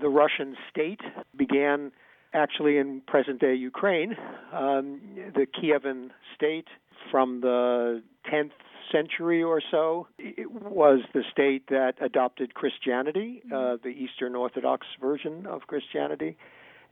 the 0.00 0.08
Russian 0.08 0.56
state 0.70 1.02
began 1.36 1.92
actually 2.32 2.78
in 2.78 3.02
present 3.06 3.40
day 3.40 3.54
Ukraine. 3.54 4.16
Um, 4.52 5.00
the 5.34 5.46
Kievan 5.46 6.10
state 6.34 6.66
from 7.10 7.42
the 7.42 8.02
10th 8.32 8.50
century 8.94 9.42
or 9.42 9.60
so 9.70 10.06
it 10.18 10.50
was 10.50 11.00
the 11.12 11.22
state 11.32 11.66
that 11.68 11.94
adopted 12.00 12.54
Christianity, 12.54 13.42
uh, 13.46 13.76
the 13.82 13.88
Eastern 13.88 14.34
Orthodox 14.34 14.86
version 15.00 15.46
of 15.46 15.62
Christianity, 15.66 16.36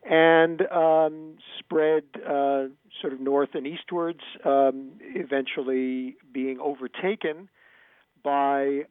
and 0.09 0.63
um, 0.73 1.35
spread 1.59 2.03
uh, 2.17 2.65
sort 3.01 3.13
of 3.13 3.21
north 3.21 3.51
and 3.55 3.67
eastwards, 3.67 4.21
um, 4.45 4.93
eventually 5.01 6.17
being 6.33 6.59
overtaken 6.59 7.49
by 8.25 8.83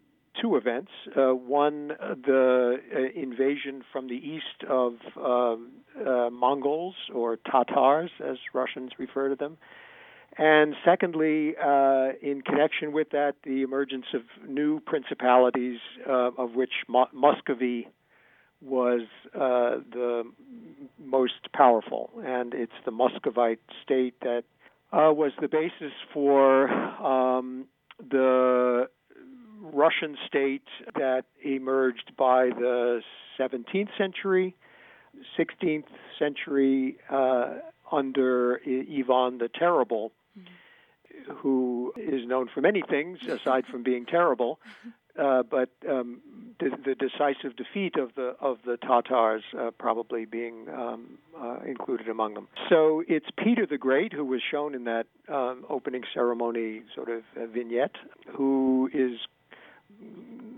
two 0.42 0.56
events. 0.56 0.92
Uh, 1.16 1.36
one, 1.36 1.90
the 1.90 2.78
uh, 2.96 3.20
invasion 3.20 3.84
from 3.92 4.08
the 4.08 4.16
east 4.16 4.64
of 4.70 4.94
um, 5.18 5.72
uh, 6.00 6.30
Mongols 6.30 6.96
or 7.14 7.38
Tatars, 7.38 8.12
as 8.26 8.38
Russians 8.54 8.92
refer 8.98 9.30
to 9.30 9.36
them. 9.36 9.58
And 10.38 10.76
secondly, 10.86 11.56
uh, 11.58 12.10
in 12.22 12.42
connection 12.42 12.94
with 12.94 13.10
that, 13.12 13.36
the 13.44 13.64
emergence 13.64 14.06
of 14.14 14.22
new 14.48 14.80
principalities, 14.80 15.80
uh, 16.08 16.32
of 16.38 16.56
which 16.56 16.72
Mo- 16.88 17.10
Muscovy 17.14 17.88
was 18.62 19.02
uh, 19.36 19.82
the 19.92 20.24
most 20.98 21.52
powerful. 21.54 22.12
And 22.24 22.54
it's 22.54 22.72
the 22.86 22.92
Muscovite 22.92 23.60
state 23.84 24.16
that 24.22 24.44
was 24.94 25.32
the 25.42 25.48
basis 25.48 25.94
for 26.14 26.70
um, 26.70 27.66
the 28.00 28.88
Russian 29.62 30.18
state 30.28 30.68
that 30.96 31.24
emerged 31.44 32.12
by 32.18 32.50
the 32.50 33.02
17th 33.40 33.90
century, 33.98 34.56
16th 35.38 35.86
century 36.18 36.98
uh, 37.10 37.56
under 37.92 38.60
Ivan 38.66 39.38
the 39.38 39.50
Terrible. 39.54 40.12
Who 41.30 41.94
is 41.98 42.26
known 42.26 42.50
for 42.54 42.62
many 42.62 42.82
things 42.82 43.20
aside 43.28 43.66
from 43.66 43.84
being 43.84 44.06
terrible. 44.06 44.60
Uh, 45.20 45.44
but 45.44 45.70
um, 45.90 46.22
the, 46.62 46.70
the, 46.86 46.96
decisive 46.96 47.54
defeat 47.58 47.98
of 47.98 48.16
the 48.16 48.34
of 48.40 48.60
the 48.66 48.78
Tatars 48.78 49.44
uh, 49.60 49.70
probably 49.78 50.24
being 50.24 50.70
um, 50.70 51.18
uh, 51.38 51.58
included 51.68 52.08
among 52.08 52.34
them. 52.34 52.48
So 52.70 53.04
it's 53.10 53.26
Peter 53.38 53.66
the 53.66 53.78
Great 53.78 54.14
who 54.14 54.24
was 54.24 54.42
shown 54.42 54.74
in 54.74 54.86
that 54.86 55.08
um, 55.28 55.66
opening 55.70 56.04
ceremony 56.14 56.84
sort 56.96 57.10
of 57.10 57.24
vignette, 57.52 57.96
who 58.30 58.90
is 58.94 59.20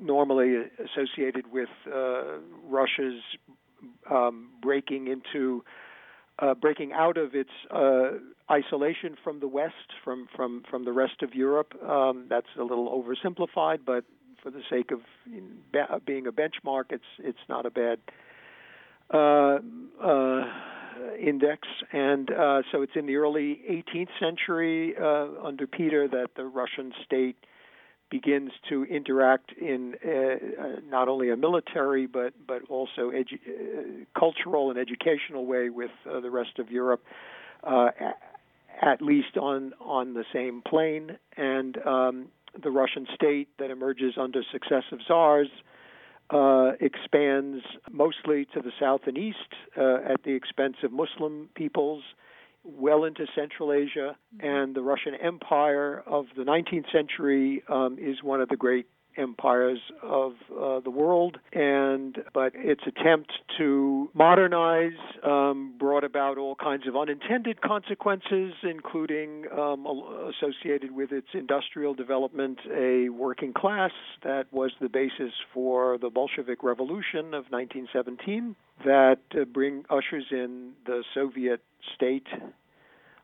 normally 0.02 0.65
associated 0.78 1.52
with 1.52 1.69
uh, 1.91 2.38
Russia's 2.69 3.21
um, 4.10 4.49
breaking 4.62 5.08
into 5.08 5.63
uh, 6.39 6.54
breaking 6.56 6.93
out 6.93 7.17
of 7.17 7.36
its 7.36 7.50
uh, 7.72 8.12
isolation 8.52 9.15
from 9.24 9.39
the 9.39 9.48
West, 9.48 9.74
from 10.04 10.28
from 10.36 10.63
from 10.69 10.86
the 10.86 10.91
rest 10.91 11.22
of 11.22 11.34
Europe. 11.34 11.74
Um, 11.84 12.26
that's 12.30 12.48
a 12.60 12.63
little 12.63 12.89
oversimplified, 12.89 13.80
but 13.86 14.04
for 14.41 14.52
the 14.52 14.62
sake 14.69 14.91
of 14.91 15.00
being 16.06 16.28
a 16.28 16.32
benchmark, 16.32 16.86
it's 16.89 17.04
it's 17.19 17.39
not 17.48 17.65
a 17.65 17.72
bad 17.72 18.00
uh, 19.13 19.60
uh, 20.04 20.41
index. 21.19 21.67
And 21.91 22.30
uh, 22.32 22.62
so 22.72 22.82
it's 22.82 22.93
in 22.96 23.06
the 23.06 23.15
early 23.15 23.62
18th 23.69 24.10
century 24.19 24.96
uh, 25.00 25.28
under 25.43 25.67
Peter 25.67 26.08
that 26.08 26.30
the 26.36 26.46
Russian 26.46 26.93
state 27.06 27.38
begins 28.13 28.52
to 28.69 28.84
interact 28.84 29.52
in 29.60 29.95
uh, 30.06 30.12
uh, 30.12 30.36
not 30.88 31.08
only 31.08 31.32
a 31.32 31.36
military 31.36 32.06
but 32.06 32.32
but 32.45 32.62
also 32.69 33.10
edu- 33.10 33.41
uh, 33.47 34.06
cultural 34.19 34.69
and 34.69 34.78
educational 34.78 35.47
way 35.47 35.71
with 35.71 35.89
uh, 36.08 36.19
the 36.19 36.30
rest 36.30 36.60
of 36.60 36.69
Europe, 36.69 37.04
uh, 37.63 37.89
at 38.84 39.02
least 39.02 39.36
on 39.36 39.73
on 39.80 40.13
the 40.13 40.26
same 40.32 40.62
plane. 40.62 41.17
And 41.38 41.76
um, 41.88 42.28
the 42.62 42.69
Russian 42.69 43.08
state 43.15 43.49
that 43.58 43.71
emerges 43.71 44.13
under 44.15 44.41
successive 44.52 44.99
czars. 45.08 45.49
Uh, 46.30 46.71
expands 46.80 47.63
mostly 47.91 48.45
to 48.54 48.60
the 48.62 48.71
south 48.80 49.02
and 49.08 49.17
east 49.17 49.52
at 49.76 50.23
the 50.23 50.32
expense 50.32 50.78
of 50.82 50.91
Muslim 50.91 51.49
peoples, 51.54 52.02
well 52.63 53.04
into 53.04 53.26
Central 53.36 53.71
Asia, 53.71 54.15
mm-hmm. 54.36 54.45
and 54.45 54.76
the 54.76 54.82
Russian 54.82 55.15
Empire 55.15 56.04
of 56.06 56.26
the 56.36 56.43
19th 56.43 56.91
century 56.91 57.63
um, 57.69 57.97
is 57.99 58.23
one 58.23 58.41
of 58.41 58.49
the 58.49 58.58
great 58.58 58.88
empires 59.17 59.80
of 60.02 60.34
uh, 60.52 60.80
the 60.80 60.89
world, 60.89 61.38
and 61.52 62.17
but 62.34 62.54
its 62.56 62.82
attempt 62.88 63.32
to 63.58 64.10
modernize 64.13 64.97
um, 65.23 65.73
brought 65.78 66.04
about 66.04 66.38
all 66.38 66.56
kinds 66.56 66.88
of 66.88 66.95
unintended 66.95 67.62
consequences, 67.62 68.54
including 68.63 69.45
um, 69.52 69.86
associated 70.30 70.91
with 70.91 71.12
its 71.12 71.28
industrial 71.34 71.93
development, 71.93 72.60
a 72.73 73.10
working 73.10 73.54
class 73.54 73.91
that 74.23 74.45
was 74.52 74.71
the 74.82 74.89
basis 74.89 75.34
for 75.54 75.97
the 75.97 76.10
Bolshevik 76.10 76.63
Revolution 76.63 77.34
of 77.34 77.45
1917, 77.49 78.56
that 78.86 79.19
uh, 79.39 79.45
bring 79.45 79.86
ushers 79.89 80.26
in 80.32 80.71
the 80.86 81.04
Soviet 81.13 81.62
state 81.95 82.28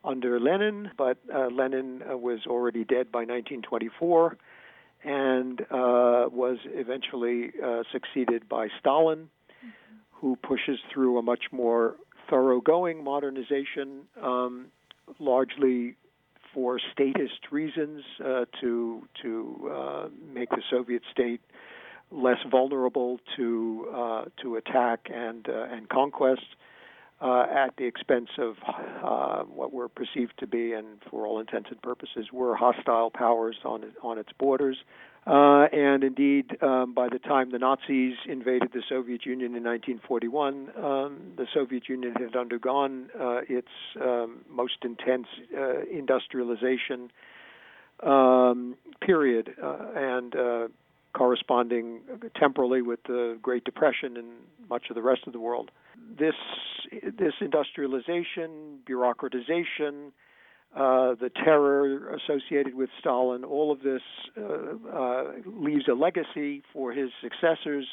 under 0.04 0.40
Lenin, 0.40 0.92
but 0.98 1.18
uh, 1.34 1.48
Lenin 1.48 2.02
uh, 2.10 2.18
was 2.18 2.40
already 2.48 2.84
dead 2.84 3.12
by 3.12 3.20
1924 3.20 4.38
and 5.04 5.62
uh, 5.62 6.28
was 6.32 6.58
eventually 6.66 7.52
uh, 7.64 7.84
succeeded 7.92 8.48
by 8.50 8.68
Stalin, 8.80 9.30
who 10.12 10.36
pushes 10.36 10.80
through 10.94 11.18
a 11.18 11.22
much 11.22 11.46
more 11.52 11.96
thoroughgoing 12.30 13.04
modernization, 13.04 14.02
um, 14.22 14.68
largely 15.20 15.96
for 16.54 16.80
statist 16.92 17.52
reasons 17.52 18.04
uh, 18.24 18.46
to 18.60 19.08
to 19.22 19.72
uh, 19.72 20.08
make 20.34 20.50
the 20.50 20.62
Soviet 20.70 21.04
state 21.12 21.42
less 22.12 22.40
vulnerable 22.50 23.20
to 23.38 23.88
uh, 23.96 24.26
to 24.42 24.56
attack 24.56 25.08
and 25.14 25.48
uh, 25.48 25.68
and 25.72 25.88
conquest 25.90 26.46
uh, 27.22 27.46
at 27.54 27.76
the 27.78 27.86
expense 27.86 28.30
of 28.38 28.56
uh, 29.04 29.44
what 29.44 29.74
were 29.74 29.90
perceived 29.90 30.34
to 30.40 30.48
be, 30.48 30.74
and 30.74 31.02
for 31.10 31.26
all 31.26 31.40
intents 31.40 31.70
and 31.70 31.82
purposes, 31.82 32.28
were 32.32 32.56
hostile 32.56 33.10
powers 33.10 33.58
on 33.66 33.84
on 34.02 34.18
its 34.18 34.30
borders. 34.38 34.78
Uh, 35.28 35.68
and 35.74 36.04
indeed, 36.04 36.58
um, 36.64 36.94
by 36.94 37.08
the 37.10 37.20
time 37.20 37.52
the 37.52 37.60
Nazis 37.60 38.16
invaded 38.28 38.70
the 38.74 38.82
Soviet 38.88 39.26
Union 39.26 39.56
in 39.56 39.64
1941, 39.64 40.72
um, 40.78 41.20
the 41.36 41.46
Soviet 41.54 41.90
Union 41.90 42.14
had 42.14 42.36
undergone 42.36 43.10
uh, 43.20 43.42
its 43.48 43.68
um, 44.02 44.40
most 44.50 44.78
intense 44.84 45.28
uh, 45.56 45.82
industrialization 45.92 47.12
um, 48.02 48.76
period, 49.02 49.54
uh, 49.62 49.88
and 49.94 50.34
corresponding 51.14 52.02
temporally 52.36 52.82
with 52.82 53.02
the 53.04 53.38
Great 53.42 53.64
Depression 53.64 54.18
in 54.18 54.26
much 54.70 54.84
of 54.90 54.96
the 54.96 55.02
rest 55.02 55.22
of 55.28 55.34
the 55.34 55.40
world. 55.40 55.72
This 56.18 56.36
this 57.18 57.34
industrialization, 57.42 58.80
bureaucratization, 58.90 60.12
uh, 60.76 61.16
the 61.20 61.32
terror 61.44 62.16
associated 62.16 62.76
with 62.76 62.90
Stalin, 63.00 63.44
all 63.44 63.72
of 63.72 63.82
this 63.82 64.02
uh, 64.38 64.44
uh, 64.96 65.24
leaves 65.46 65.88
a 65.88 65.94
legacy 65.94 66.62
for 66.72 66.92
his 66.92 67.10
successors 67.22 67.88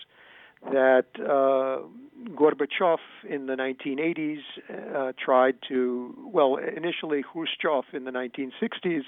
that 0.71 1.07
uh, 1.19 1.87
Gorbachev 2.35 2.99
in 3.29 3.47
the 3.47 3.55
1980s 3.55 4.39
uh, 4.69 5.13
tried 5.23 5.57
to, 5.69 6.15
well, 6.33 6.57
initially 6.57 7.23
Khrushchev 7.23 7.85
in 7.93 8.05
the 8.05 8.11
1960s, 8.11 9.05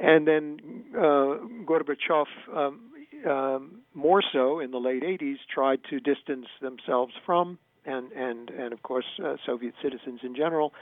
and 0.00 0.26
then 0.26 0.84
uh, 0.94 1.38
Gorbachev 1.66 2.26
um, 2.54 2.80
um, 3.26 3.82
more 3.94 4.22
so 4.32 4.60
in 4.60 4.70
the 4.70 4.78
late 4.78 5.02
80s 5.02 5.36
tried 5.52 5.80
to 5.90 6.00
distance 6.00 6.46
themselves 6.60 7.12
from 7.24 7.58
and 7.84 8.12
and 8.12 8.50
and 8.50 8.72
of 8.72 8.82
course 8.82 9.06
uh, 9.24 9.36
Soviet 9.46 9.74
citizens 9.82 10.20
in 10.22 10.34
general. 10.34 10.72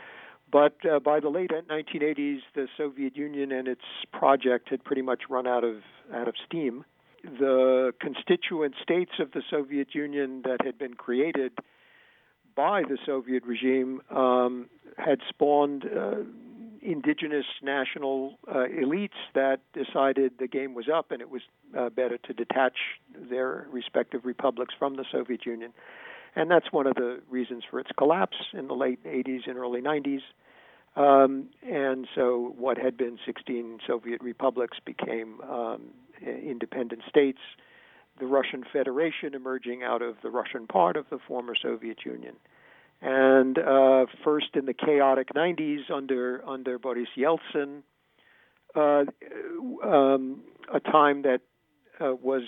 But 0.51 0.77
uh, 0.91 0.99
by 0.99 1.21
the 1.21 1.29
late 1.29 1.51
1980s, 1.51 2.39
the 2.55 2.69
Soviet 2.77 3.17
Union 3.17 3.53
and 3.53 3.69
its 3.69 3.83
project 4.13 4.71
had 4.71 4.83
pretty 4.83 5.03
much 5.03 5.25
run 5.29 5.47
out 5.47 5.65
of 5.65 5.77
out 6.15 6.29
of 6.29 6.35
steam. 6.47 6.85
The 7.23 7.93
constituent 8.01 8.75
states 8.83 9.13
of 9.19 9.33
the 9.33 9.43
Soviet 9.51 9.95
Union 9.95 10.43
that 10.45 10.65
had 10.65 10.79
been 10.79 10.95
created 10.95 11.53
by 12.57 12.83
the 12.83 12.97
Soviet 13.05 13.45
regime 13.45 14.01
um, 14.11 14.69
had 14.97 15.19
spawned 15.29 15.85
uh, 15.85 16.23
indigenous 16.91 17.47
national 17.63 18.39
uh, 18.49 18.65
elites 18.83 19.19
that 19.35 19.61
decided 19.73 20.33
the 20.39 20.49
game 20.49 20.75
was 20.75 20.87
up 20.89 21.11
and 21.11 21.21
it 21.21 21.31
was 21.31 21.43
uh, 21.77 21.91
better 21.91 22.19
to 22.19 22.33
detach 22.33 22.77
their 23.31 23.67
respective 23.71 24.25
republics 24.25 24.75
from 24.79 24.97
the 24.97 25.05
Soviet 25.13 25.45
Union 25.45 25.73
and 26.39 26.51
that's 26.51 26.73
one 26.73 26.87
of 26.87 26.95
the 26.95 27.21
reasons 27.29 27.65
for 27.69 27.81
its 27.81 27.91
collapse 27.97 28.37
in 28.53 28.69
the 28.69 28.75
late 28.75 29.03
80s 29.05 29.49
and 29.49 29.59
early 29.59 29.81
90s. 29.81 30.21
Um, 30.97 31.49
and 31.69 32.07
so, 32.15 32.55
what 32.57 32.79
had 32.79 32.97
been 32.97 33.19
16 33.25 33.81
Soviet 33.87 34.21
republics 34.21 34.79
became 34.85 35.41
um, 35.43 35.83
independent 36.21 37.03
states. 37.09 37.39
The 38.19 38.27
Russian 38.27 38.65
Federation 38.73 39.35
emerging 39.35 39.83
out 39.83 40.03
of 40.03 40.17
the 40.23 40.31
Russian 40.31 40.67
part 40.67 40.97
of 40.97 41.07
the 41.11 41.19
former 41.19 41.55
Soviet 41.61 42.05
Union, 42.05 42.35
And 43.01 43.59
uh, 43.59 44.07
first 44.25 44.49
in 44.55 44.67
the 44.67 44.75
chaotic 44.75 45.29
90s 45.35 45.91
under 45.93 46.43
under 46.47 46.79
Boris 46.79 47.09
Yeltsin, 47.17 47.83
uh, 48.75 49.05
um, 49.85 50.43
a 50.73 50.81
time 50.81 51.23
that 51.23 51.41
uh, 52.01 52.15
was 52.15 52.43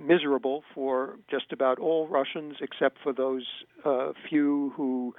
miserable 0.00 0.62
for 0.74 1.16
just 1.30 1.52
about 1.52 1.78
all 1.78 2.08
Russians, 2.08 2.56
except 2.60 2.98
for 3.02 3.12
those 3.12 3.46
uh, 3.84 4.12
few 4.28 4.72
who, 4.76 5.14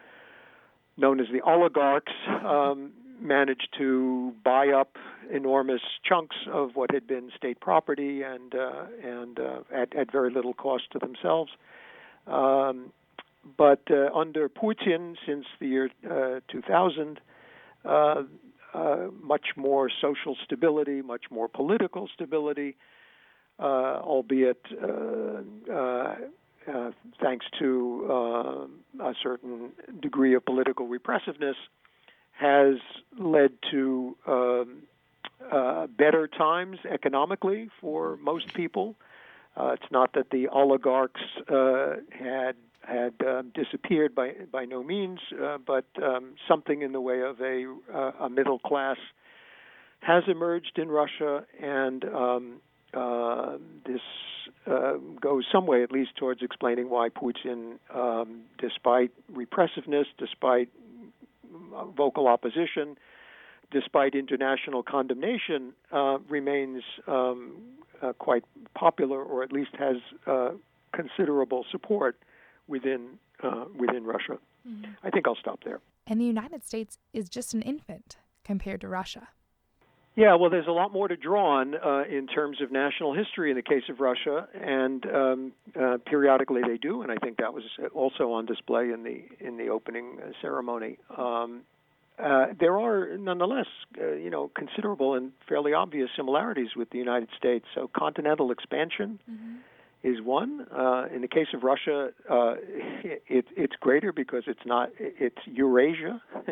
known 0.97 1.19
as 1.19 1.27
the 1.31 1.41
oligarchs, 1.41 2.13
um, 2.43 2.91
managed 3.19 3.69
to 3.77 4.33
buy 4.43 4.69
up 4.69 4.97
enormous 5.31 5.81
chunks 6.03 6.35
of 6.51 6.71
what 6.75 6.91
had 6.91 7.07
been 7.07 7.31
state 7.35 7.59
property 7.59 8.21
and 8.21 8.53
uh, 8.53 8.85
and 9.03 9.39
uh, 9.39 9.59
at, 9.73 9.95
at 9.95 10.11
very 10.11 10.31
little 10.31 10.53
cost 10.53 10.83
to 10.91 10.99
themselves. 10.99 11.51
Um, 12.27 12.91
but 13.57 13.81
uh, 13.89 14.09
under 14.13 14.49
Putin, 14.49 15.15
since 15.25 15.45
the 15.59 15.67
year 15.67 15.89
uh, 16.09 16.39
2000, 16.51 17.19
uh, 17.83 18.23
uh, 18.73 19.07
much 19.21 19.47
more 19.55 19.89
social 20.01 20.35
stability, 20.43 21.01
much 21.01 21.25
more 21.29 21.47
political 21.47 22.09
stability, 22.13 22.75
uh, 23.59 23.63
albeit 24.03 24.65
thanks 27.21 27.45
to 27.59 28.67
a 28.99 29.13
certain 29.21 29.71
degree 30.01 30.33
of 30.35 30.43
political 30.45 30.87
repressiveness, 30.87 31.55
has 32.31 32.75
led 33.17 33.51
to 33.71 34.17
um, 34.27 34.81
uh, 35.51 35.87
better 35.87 36.27
times 36.27 36.77
economically 36.89 37.69
for 37.79 38.17
most 38.17 38.53
people. 38.53 38.95
Uh, 39.55 39.67
it's 39.69 39.91
not 39.91 40.13
that 40.13 40.31
the 40.31 40.47
oligarchs 40.49 41.21
uh, 41.47 41.95
had 42.11 42.55
had 42.87 43.13
um, 43.27 43.51
disappeared 43.53 44.15
by 44.15 44.33
by 44.51 44.65
no 44.65 44.83
means, 44.83 45.19
uh, 45.41 45.57
but 45.65 45.85
um, 46.01 46.35
something 46.47 46.81
in 46.81 46.91
the 46.91 47.01
way 47.01 47.21
of 47.21 47.39
a 47.41 47.73
uh, 47.93 48.25
a 48.25 48.29
middle 48.29 48.59
class 48.59 48.97
has 50.01 50.23
emerged 50.27 50.77
in 50.77 50.89
Russia, 50.89 51.45
and 51.61 52.05
um, 52.05 52.61
uh, 52.93 53.57
this 53.85 54.01
uh, 54.67 54.93
goes 55.19 55.45
some 55.51 55.65
way, 55.65 55.83
at 55.83 55.91
least, 55.91 56.11
towards 56.15 56.41
explaining 56.43 56.89
why 56.89 57.09
Putin, 57.09 57.79
um, 57.93 58.41
despite 58.59 59.11
repressiveness, 59.33 60.05
despite 60.17 60.69
vocal 61.97 62.27
opposition, 62.27 62.97
despite 63.71 64.13
international 64.13 64.83
condemnation, 64.83 65.73
uh, 65.91 66.19
remains 66.29 66.83
um, 67.07 67.55
uh, 68.01 68.13
quite 68.13 68.43
popular, 68.75 69.23
or 69.23 69.43
at 69.43 69.51
least 69.51 69.71
has 69.77 69.97
considerable 70.93 71.65
support 71.71 72.15
within 72.67 73.19
uh, 73.43 73.65
within 73.77 74.05
Russia. 74.05 74.37
Mm-hmm. 74.67 74.91
I 75.03 75.09
think 75.09 75.27
I'll 75.27 75.35
stop 75.35 75.63
there. 75.63 75.79
And 76.07 76.19
the 76.19 76.25
United 76.25 76.63
States 76.63 76.97
is 77.13 77.29
just 77.29 77.53
an 77.53 77.61
infant 77.61 78.17
compared 78.43 78.81
to 78.81 78.87
Russia. 78.87 79.29
Yeah, 80.15 80.35
well, 80.35 80.49
there's 80.49 80.67
a 80.67 80.71
lot 80.71 80.93
more 80.93 81.09
to 81.09 81.17
draw 81.17 81.59
on 81.59 81.75
uh, 81.75 82.03
in 82.09 82.27
terms 82.27 82.61
of 82.61 82.71
national 82.71 83.13
history 83.13 83.49
in 83.49 83.57
the 83.57 83.61
case 83.61 83.83
of 83.89 83.99
Russia, 83.99 84.47
and 84.53 85.05
um, 85.07 85.51
uh, 85.77 85.97
periodically 86.05 86.61
they 86.65 86.77
do, 86.77 87.01
and 87.01 87.11
I 87.11 87.15
think 87.15 87.37
that 87.39 87.53
was 87.53 87.63
also 87.93 88.31
on 88.31 88.45
display 88.45 88.91
in 88.91 89.03
the 89.03 89.23
in 89.45 89.57
the 89.57 89.67
opening 89.67 90.19
ceremony. 90.41 90.99
Um, 91.17 91.63
uh, 92.17 92.45
there 92.57 92.79
are 92.79 93.17
nonetheless, 93.17 93.65
uh, 93.99 94.13
you 94.13 94.29
know, 94.29 94.49
considerable 94.55 95.15
and 95.15 95.33
fairly 95.49 95.73
obvious 95.73 96.09
similarities 96.15 96.69
with 96.77 96.89
the 96.91 96.97
United 96.97 97.27
States. 97.37 97.65
So 97.75 97.89
continental 97.93 98.51
expansion 98.51 99.19
mm-hmm. 99.29 99.55
Is 100.05 100.21
one. 100.21 100.67
Uh, 100.71 101.05
in 101.13 101.21
the 101.21 101.27
case 101.27 101.47
of 101.53 101.63
Russia, 101.63 102.09
uh, 102.29 102.53
it, 103.27 103.45
it's 103.57 103.75
greater 103.79 104.13
because 104.13 104.43
it's 104.45 104.65
not 104.65 104.89
it's 104.99 105.39
Eurasia. 105.45 106.21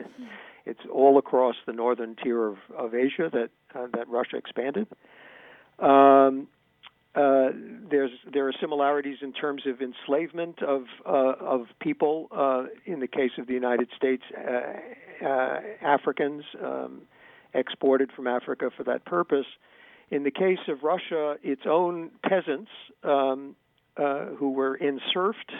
It's 0.65 0.79
all 0.89 1.17
across 1.17 1.55
the 1.65 1.73
northern 1.73 2.15
tier 2.15 2.47
of, 2.47 2.55
of 2.77 2.95
Asia 2.95 3.29
that 3.33 3.49
uh, 3.75 3.87
that 3.95 4.07
Russia 4.07 4.37
expanded. 4.37 4.87
Um, 5.77 6.47
uh, 7.15 7.49
there's 7.91 8.11
there 8.31 8.47
are 8.47 8.53
similarities 8.61 9.17
in 9.21 9.33
terms 9.33 9.63
of 9.67 9.81
enslavement 9.81 10.63
of 10.63 10.83
uh, 11.05 11.33
of 11.37 11.65
people. 11.81 12.29
Uh, 12.31 12.67
in 12.85 13.01
the 13.01 13.09
case 13.09 13.31
of 13.37 13.47
the 13.47 13.53
United 13.53 13.89
States, 13.97 14.23
Africans 15.81 16.45
um, 16.63 17.01
exported 17.53 18.09
from 18.15 18.27
Africa 18.27 18.69
for 18.77 18.85
that 18.85 19.03
purpose. 19.03 19.47
In 20.13 20.21
the 20.21 20.31
case 20.31 20.59
of 20.67 20.83
Russia, 20.83 21.37
its 21.41 21.63
own 21.65 22.11
peasants 22.21 22.69
um, 23.03 23.55
uh, 23.97 24.25
who 24.37 24.51
were 24.51 24.75
enserfed. 24.75 25.51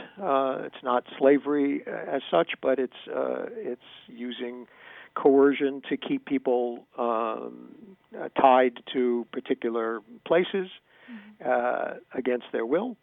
it's 0.66 0.84
not 0.84 1.04
slavery 1.18 1.82
as 1.88 2.22
such, 2.30 2.52
but 2.62 2.78
it's 2.78 2.94
it's 3.08 3.82
using 4.08 4.68
coercion 5.16 5.82
to 5.90 5.98
keep 5.98 6.26
people 6.26 6.86
um, 7.00 7.70
tied 8.40 8.74
to 8.94 9.26
particular 9.32 10.02
places 10.28 10.68
uh, 11.44 11.96
against 12.14 12.46
their 12.52 12.66
will. 12.66 12.96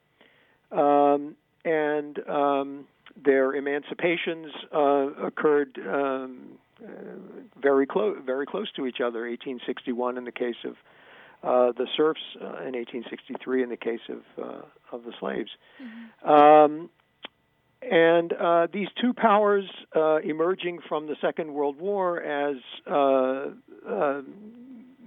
Um, 0.71 1.35
and 1.65 2.17
um, 2.29 2.87
their 3.23 3.55
emancipations 3.55 4.53
uh, 4.73 5.27
occurred 5.27 5.79
um, 5.85 6.59
uh, 6.81 6.87
very 7.61 7.87
close, 7.87 8.19
very 8.25 8.47
close 8.47 8.71
to 8.77 8.87
each 8.87 9.01
other. 9.01 9.23
1861 9.23 10.17
in 10.17 10.25
the 10.25 10.33
case 10.33 10.63
of 10.65 10.77
uh, 11.43 11.73
the 11.73 11.87
serfs, 11.97 12.21
uh, 12.41 12.67
in 12.67 12.75
1863 12.75 13.63
in 13.63 13.71
the 13.71 13.77
case 13.77 14.01
of 14.09 14.23
uh, 14.43 14.63
of 14.93 15.05
the 15.05 15.13
slaves. 15.19 15.51
Mm-hmm. 15.83 16.31
Um, 16.31 16.91
and 17.83 18.33
uh, 18.35 18.67
these 18.73 18.89
two 19.01 19.15
powers 19.15 19.65
uh, 19.97 20.17
emerging 20.17 20.81
from 20.87 21.07
the 21.07 21.17
Second 21.21 21.55
World 21.55 21.79
War 21.79 22.21
as 22.21 22.57
uh, 22.87 22.93
uh, 22.93 24.21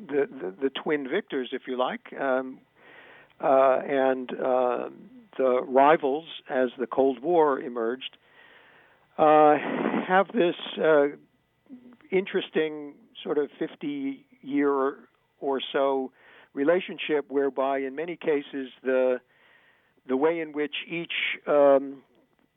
the, 0.07 0.27
the, 0.27 0.53
the 0.63 0.69
twin 0.69 1.07
victors, 1.07 1.49
if 1.51 1.63
you 1.67 1.77
like, 1.77 2.11
um, 2.19 2.59
uh, 3.39 3.79
and 3.87 4.31
uh, 4.33 4.89
the 5.37 5.61
rivals 5.67 6.25
as 6.49 6.69
the 6.79 6.87
Cold 6.87 7.21
War 7.21 7.59
emerged 7.59 8.17
uh, 9.17 9.55
have 10.07 10.27
this 10.33 10.55
uh, 10.83 11.07
interesting 12.11 12.93
sort 13.23 13.37
of 13.37 13.49
50 13.59 14.25
year 14.41 14.95
or 15.39 15.61
so 15.71 16.11
relationship 16.53 17.25
whereby 17.29 17.79
in 17.79 17.95
many 17.95 18.15
cases 18.15 18.69
the 18.83 19.19
the 20.07 20.17
way 20.17 20.39
in 20.41 20.51
which 20.51 20.75
each 20.87 21.13
um, 21.47 22.03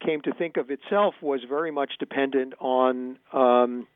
came 0.05 0.21
to 0.23 0.33
think 0.35 0.57
of 0.57 0.71
itself 0.71 1.15
was 1.23 1.41
very 1.49 1.71
much 1.71 1.93
dependent 1.99 2.55
on 2.61 3.19
um, 3.33 3.87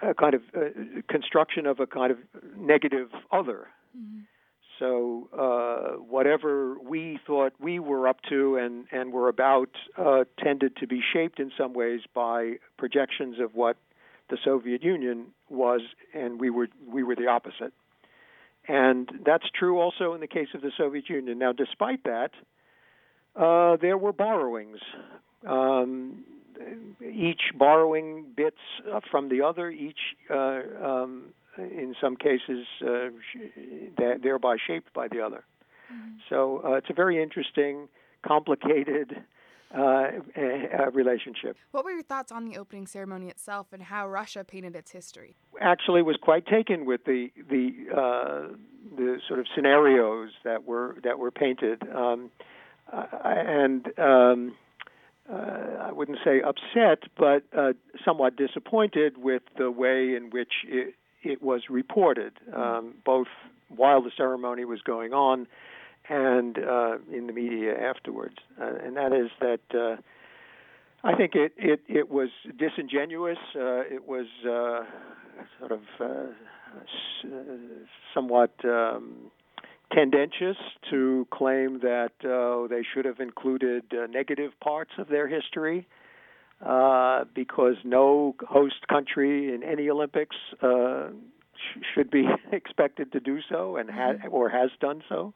a 0.00 0.14
kind 0.14 0.34
of 0.34 0.42
uh, 0.56 0.60
construction 1.08 1.66
of 1.66 1.80
a 1.80 1.86
kind 1.86 2.12
of 2.12 2.18
negative 2.56 3.08
other. 3.32 3.66
Mm-hmm. 3.96 4.20
So 4.78 5.28
uh, 5.36 5.96
whatever 6.00 6.78
we 6.78 7.18
thought 7.26 7.52
we 7.58 7.80
were 7.80 8.06
up 8.06 8.18
to 8.28 8.56
and, 8.56 8.86
and 8.92 9.12
were 9.12 9.28
about 9.28 9.70
uh, 9.96 10.24
tended 10.42 10.76
to 10.76 10.86
be 10.86 11.00
shaped 11.12 11.40
in 11.40 11.50
some 11.58 11.72
ways 11.72 12.00
by 12.14 12.58
projections 12.76 13.40
of 13.40 13.56
what 13.56 13.76
the 14.30 14.38
Soviet 14.44 14.84
Union 14.84 15.26
was, 15.48 15.80
and 16.14 16.38
we 16.40 16.50
were 16.50 16.68
we 16.86 17.02
were 17.02 17.16
the 17.16 17.26
opposite. 17.26 17.72
And 18.68 19.10
that's 19.24 19.46
true 19.58 19.80
also 19.80 20.12
in 20.12 20.20
the 20.20 20.26
case 20.26 20.48
of 20.54 20.60
the 20.60 20.70
Soviet 20.76 21.08
Union. 21.08 21.38
Now, 21.38 21.52
despite 21.52 22.04
that, 22.04 22.30
uh, 23.34 23.76
there 23.80 23.96
were 23.96 24.12
borrowings. 24.12 24.78
Um, 25.46 26.24
each 27.00 27.40
borrowing 27.54 28.26
bits 28.36 28.58
from 29.10 29.28
the 29.28 29.42
other, 29.42 29.70
each 29.70 29.98
uh, 30.30 30.60
um, 30.82 31.26
in 31.56 31.94
some 32.00 32.16
cases 32.16 32.66
uh, 32.86 33.08
thereby 33.96 34.56
shaped 34.66 34.92
by 34.92 35.08
the 35.08 35.20
other. 35.20 35.44
Mm-hmm. 35.92 36.18
So 36.28 36.62
uh, 36.64 36.72
it's 36.72 36.90
a 36.90 36.94
very 36.94 37.22
interesting, 37.22 37.88
complicated 38.26 39.16
uh, 39.76 40.10
relationship. 40.92 41.56
What 41.72 41.84
were 41.84 41.90
your 41.90 42.02
thoughts 42.02 42.32
on 42.32 42.44
the 42.44 42.56
opening 42.56 42.86
ceremony 42.86 43.28
itself 43.28 43.68
and 43.72 43.82
how 43.82 44.08
Russia 44.08 44.44
painted 44.44 44.74
its 44.74 44.90
history? 44.90 45.36
Actually, 45.60 46.02
was 46.02 46.16
quite 46.20 46.46
taken 46.46 46.86
with 46.86 47.04
the 47.04 47.30
the 47.48 47.72
uh, 47.94 48.54
the 48.96 49.18
sort 49.26 49.40
of 49.40 49.46
scenarios 49.54 50.30
that 50.44 50.64
were 50.64 50.96
that 51.04 51.18
were 51.18 51.30
painted, 51.30 51.82
um, 51.94 52.30
and. 52.92 53.98
Um, 53.98 54.54
uh, 55.30 55.88
I 55.88 55.92
wouldn't 55.92 56.20
say 56.24 56.40
upset, 56.40 57.02
but 57.18 57.42
uh, 57.54 57.74
somewhat 58.02 58.36
disappointed 58.36 59.18
with 59.18 59.42
the 59.58 59.70
way 59.70 60.16
in 60.16 60.30
which 60.30 60.64
it, 60.64 60.94
it 61.22 61.42
was 61.42 61.64
reported, 61.68 62.32
um, 62.56 62.94
both 63.04 63.26
while 63.68 64.00
the 64.00 64.10
ceremony 64.16 64.64
was 64.64 64.80
going 64.80 65.12
on 65.12 65.46
and 66.08 66.58
uh, 66.58 66.96
in 67.12 67.26
the 67.26 67.32
media 67.32 67.74
afterwards. 67.78 68.36
Uh, 68.60 68.72
and 68.84 68.96
that 68.96 69.12
is 69.12 69.30
that 69.40 69.78
uh, 69.78 69.96
I 71.04 71.14
think 71.16 71.34
it, 71.34 71.52
it, 71.56 71.80
it 71.88 72.10
was 72.10 72.28
disingenuous. 72.58 73.38
Uh, 73.54 73.80
it 73.80 74.06
was 74.06 74.26
uh, 74.44 74.84
sort 75.58 75.72
of 75.72 75.80
uh, 76.00 76.30
s- 76.82 77.30
somewhat 78.14 78.52
um, 78.64 79.30
tendentious 79.92 80.56
to 80.90 81.26
claim 81.30 81.80
that 81.80 82.12
uh, 82.24 82.66
they 82.68 82.82
should 82.94 83.04
have 83.04 83.20
included 83.20 83.84
uh, 83.92 84.06
negative 84.06 84.52
parts 84.60 84.90
of 84.98 85.08
their 85.08 85.28
history. 85.28 85.86
uh, 86.64 87.24
because 87.34 87.76
no 87.84 88.34
host 88.48 88.86
country 88.88 89.54
in 89.54 89.62
any 89.62 89.88
Olympics 89.88 90.36
uh, 90.62 91.08
sh- 91.54 91.78
should 91.94 92.10
be 92.10 92.24
expected 92.52 93.12
to 93.12 93.20
do 93.20 93.38
so 93.48 93.76
and 93.76 93.88
ha- 93.90 94.26
or 94.30 94.48
has 94.48 94.70
done 94.80 95.02
so. 95.08 95.32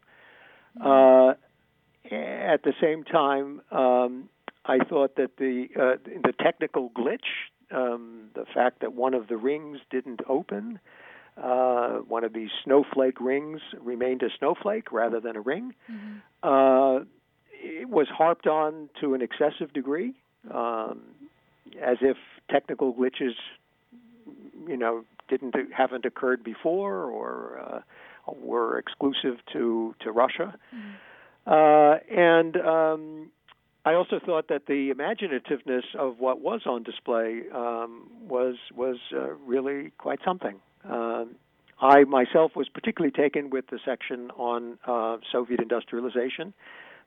Uh, 0.81 1.35
at 2.11 2.63
the 2.63 2.73
same 2.81 3.05
time, 3.05 3.61
um, 3.71 4.29
I 4.65 4.79
thought 4.79 5.17
that 5.17 5.37
the 5.39 5.69
uh, 5.79 5.97
the 6.05 6.33
technical 6.33 6.91
glitch, 6.91 7.51
um, 7.71 8.31
the 8.35 8.45
fact 8.55 8.81
that 8.81 8.93
one 8.93 9.15
of 9.15 9.29
the 9.29 9.37
rings 9.37 9.79
didn't 9.91 10.21
open, 10.29 10.79
uh, 11.43 11.99
one 12.09 12.25
of 12.25 12.33
these 12.33 12.51
snowflake 12.65 13.21
rings 13.21 13.61
remained 13.81 14.23
a 14.23 14.29
snowflake 14.39 14.93
rather 14.93 15.21
than 15.21 15.37
a 15.37 15.41
ring, 15.41 15.75
uh, 16.43 17.01
it 17.53 17.89
was 17.89 18.09
harped 18.09 18.47
on 18.47 18.89
to 19.01 19.15
an 19.15 19.23
excessive 19.23 19.73
degree, 19.73 20.15
um, 20.51 21.01
as 21.81 21.99
if 22.01 22.17
technical 22.51 22.93
glitches, 22.93 23.35
you 24.67 24.77
know, 24.77 25.05
didn't 25.29 25.55
haven't 25.73 26.05
occurred 26.05 26.45
before 26.45 27.05
or 27.05 27.59
uh, 27.59 27.81
were 28.27 28.79
exclusive 28.79 29.39
to 29.53 29.95
to 30.01 30.13
Russia. 30.13 30.55
Uh, 31.47 31.97
and 32.11 32.57
um, 32.57 33.31
I 33.85 33.95
also 33.95 34.21
thought 34.25 34.49
that 34.49 34.67
the 34.67 34.93
imaginativeness 34.95 35.83
of 35.99 36.19
what 36.19 36.41
was 36.41 36.63
on 36.67 36.85
display 36.85 37.43
um, 37.55 38.09
was 38.29 38.57
was 38.75 38.97
uh, 39.13 39.35
really 39.47 39.91
quite 39.99 40.21
something. 40.25 40.61
Um, 40.89 41.35
I 41.81 42.05
myself 42.05 42.53
was 42.55 42.69
particularly 42.69 43.11
taken 43.11 43.51
with 43.51 43.67
the 43.69 43.81
section 43.85 44.31
on 44.37 44.79
uh, 44.87 45.17
Soviet 45.33 45.61
industrialization. 45.61 46.55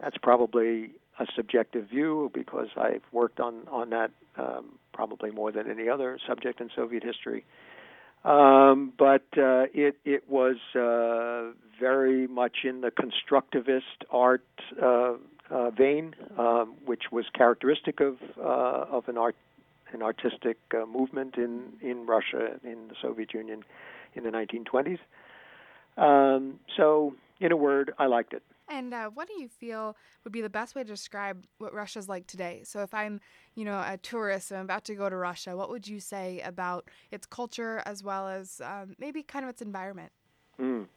That's 0.01 0.17
probably 0.17 0.91
a 1.17 1.25
subjective 1.33 1.87
view 1.87 2.29
because 2.33 2.67
I've 2.75 3.03
worked 3.13 3.39
on 3.39 3.67
on 3.71 3.91
that 3.91 4.11
um, 4.37 4.77
probably 4.93 5.31
more 5.31 5.53
than 5.53 5.71
any 5.71 5.87
other 5.87 6.19
subject 6.27 6.59
in 6.59 6.69
Soviet 6.75 7.03
history. 7.03 7.45
Um, 8.25 8.91
but 8.97 9.25
uh, 9.37 9.67
it 9.71 9.97
it 10.03 10.27
was 10.27 10.57
uh, 10.73 11.53
very 11.79 12.25
much 12.25 12.57
in 12.63 12.81
the 12.81 12.89
constructivist 12.89 14.03
art 14.09 14.43
uh, 14.81 15.13
uh, 15.51 15.69
vein, 15.69 16.15
um, 16.37 16.73
which 16.85 17.03
was 17.11 17.25
characteristic 17.35 17.99
of 17.99 18.17
uh, 18.37 18.85
of 18.89 19.07
an 19.09 19.17
art 19.19 19.35
an 19.93 20.01
artistic 20.01 20.57
uh, 20.73 20.87
movement 20.87 21.35
in 21.37 21.73
in 21.81 22.07
Russia 22.07 22.59
in 22.63 22.87
the 22.87 22.95
Soviet 22.99 23.31
Union 23.33 23.63
in 24.15 24.23
the 24.23 24.31
1920s. 24.31 24.99
Um, 25.97 26.59
so, 26.75 27.15
in 27.39 27.51
a 27.51 27.57
word, 27.57 27.93
I 27.99 28.07
liked 28.07 28.33
it. 28.33 28.41
And 28.69 28.93
uh, 28.93 29.09
what 29.13 29.27
do 29.27 29.39
you 29.39 29.47
feel 29.47 29.95
would 30.23 30.33
be 30.33 30.41
the 30.41 30.49
best 30.49 30.75
way 30.75 30.83
to 30.83 30.87
describe 30.87 31.45
what 31.59 31.73
Russia's 31.73 32.09
like 32.09 32.25
today? 32.27 32.61
So, 32.63 32.81
if 32.81 32.93
I'm, 32.93 33.19
you 33.53 33.63
know, 33.63 33.77
a 33.77 33.97
tourist 33.97 34.51
and 34.51 34.59
I'm 34.59 34.65
about 34.65 34.85
to 34.85 34.95
go 34.95 35.09
to 35.09 35.15
Russia, 35.15 35.55
what 35.55 35.69
would 35.69 35.87
you 35.87 35.99
say 35.99 36.41
about 36.41 36.89
its 37.11 37.25
culture 37.25 37.83
as 37.85 38.03
well 38.03 38.27
as 38.27 38.61
um, 38.63 38.95
maybe 38.97 39.21
kind 39.21 39.45
of 39.45 39.49
its 39.49 39.61
environment? 39.61 40.11
Mm. 40.59 40.87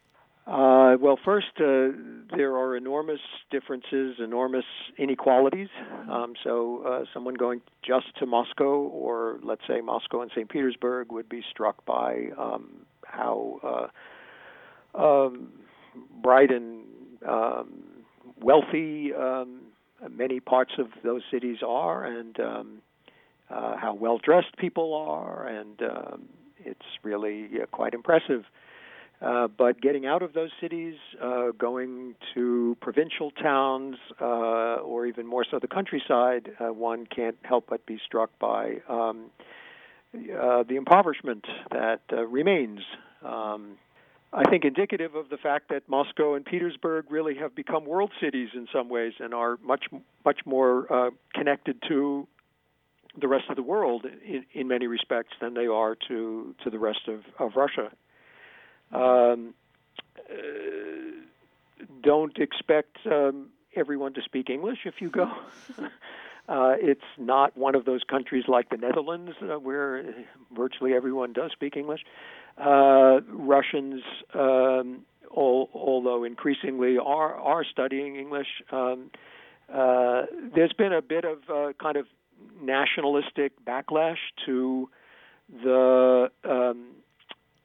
Uh, 0.46 0.96
well, 0.98 1.18
first, 1.22 1.48
uh, 1.60 1.92
there 2.34 2.56
are 2.56 2.74
enormous 2.74 3.20
differences, 3.50 4.16
enormous 4.18 4.64
inequalities. 4.96 5.68
Um, 6.10 6.32
so, 6.42 6.82
uh, 6.86 7.04
someone 7.12 7.34
going 7.34 7.60
just 7.86 8.06
to 8.18 8.24
Moscow, 8.24 8.80
or 8.80 9.40
let's 9.42 9.60
say 9.68 9.82
Moscow 9.82 10.22
and 10.22 10.30
St. 10.30 10.48
Petersburg, 10.48 11.12
would 11.12 11.28
be 11.28 11.44
struck 11.50 11.84
by 11.84 12.28
um, 12.38 12.86
how 13.04 13.90
uh, 14.94 14.98
um, 14.98 15.52
bright 16.22 16.50
and 16.50 16.82
um, 17.26 17.82
wealthy 18.40 19.12
um, 19.14 19.60
many 20.10 20.40
parts 20.40 20.72
of 20.78 20.86
those 21.02 21.22
cities 21.30 21.58
are, 21.66 22.04
and 22.04 22.38
um, 22.40 22.82
uh, 23.50 23.76
how 23.76 23.94
well 23.94 24.18
dressed 24.18 24.56
people 24.58 24.94
are, 24.94 25.46
and 25.46 25.80
um, 25.82 26.28
it's 26.58 26.86
really 27.02 27.48
uh, 27.62 27.66
quite 27.66 27.94
impressive. 27.94 28.44
Uh, 29.20 29.48
but 29.48 29.80
getting 29.80 30.06
out 30.06 30.22
of 30.22 30.32
those 30.32 30.50
cities, 30.60 30.94
uh, 31.20 31.48
going 31.58 32.14
to 32.34 32.76
provincial 32.80 33.32
towns, 33.32 33.96
uh, 34.20 34.76
or 34.76 35.06
even 35.06 35.26
more 35.26 35.44
so 35.50 35.58
the 35.58 35.66
countryside, 35.66 36.50
uh, 36.60 36.72
one 36.72 37.04
can't 37.04 37.36
help 37.42 37.66
but 37.68 37.84
be 37.84 37.98
struck 38.06 38.30
by 38.38 38.76
um, 38.88 39.28
uh, 40.14 40.62
the 40.62 40.76
impoverishment 40.76 41.44
that 41.72 42.00
uh, 42.12 42.24
remains. 42.26 42.80
Um, 43.24 43.76
I 44.32 44.48
think 44.50 44.64
indicative 44.64 45.14
of 45.14 45.30
the 45.30 45.38
fact 45.38 45.70
that 45.70 45.88
Moscow 45.88 46.34
and 46.34 46.44
Petersburg 46.44 47.06
really 47.10 47.36
have 47.36 47.54
become 47.54 47.86
world 47.86 48.10
cities 48.20 48.50
in 48.54 48.66
some 48.72 48.88
ways 48.88 49.14
and 49.20 49.32
are 49.32 49.58
much 49.62 49.86
much 50.24 50.40
more 50.44 50.92
uh, 50.92 51.10
connected 51.34 51.82
to 51.88 52.28
the 53.18 53.26
rest 53.26 53.44
of 53.48 53.56
the 53.56 53.62
world 53.62 54.04
in, 54.04 54.44
in 54.52 54.68
many 54.68 54.86
respects 54.86 55.32
than 55.40 55.54
they 55.54 55.66
are 55.66 55.96
to 56.08 56.54
to 56.62 56.70
the 56.70 56.78
rest 56.78 57.08
of, 57.08 57.22
of 57.38 57.56
Russia. 57.56 57.90
Um, 58.92 59.54
uh, 60.30 60.34
don't 62.02 62.36
expect 62.38 62.98
um, 63.06 63.48
everyone 63.74 64.12
to 64.14 64.22
speak 64.22 64.50
English 64.50 64.80
if 64.84 65.00
you 65.00 65.10
go. 65.10 65.30
Uh, 66.48 66.72
it's 66.80 67.04
not 67.18 67.54
one 67.58 67.74
of 67.74 67.84
those 67.84 68.02
countries 68.04 68.44
like 68.48 68.70
the 68.70 68.76
Netherlands 68.78 69.32
uh, 69.42 69.58
where 69.58 70.02
virtually 70.56 70.94
everyone 70.94 71.34
does 71.34 71.52
speak 71.52 71.76
English. 71.76 72.00
Uh, 72.60 73.20
Russians, 73.30 74.02
um, 74.34 75.04
all, 75.30 75.70
although 75.74 76.24
increasingly 76.24 76.98
are 76.98 77.34
are 77.34 77.64
studying 77.64 78.16
English, 78.16 78.48
um, 78.72 79.10
uh, 79.72 80.22
there's 80.54 80.72
been 80.72 80.92
a 80.92 81.02
bit 81.02 81.24
of 81.24 81.38
uh, 81.48 81.72
kind 81.80 81.96
of 81.96 82.06
nationalistic 82.60 83.52
backlash 83.64 84.18
to 84.46 84.88
the 85.62 86.30
um, 86.44 86.88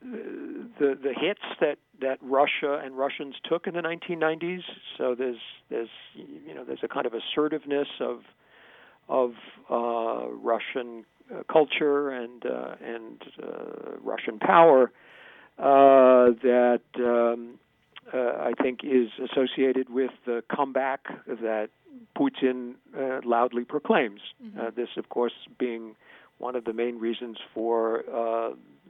the 0.01 0.97
the 1.01 1.13
hits 1.15 1.41
that 1.59 1.77
that 2.01 2.19
Russia 2.21 2.81
and 2.83 2.97
Russians 2.97 3.35
took 3.47 3.67
in 3.67 3.73
the 3.73 3.81
1990s. 3.81 4.63
So 4.97 5.15
there's 5.15 5.37
there's 5.69 5.89
you 6.15 6.53
know 6.53 6.63
there's 6.65 6.83
a 6.83 6.87
kind 6.87 7.05
of 7.05 7.13
assertiveness 7.13 7.87
of 7.99 8.21
of 9.09 9.31
uh, 9.69 10.29
Russian 10.29 11.05
culture 11.51 12.09
and 12.09 12.45
uh, 12.45 12.75
and 12.83 13.21
uh, 13.41 13.97
Russian 14.01 14.39
power 14.39 14.91
uh, 15.57 16.31
that 16.41 16.81
um, 16.97 17.59
uh, 18.13 18.17
I 18.17 18.53
think 18.61 18.81
is 18.83 19.09
associated 19.31 19.89
with 19.89 20.11
the 20.25 20.43
comeback 20.53 21.07
that 21.27 21.69
Putin 22.17 22.75
loudly 23.23 23.63
proclaims. 23.63 24.21
Mm-hmm. 24.43 24.75
this, 24.75 24.89
of 24.97 25.09
course, 25.09 25.33
being 25.57 25.95
one 26.37 26.55
of 26.55 26.65
the 26.65 26.73
main 26.73 26.99
reasons 26.99 27.37
for 27.53 28.03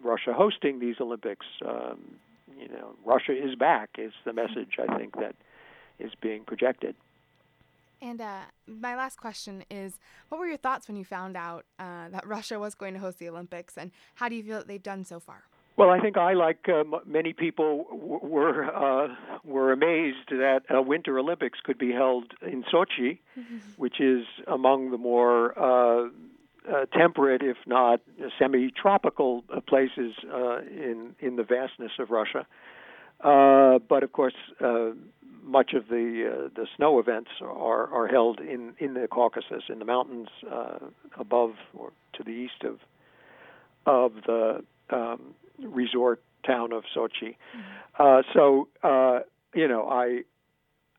Russia 0.01 0.33
hosting 0.33 0.79
these 0.79 0.95
Olympics. 0.99 1.45
Um, 1.65 1.99
you 2.59 2.67
know, 2.67 2.95
Russia 3.05 3.31
is 3.31 3.55
back 3.55 3.91
is 3.97 4.13
the 4.25 4.33
message 4.33 4.77
I 4.79 4.97
think 4.97 5.15
that 5.15 5.35
is 5.99 6.11
being 6.21 6.43
projected. 6.43 6.95
And 8.03 8.19
uh, 8.19 8.41
my 8.67 8.97
last 8.97 9.17
question 9.17 9.63
is 9.71 9.97
what 10.27 10.37
were 10.37 10.47
your 10.47 10.57
thoughts 10.57 10.89
when 10.89 10.97
you 10.97 11.05
found 11.05 11.37
out 11.37 11.65
uh, 11.79 12.09
that 12.09 12.27
Russia 12.27 12.59
was 12.59 12.75
going 12.75 12.93
to 12.95 12.99
host 12.99 13.17
the 13.17 13.29
Olympics, 13.29 13.77
and 13.77 13.91
how 14.15 14.27
do 14.27 14.35
you 14.35 14.43
feel 14.43 14.57
that 14.57 14.67
they've 14.67 14.83
done 14.83 15.05
so 15.05 15.21
far? 15.21 15.43
Well, 15.77 15.89
I 15.89 15.99
think 15.99 16.17
I, 16.17 16.33
like 16.33 16.67
uh, 16.67 16.79
m- 16.81 16.93
many 17.05 17.31
people, 17.33 17.85
w- 17.89 18.19
were 18.21 18.65
uh, 18.65 19.07
were 19.45 19.71
amazed 19.71 20.29
that 20.31 20.63
a 20.69 20.81
Winter 20.81 21.17
Olympics 21.17 21.59
could 21.63 21.77
be 21.77 21.91
held 21.93 22.25
in 22.41 22.63
Sochi, 22.71 23.19
which 23.77 24.01
is 24.01 24.25
among 24.47 24.91
the 24.91 24.97
more 24.97 25.57
uh, 25.57 26.09
uh, 26.69 26.85
temperate, 26.93 27.41
if 27.41 27.57
not 27.65 28.01
semi-tropical, 28.37 29.45
uh, 29.51 29.61
places 29.61 30.13
uh, 30.31 30.59
in 30.59 31.15
in 31.21 31.37
the 31.37 31.43
vastness 31.43 31.93
of 31.99 32.09
Russia. 32.11 32.45
Uh, 33.21 33.79
but 33.87 34.03
of 34.03 34.11
course, 34.11 34.35
uh, 34.59 34.89
much 35.43 35.73
of 35.73 35.87
the 35.87 36.29
uh, 36.31 36.49
the 36.55 36.67
snow 36.75 36.99
events 36.99 37.29
are 37.41 37.91
are 37.93 38.07
held 38.07 38.39
in 38.39 38.73
in 38.79 38.93
the 38.93 39.07
Caucasus, 39.07 39.63
in 39.69 39.79
the 39.79 39.85
mountains 39.85 40.29
uh, 40.51 40.79
above 41.17 41.51
or 41.73 41.91
to 42.13 42.23
the 42.23 42.31
east 42.31 42.63
of 42.63 42.79
of 43.85 44.13
the 44.25 44.63
um, 44.89 45.35
resort 45.59 46.21
town 46.45 46.71
of 46.71 46.83
Sochi. 46.95 47.35
Uh, 47.97 48.21
so 48.33 48.67
uh, 48.83 49.19
you 49.53 49.67
know, 49.67 49.87
I 49.87 50.23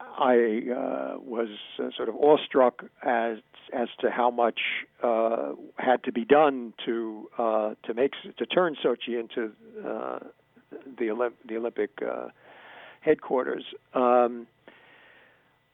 I 0.00 0.34
uh, 0.34 1.18
was 1.18 1.48
uh, 1.78 1.90
sort 1.96 2.08
of 2.08 2.16
awestruck 2.16 2.84
as 3.02 3.38
as 3.72 3.88
to 4.00 4.10
how 4.10 4.30
much 4.30 4.60
uh, 5.02 5.52
had 5.76 6.04
to 6.04 6.12
be 6.12 6.24
done 6.24 6.74
to 6.84 7.30
uh, 7.38 7.74
to 7.84 7.94
make 7.94 8.12
to 8.38 8.46
turn 8.46 8.76
Sochi 8.84 9.18
into 9.18 9.52
uh, 9.86 10.18
the 10.98 11.06
Olymp- 11.06 11.42
the 11.46 11.56
Olympic 11.56 11.90
uh, 12.02 12.28
headquarters. 13.04 13.64
Um, 13.94 14.46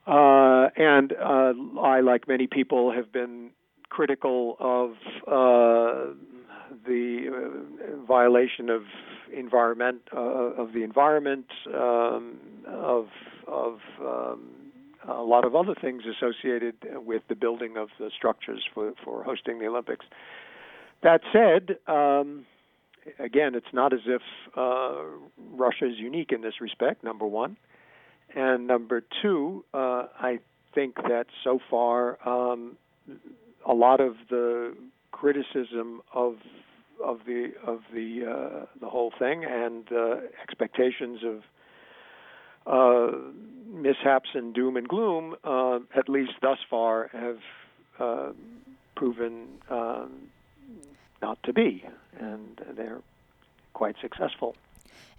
uh, 0.07 0.68
and 0.76 1.12
uh, 1.12 1.53
I, 1.81 2.01
like 2.01 2.26
many 2.26 2.47
people, 2.47 2.93
have 2.93 3.12
been 3.12 3.51
critical 3.89 4.57
of 4.59 4.91
uh, 5.26 6.12
the 6.87 7.26
uh, 7.28 8.07
violation 8.07 8.70
of 8.70 8.83
environment 9.33 10.01
uh, 10.14 10.20
of 10.20 10.72
the 10.72 10.83
environment, 10.83 11.47
um, 11.68 12.39
of 12.66 13.07
of 13.47 13.78
um, 14.01 14.49
a 15.09 15.22
lot 15.22 15.45
of 15.45 15.55
other 15.55 15.74
things 15.81 16.03
associated 16.07 16.74
with 16.95 17.22
the 17.28 17.35
building 17.35 17.76
of 17.76 17.89
the 17.99 18.11
structures 18.16 18.64
for, 18.74 18.93
for 19.05 19.24
hosting 19.24 19.59
the 19.59 19.66
Olympics. 19.66 20.07
That 21.03 21.22
said, 21.33 21.78
um, 21.87 22.45
again, 23.18 23.54
it's 23.54 23.72
not 23.72 23.92
as 23.92 24.00
if 24.06 24.22
uh, 24.56 25.02
Russia 25.52 25.86
is 25.86 25.98
unique 25.98 26.32
in 26.32 26.40
this 26.40 26.61
respect, 26.61 27.04
number 27.04 27.26
one. 27.26 27.56
And 28.34 28.66
number 28.66 29.02
two, 29.22 29.64
uh, 29.74 30.04
I 30.20 30.38
think 30.74 30.96
that 30.96 31.26
so 31.42 31.58
far 31.68 32.18
um, 32.28 32.76
a 33.66 33.74
lot 33.74 34.00
of 34.00 34.14
the 34.28 34.74
criticism 35.11 36.02
of 36.14 36.36
of 37.04 37.20
the 37.26 37.52
of 37.66 37.80
the 37.92 38.24
uh, 38.24 38.66
the 38.80 38.88
whole 38.88 39.12
thing 39.18 39.44
and 39.44 39.90
uh, 39.90 40.16
expectations 40.42 41.20
of 41.24 41.42
uh, 42.66 43.16
mishaps 43.66 44.28
and 44.34 44.54
doom 44.54 44.76
and 44.76 44.86
gloom, 44.86 45.34
uh, 45.42 45.78
at 45.96 46.08
least 46.08 46.32
thus 46.42 46.58
far, 46.68 47.08
have 47.12 48.34
proven 48.96 49.46
um, 49.70 50.11
not 51.22 51.42
to 51.42 51.52
be, 51.52 51.84
and 52.18 52.61
they're 52.76 53.00
quite 53.72 53.96
successful. 54.00 54.56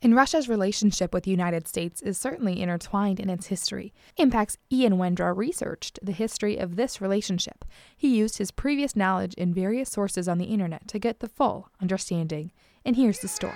And 0.04 0.16
Russia's 0.16 0.50
relationship 0.50 1.14
with 1.14 1.26
the 1.26 1.32
United 1.32 1.68
States 1.68 2.02
is 2.02 2.18
certainly 2.18 2.60
intertwined 2.60 3.20
in 3.20 3.30
its 3.30 3.48
history. 3.48 3.94
Impact's 4.18 4.58
Ian 4.72 4.94
Wendra 4.94 5.36
researched 5.36 6.00
the 6.02 6.12
history 6.12 6.58
of 6.58 6.76
this 6.76 7.00
relationship. 7.00 7.64
He 7.96 8.18
used 8.18 8.40
his 8.40 8.50
previous 8.50 8.96
knowledge 8.96 9.36
in 9.36 9.54
various 9.54 9.90
sources 9.90 10.28
on 10.28 10.40
the 10.40 10.46
internet 10.46 10.88
to 10.88 11.00
get 11.00 11.20
the 11.20 11.30
full 11.30 11.70
understanding. 11.80 12.52
And 12.84 12.96
here's 12.96 13.20
the 13.20 13.28
story. 13.28 13.54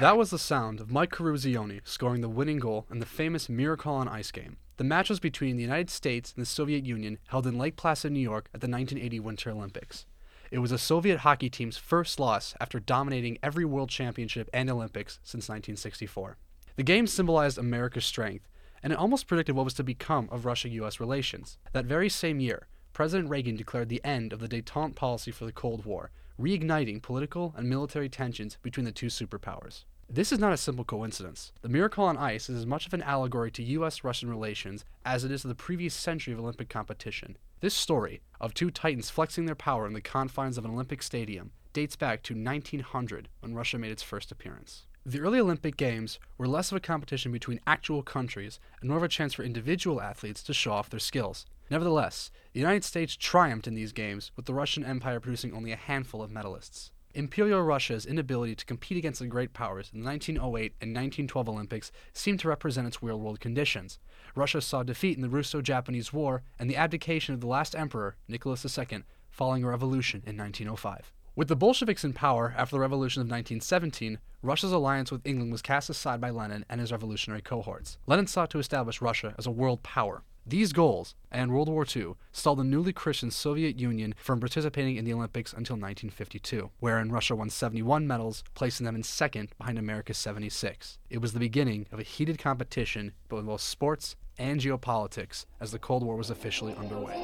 That 0.00 0.18
was 0.18 0.28
the 0.28 0.38
sound 0.38 0.80
of 0.80 0.90
Mike 0.90 1.12
Eruzione 1.12 1.80
scoring 1.84 2.20
the 2.20 2.28
winning 2.28 2.58
goal 2.58 2.84
in 2.90 2.98
the 2.98 3.06
famous 3.06 3.48
Miracle 3.48 3.94
on 3.94 4.08
Ice 4.08 4.30
game. 4.30 4.58
The 4.76 4.84
match 4.84 5.08
was 5.08 5.20
between 5.20 5.56
the 5.56 5.62
United 5.62 5.88
States 5.88 6.34
and 6.36 6.42
the 6.42 6.46
Soviet 6.46 6.84
Union 6.84 7.18
held 7.28 7.46
in 7.46 7.56
Lake 7.56 7.76
Placid, 7.76 8.12
New 8.12 8.20
York 8.20 8.50
at 8.52 8.60
the 8.60 8.68
1980 8.68 9.20
Winter 9.20 9.50
Olympics. 9.50 10.04
It 10.50 10.58
was 10.58 10.70
the 10.70 10.78
Soviet 10.78 11.20
hockey 11.20 11.48
team's 11.48 11.78
first 11.78 12.20
loss 12.20 12.54
after 12.60 12.78
dominating 12.78 13.38
every 13.42 13.64
World 13.64 13.88
Championship 13.88 14.50
and 14.52 14.68
Olympics 14.68 15.14
since 15.24 15.48
1964. 15.48 16.36
The 16.76 16.82
game 16.82 17.06
symbolized 17.06 17.56
America's 17.56 18.04
strength, 18.04 18.48
and 18.82 18.92
it 18.92 18.98
almost 18.98 19.26
predicted 19.26 19.56
what 19.56 19.64
was 19.64 19.74
to 19.74 19.82
become 19.82 20.28
of 20.30 20.44
Russia 20.44 20.68
US 20.68 21.00
relations. 21.00 21.56
That 21.72 21.86
very 21.86 22.10
same 22.10 22.38
year, 22.38 22.68
President 22.92 23.30
Reagan 23.30 23.56
declared 23.56 23.88
the 23.88 24.04
end 24.04 24.34
of 24.34 24.40
the 24.40 24.48
detente 24.48 24.94
policy 24.94 25.30
for 25.30 25.46
the 25.46 25.52
Cold 25.52 25.86
War, 25.86 26.10
reigniting 26.38 27.00
political 27.00 27.54
and 27.56 27.66
military 27.68 28.10
tensions 28.10 28.58
between 28.62 28.84
the 28.84 28.92
two 28.92 29.06
superpowers. 29.06 29.84
This 30.08 30.30
is 30.30 30.38
not 30.38 30.52
a 30.52 30.56
simple 30.56 30.84
coincidence. 30.84 31.52
The 31.62 31.68
Miracle 31.68 32.04
on 32.04 32.16
Ice 32.16 32.48
is 32.48 32.58
as 32.58 32.64
much 32.64 32.86
of 32.86 32.94
an 32.94 33.02
allegory 33.02 33.50
to 33.50 33.62
US 33.62 34.04
Russian 34.04 34.30
relations 34.30 34.84
as 35.04 35.24
it 35.24 35.32
is 35.32 35.42
to 35.42 35.48
the 35.48 35.54
previous 35.54 35.94
century 35.94 36.32
of 36.32 36.38
Olympic 36.38 36.68
competition. 36.68 37.36
This 37.60 37.74
story, 37.74 38.22
of 38.40 38.54
two 38.54 38.70
titans 38.70 39.10
flexing 39.10 39.46
their 39.46 39.56
power 39.56 39.84
in 39.84 39.94
the 39.94 40.00
confines 40.00 40.56
of 40.56 40.64
an 40.64 40.70
Olympic 40.70 41.02
stadium, 41.02 41.50
dates 41.72 41.96
back 41.96 42.22
to 42.22 42.34
1900 42.34 43.28
when 43.40 43.54
Russia 43.54 43.78
made 43.78 43.90
its 43.90 44.04
first 44.04 44.30
appearance. 44.30 44.84
The 45.04 45.20
early 45.20 45.40
Olympic 45.40 45.76
Games 45.76 46.20
were 46.38 46.46
less 46.46 46.70
of 46.70 46.76
a 46.76 46.80
competition 46.80 47.32
between 47.32 47.60
actual 47.66 48.04
countries 48.04 48.60
and 48.80 48.88
more 48.88 48.98
of 48.98 49.04
a 49.04 49.08
chance 49.08 49.34
for 49.34 49.42
individual 49.42 50.00
athletes 50.00 50.42
to 50.44 50.54
show 50.54 50.72
off 50.72 50.88
their 50.88 51.00
skills. 51.00 51.46
Nevertheless, 51.68 52.30
the 52.52 52.60
United 52.60 52.84
States 52.84 53.16
triumphed 53.16 53.66
in 53.66 53.74
these 53.74 53.92
games, 53.92 54.30
with 54.36 54.46
the 54.46 54.54
Russian 54.54 54.84
Empire 54.84 55.18
producing 55.18 55.52
only 55.52 55.72
a 55.72 55.76
handful 55.76 56.22
of 56.22 56.30
medalists. 56.30 56.90
Imperial 57.16 57.62
Russia's 57.62 58.04
inability 58.04 58.54
to 58.54 58.66
compete 58.66 58.98
against 58.98 59.20
the 59.20 59.26
great 59.26 59.54
powers 59.54 59.90
in 59.90 60.00
the 60.00 60.06
1908 60.06 60.74
and 60.82 60.90
1912 60.90 61.48
Olympics 61.48 61.90
seemed 62.12 62.40
to 62.40 62.48
represent 62.48 62.86
its 62.86 63.02
real 63.02 63.18
world 63.18 63.40
conditions. 63.40 63.98
Russia 64.34 64.60
saw 64.60 64.82
defeat 64.82 65.16
in 65.16 65.22
the 65.22 65.30
Russo 65.30 65.62
Japanese 65.62 66.12
War 66.12 66.42
and 66.58 66.68
the 66.68 66.76
abdication 66.76 67.32
of 67.32 67.40
the 67.40 67.46
last 67.46 67.74
emperor, 67.74 68.16
Nicholas 68.28 68.78
II, 68.78 69.04
following 69.30 69.64
a 69.64 69.68
revolution 69.68 70.22
in 70.26 70.36
1905. 70.36 71.10
With 71.34 71.48
the 71.48 71.56
Bolsheviks 71.56 72.04
in 72.04 72.12
power 72.12 72.54
after 72.54 72.76
the 72.76 72.80
revolution 72.80 73.22
of 73.22 73.26
1917, 73.26 74.18
Russia's 74.42 74.72
alliance 74.72 75.10
with 75.10 75.26
England 75.26 75.52
was 75.52 75.62
cast 75.62 75.88
aside 75.88 76.20
by 76.20 76.28
Lenin 76.28 76.66
and 76.68 76.82
his 76.82 76.92
revolutionary 76.92 77.40
cohorts. 77.40 77.96
Lenin 78.06 78.26
sought 78.26 78.50
to 78.50 78.58
establish 78.58 79.00
Russia 79.00 79.34
as 79.38 79.46
a 79.46 79.50
world 79.50 79.82
power, 79.82 80.22
these 80.46 80.72
goals, 80.72 81.16
and 81.32 81.50
World 81.50 81.68
War 81.68 81.84
II, 81.84 82.14
stalled 82.30 82.60
the 82.60 82.64
newly 82.64 82.92
Christian 82.92 83.32
Soviet 83.32 83.80
Union 83.80 84.14
from 84.16 84.38
participating 84.38 84.96
in 84.96 85.04
the 85.04 85.12
Olympics 85.12 85.52
until 85.52 85.74
1952, 85.74 86.70
wherein 86.78 87.10
Russia 87.10 87.34
won 87.34 87.50
71 87.50 88.06
medals, 88.06 88.44
placing 88.54 88.86
them 88.86 88.94
in 88.94 89.02
second 89.02 89.48
behind 89.58 89.76
America's 89.76 90.18
76. 90.18 90.98
It 91.10 91.18
was 91.18 91.32
the 91.32 91.40
beginning 91.40 91.86
of 91.90 91.98
a 91.98 92.04
heated 92.04 92.38
competition 92.38 93.12
both 93.28 93.40
in 93.40 93.46
both 93.46 93.60
sports 93.60 94.14
and 94.38 94.60
geopolitics 94.60 95.46
as 95.60 95.72
the 95.72 95.80
Cold 95.80 96.04
War 96.04 96.14
was 96.14 96.30
officially 96.30 96.74
underway. 96.74 97.14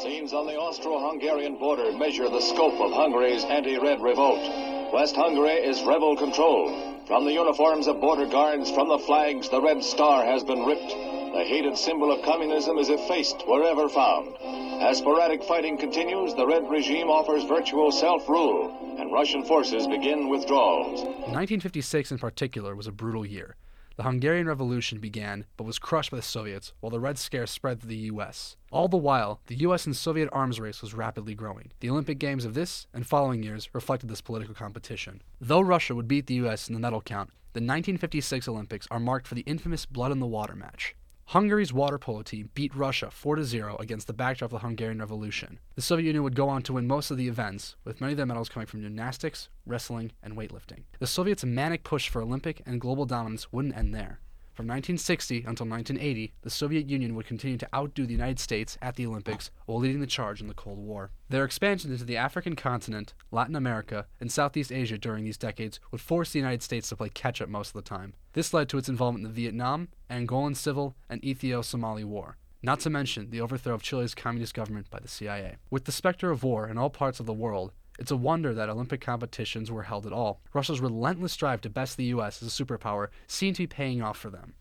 Scenes 0.00 0.32
on 0.32 0.46
the 0.46 0.56
Austro-Hungarian 0.56 1.58
border 1.58 1.92
measure 1.92 2.30
the 2.30 2.40
scope 2.40 2.80
of 2.80 2.92
Hungary's 2.92 3.44
anti-red 3.44 4.00
revolt. 4.00 4.92
West 4.92 5.16
Hungary 5.16 5.50
is 5.50 5.82
rebel 5.82 6.16
controlled. 6.16 7.06
From 7.06 7.24
the 7.24 7.32
uniforms 7.32 7.88
of 7.88 8.00
border 8.00 8.26
guards, 8.26 8.70
from 8.70 8.88
the 8.88 8.98
flags, 8.98 9.48
the 9.48 9.60
red 9.60 9.82
star 9.82 10.24
has 10.24 10.44
been 10.44 10.64
ripped. 10.64 11.17
The 11.32 11.44
hated 11.44 11.76
symbol 11.76 12.10
of 12.10 12.24
communism 12.24 12.78
is 12.78 12.88
effaced 12.88 13.46
wherever 13.46 13.88
found. 13.88 14.36
As 14.82 14.98
sporadic 14.98 15.44
fighting 15.44 15.76
continues, 15.76 16.34
the 16.34 16.46
Red 16.46 16.68
regime 16.68 17.08
offers 17.08 17.44
virtual 17.44 17.92
self-rule, 17.92 18.96
and 18.98 19.12
Russian 19.12 19.44
forces 19.44 19.86
begin 19.86 20.28
withdrawals. 20.28 21.02
1956 21.02 22.12
in 22.12 22.18
particular 22.18 22.74
was 22.74 22.86
a 22.86 22.92
brutal 22.92 23.26
year. 23.26 23.56
The 23.96 24.04
Hungarian 24.04 24.46
Revolution 24.46 25.00
began, 25.00 25.44
but 25.56 25.64
was 25.64 25.78
crushed 25.78 26.12
by 26.12 26.16
the 26.16 26.22
Soviets, 26.22 26.72
while 26.80 26.90
the 26.90 27.00
Red 27.00 27.18
Scare 27.18 27.46
spread 27.46 27.80
through 27.80 27.90
the 27.90 27.96
U.S. 28.12 28.56
All 28.70 28.88
the 28.88 28.96
while, 28.96 29.40
the 29.48 29.56
U.S. 29.56 29.86
and 29.86 29.96
Soviet 29.96 30.28
arms 30.32 30.58
race 30.58 30.80
was 30.80 30.94
rapidly 30.94 31.34
growing. 31.34 31.72
The 31.80 31.90
Olympic 31.90 32.18
Games 32.18 32.44
of 32.44 32.54
this 32.54 32.86
and 32.94 33.06
following 33.06 33.42
years 33.42 33.68
reflected 33.72 34.08
this 34.08 34.20
political 34.20 34.54
competition. 34.54 35.20
Though 35.40 35.60
Russia 35.60 35.94
would 35.94 36.08
beat 36.08 36.26
the 36.26 36.34
U.S. 36.34 36.68
in 36.68 36.74
the 36.74 36.80
medal 36.80 37.02
count, 37.02 37.30
the 37.52 37.60
1956 37.60 38.48
Olympics 38.48 38.86
are 38.90 39.00
marked 39.00 39.26
for 39.26 39.34
the 39.34 39.42
infamous 39.42 39.84
blood 39.84 40.12
in 40.12 40.20
the 40.20 40.26
water 40.26 40.54
match. 40.54 40.94
Hungary's 41.32 41.74
water 41.74 41.98
polo 41.98 42.22
team 42.22 42.48
beat 42.54 42.74
Russia 42.74 43.10
4 43.10 43.42
0 43.42 43.76
against 43.80 44.06
the 44.06 44.14
backdrop 44.14 44.50
of 44.50 44.62
the 44.62 44.66
Hungarian 44.66 44.98
Revolution. 44.98 45.58
The 45.74 45.82
Soviet 45.82 46.06
Union 46.06 46.22
would 46.22 46.34
go 46.34 46.48
on 46.48 46.62
to 46.62 46.72
win 46.72 46.86
most 46.86 47.10
of 47.10 47.18
the 47.18 47.28
events, 47.28 47.76
with 47.84 48.00
many 48.00 48.14
of 48.14 48.16
their 48.16 48.24
medals 48.24 48.48
coming 48.48 48.66
from 48.66 48.80
gymnastics, 48.80 49.50
wrestling, 49.66 50.12
and 50.22 50.38
weightlifting. 50.38 50.84
The 51.00 51.06
Soviets' 51.06 51.44
manic 51.44 51.84
push 51.84 52.08
for 52.08 52.22
Olympic 52.22 52.62
and 52.64 52.80
global 52.80 53.04
dominance 53.04 53.52
wouldn't 53.52 53.76
end 53.76 53.94
there. 53.94 54.20
From 54.58 54.66
1960 54.66 55.44
until 55.46 55.68
1980, 55.68 56.32
the 56.42 56.50
Soviet 56.50 56.90
Union 56.90 57.14
would 57.14 57.26
continue 57.26 57.58
to 57.58 57.68
outdo 57.72 58.06
the 58.06 58.12
United 58.12 58.40
States 58.40 58.76
at 58.82 58.96
the 58.96 59.06
Olympics 59.06 59.52
while 59.66 59.78
leading 59.78 60.00
the 60.00 60.06
charge 60.08 60.40
in 60.40 60.48
the 60.48 60.52
Cold 60.52 60.78
War. 60.80 61.12
Their 61.28 61.44
expansion 61.44 61.92
into 61.92 62.04
the 62.04 62.16
African 62.16 62.56
continent, 62.56 63.14
Latin 63.30 63.54
America, 63.54 64.08
and 64.20 64.32
Southeast 64.32 64.72
Asia 64.72 64.98
during 64.98 65.22
these 65.22 65.38
decades 65.38 65.78
would 65.92 66.00
force 66.00 66.32
the 66.32 66.40
United 66.40 66.64
States 66.64 66.88
to 66.88 66.96
play 66.96 67.08
catch 67.08 67.40
up 67.40 67.48
most 67.48 67.68
of 67.68 67.74
the 67.74 67.88
time. 67.88 68.14
This 68.32 68.52
led 68.52 68.68
to 68.70 68.78
its 68.78 68.88
involvement 68.88 69.24
in 69.24 69.32
the 69.32 69.42
Vietnam, 69.42 69.90
Angolan 70.10 70.56
Civil, 70.56 70.96
and 71.08 71.22
Ethio 71.22 71.64
Somali 71.64 72.02
War 72.02 72.36
not 72.60 72.80
to 72.80 72.90
mention 72.90 73.30
the 73.30 73.40
overthrow 73.40 73.74
of 73.74 73.82
Chile's 73.82 74.16
communist 74.16 74.52
government 74.52 74.90
by 74.90 74.98
the 74.98 75.06
CIA. 75.06 75.58
With 75.70 75.84
the 75.84 75.92
specter 75.92 76.32
of 76.32 76.42
war 76.42 76.68
in 76.68 76.76
all 76.76 76.90
parts 76.90 77.20
of 77.20 77.26
the 77.26 77.32
world, 77.32 77.72
it's 77.98 78.10
a 78.12 78.16
wonder 78.16 78.54
that 78.54 78.68
Olympic 78.68 79.00
competitions 79.00 79.70
were 79.70 79.82
held 79.82 80.06
at 80.06 80.12
all. 80.12 80.40
Russia's 80.54 80.80
relentless 80.80 81.36
drive 81.36 81.60
to 81.62 81.68
best 81.68 81.96
the 81.96 82.04
U.S. 82.04 82.42
as 82.42 82.48
a 82.48 82.64
superpower 82.64 83.08
seemed 83.26 83.56
to 83.56 83.62
be 83.62 83.66
paying 83.66 84.00
off 84.00 84.16
for 84.16 84.30
them. 84.30 84.54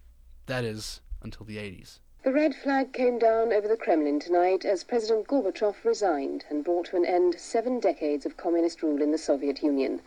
That 0.47 0.63
is, 0.63 1.01
until 1.21 1.45
the 1.45 1.57
80s. 1.57 1.99
The 2.23 2.33
red 2.33 2.55
flag 2.55 2.93
came 2.93 3.19
down 3.19 3.53
over 3.53 3.67
the 3.67 3.77
Kremlin 3.77 4.19
tonight 4.19 4.65
as 4.65 4.83
President 4.83 5.27
Gorbachev 5.27 5.85
resigned 5.85 6.45
and 6.49 6.63
brought 6.63 6.87
to 6.87 6.97
an 6.97 7.05
end 7.05 7.39
seven 7.39 7.79
decades 7.79 8.25
of 8.25 8.37
communist 8.37 8.81
rule 8.81 9.01
in 9.01 9.11
the 9.11 9.17
Soviet 9.17 9.61
Union. 9.61 10.01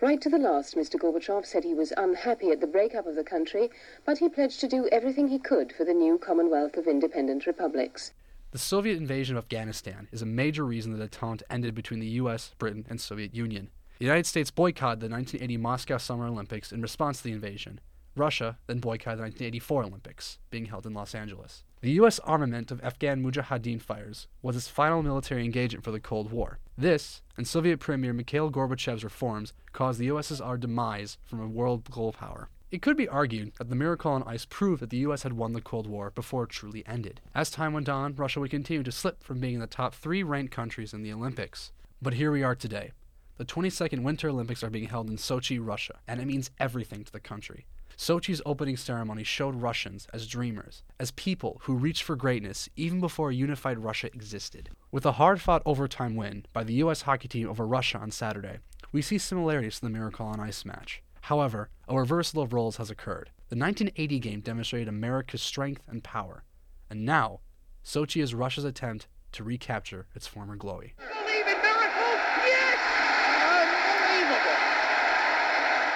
Right 0.00 0.20
to 0.20 0.30
the 0.30 0.38
last, 0.38 0.76
Mr. 0.76 0.94
Gorbachev 0.98 1.44
said 1.44 1.64
he 1.64 1.74
was 1.74 1.92
unhappy 1.96 2.50
at 2.50 2.60
the 2.60 2.68
breakup 2.68 3.06
of 3.06 3.16
the 3.16 3.24
country, 3.24 3.70
but 4.06 4.18
he 4.18 4.28
pledged 4.28 4.60
to 4.60 4.68
do 4.68 4.88
everything 4.92 5.26
he 5.26 5.40
could 5.40 5.72
for 5.72 5.84
the 5.84 5.92
new 5.92 6.16
Commonwealth 6.16 6.76
of 6.76 6.86
Independent 6.86 7.44
Republics. 7.44 8.12
The 8.50 8.58
Soviet 8.58 8.96
invasion 8.96 9.36
of 9.36 9.44
Afghanistan 9.44 10.08
is 10.10 10.22
a 10.22 10.26
major 10.26 10.64
reason 10.64 10.96
the 10.96 11.06
detente 11.06 11.42
ended 11.50 11.74
between 11.74 12.00
the 12.00 12.06
US, 12.22 12.54
Britain, 12.58 12.86
and 12.88 12.98
Soviet 12.98 13.34
Union. 13.34 13.68
The 13.98 14.06
United 14.06 14.24
States 14.24 14.50
boycotted 14.50 15.00
the 15.00 15.08
1980 15.10 15.58
Moscow 15.58 15.98
Summer 15.98 16.26
Olympics 16.26 16.72
in 16.72 16.80
response 16.80 17.18
to 17.18 17.24
the 17.24 17.32
invasion. 17.32 17.78
Russia 18.16 18.56
then 18.66 18.78
boycotted 18.78 19.18
the 19.18 19.24
1984 19.24 19.82
Olympics, 19.84 20.38
being 20.48 20.64
held 20.64 20.86
in 20.86 20.94
Los 20.94 21.14
Angeles. 21.14 21.62
The 21.82 21.90
U.S. 21.92 22.20
armament 22.20 22.70
of 22.70 22.82
Afghan 22.82 23.22
Mujahideen 23.22 23.82
fighters 23.82 24.28
was 24.40 24.56
its 24.56 24.66
final 24.66 25.02
military 25.02 25.44
engagement 25.44 25.84
for 25.84 25.90
the 25.90 26.00
Cold 26.00 26.32
War. 26.32 26.58
This, 26.76 27.20
and 27.36 27.46
Soviet 27.46 27.80
Premier 27.80 28.14
Mikhail 28.14 28.50
Gorbachev's 28.50 29.04
reforms, 29.04 29.52
caused 29.74 30.00
the 30.00 30.08
USSR 30.08 30.58
demise 30.58 31.18
from 31.22 31.40
a 31.42 31.46
world 31.46 31.90
global 31.90 32.14
power. 32.14 32.48
It 32.70 32.82
could 32.82 32.98
be 32.98 33.08
argued 33.08 33.52
that 33.56 33.70
the 33.70 33.74
miracle 33.74 34.12
on 34.12 34.22
ice 34.24 34.44
proved 34.44 34.82
that 34.82 34.90
the 34.90 34.98
US 34.98 35.22
had 35.22 35.32
won 35.32 35.54
the 35.54 35.62
Cold 35.62 35.86
War 35.86 36.10
before 36.10 36.44
it 36.44 36.50
truly 36.50 36.86
ended. 36.86 37.22
As 37.34 37.50
time 37.50 37.72
went 37.72 37.88
on, 37.88 38.14
Russia 38.14 38.40
would 38.40 38.50
continue 38.50 38.82
to 38.82 38.92
slip 38.92 39.24
from 39.24 39.40
being 39.40 39.54
in 39.54 39.60
the 39.60 39.66
top 39.66 39.94
three 39.94 40.22
ranked 40.22 40.52
countries 40.52 40.92
in 40.92 41.02
the 41.02 41.12
Olympics. 41.12 41.72
But 42.02 42.14
here 42.14 42.30
we 42.30 42.42
are 42.42 42.54
today. 42.54 42.92
the 43.38 43.44
22nd 43.46 44.02
Winter 44.02 44.28
Olympics 44.28 44.62
are 44.62 44.68
being 44.68 44.88
held 44.88 45.08
in 45.08 45.16
Sochi, 45.16 45.58
Russia, 45.64 46.00
and 46.06 46.20
it 46.20 46.26
means 46.26 46.50
everything 46.58 47.04
to 47.04 47.12
the 47.12 47.20
country. 47.20 47.64
Sochi's 47.96 48.42
opening 48.44 48.76
ceremony 48.76 49.24
showed 49.24 49.62
Russians 49.62 50.06
as 50.12 50.26
dreamers, 50.26 50.82
as 51.00 51.12
people 51.12 51.60
who 51.62 51.74
reached 51.74 52.02
for 52.02 52.16
greatness 52.16 52.68
even 52.76 53.00
before 53.00 53.30
a 53.30 53.34
unified 53.34 53.78
Russia 53.78 54.08
existed. 54.08 54.70
With 54.90 55.06
a 55.06 55.12
hard 55.12 55.40
fought 55.40 55.62
overtime 55.64 56.16
win 56.16 56.44
by 56.52 56.64
the 56.64 56.74
U.S. 56.74 57.02
hockey 57.02 57.28
team 57.28 57.48
over 57.48 57.66
Russia 57.66 57.98
on 57.98 58.10
Saturday, 58.10 58.58
we 58.92 59.00
see 59.02 59.18
similarities 59.18 59.76
to 59.76 59.82
the 59.82 59.90
Miracle 59.90 60.26
on 60.26 60.40
Ice 60.40 60.64
match. 60.64 61.02
However, 61.28 61.68
a 61.86 61.94
reversal 61.94 62.40
of 62.40 62.54
roles 62.54 62.78
has 62.78 62.90
occurred. 62.90 63.28
The 63.50 63.56
1980 63.56 64.18
game 64.18 64.40
demonstrated 64.40 64.88
America's 64.88 65.42
strength 65.42 65.82
and 65.86 66.02
power, 66.02 66.42
and 66.88 67.04
now, 67.04 67.40
Sochi 67.84 68.22
is 68.22 68.34
Russia's 68.34 68.64
attempt 68.64 69.08
to 69.32 69.44
recapture 69.44 70.06
its 70.14 70.26
former 70.26 70.56
glory. 70.56 70.94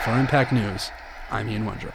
For 0.04 0.10
Impact 0.18 0.52
News, 0.52 0.90
I'm 1.30 1.48
Ian 1.48 1.64
Wendrow. 1.64 1.94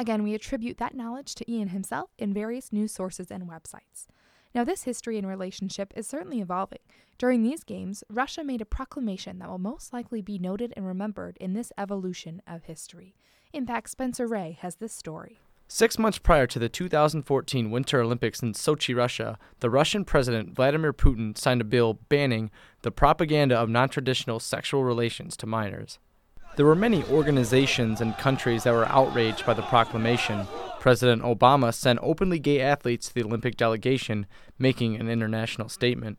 Again, 0.00 0.24
we 0.24 0.34
attribute 0.34 0.78
that 0.78 0.96
knowledge 0.96 1.36
to 1.36 1.48
Ian 1.48 1.68
himself 1.68 2.10
in 2.18 2.34
various 2.34 2.72
news 2.72 2.90
sources 2.90 3.30
and 3.30 3.44
websites. 3.44 4.08
Now, 4.54 4.64
this 4.64 4.84
history 4.84 5.18
and 5.18 5.26
relationship 5.26 5.92
is 5.94 6.06
certainly 6.06 6.40
evolving. 6.40 6.78
During 7.18 7.42
these 7.42 7.64
games, 7.64 8.04
Russia 8.08 8.42
made 8.42 8.60
a 8.60 8.66
proclamation 8.66 9.38
that 9.38 9.50
will 9.50 9.58
most 9.58 9.92
likely 9.92 10.22
be 10.22 10.38
noted 10.38 10.72
and 10.76 10.86
remembered 10.86 11.36
in 11.38 11.52
this 11.52 11.72
evolution 11.76 12.40
of 12.46 12.64
history. 12.64 13.14
Impact 13.52 13.90
Spencer 13.90 14.26
Ray 14.26 14.58
has 14.60 14.76
this 14.76 14.92
story. 14.92 15.40
Six 15.70 15.98
months 15.98 16.18
prior 16.18 16.46
to 16.46 16.58
the 16.58 16.70
2014 16.70 17.70
Winter 17.70 18.00
Olympics 18.00 18.40
in 18.40 18.54
Sochi, 18.54 18.96
Russia, 18.96 19.38
the 19.60 19.68
Russian 19.68 20.02
President 20.02 20.54
Vladimir 20.54 20.94
Putin 20.94 21.36
signed 21.36 21.60
a 21.60 21.64
bill 21.64 21.94
banning 22.08 22.50
the 22.80 22.90
propaganda 22.90 23.54
of 23.54 23.68
non 23.68 23.90
traditional 23.90 24.40
sexual 24.40 24.82
relations 24.82 25.36
to 25.36 25.46
minors. 25.46 25.98
There 26.56 26.64
were 26.64 26.74
many 26.74 27.04
organizations 27.04 28.00
and 28.00 28.16
countries 28.16 28.64
that 28.64 28.72
were 28.72 28.88
outraged 28.88 29.44
by 29.44 29.54
the 29.54 29.62
proclamation. 29.62 30.46
President 30.88 31.20
Obama 31.20 31.74
sent 31.74 31.98
openly 32.02 32.38
gay 32.38 32.62
athletes 32.62 33.08
to 33.08 33.14
the 33.14 33.22
Olympic 33.22 33.58
delegation, 33.58 34.24
making 34.58 34.96
an 34.96 35.10
international 35.10 35.68
statement. 35.68 36.16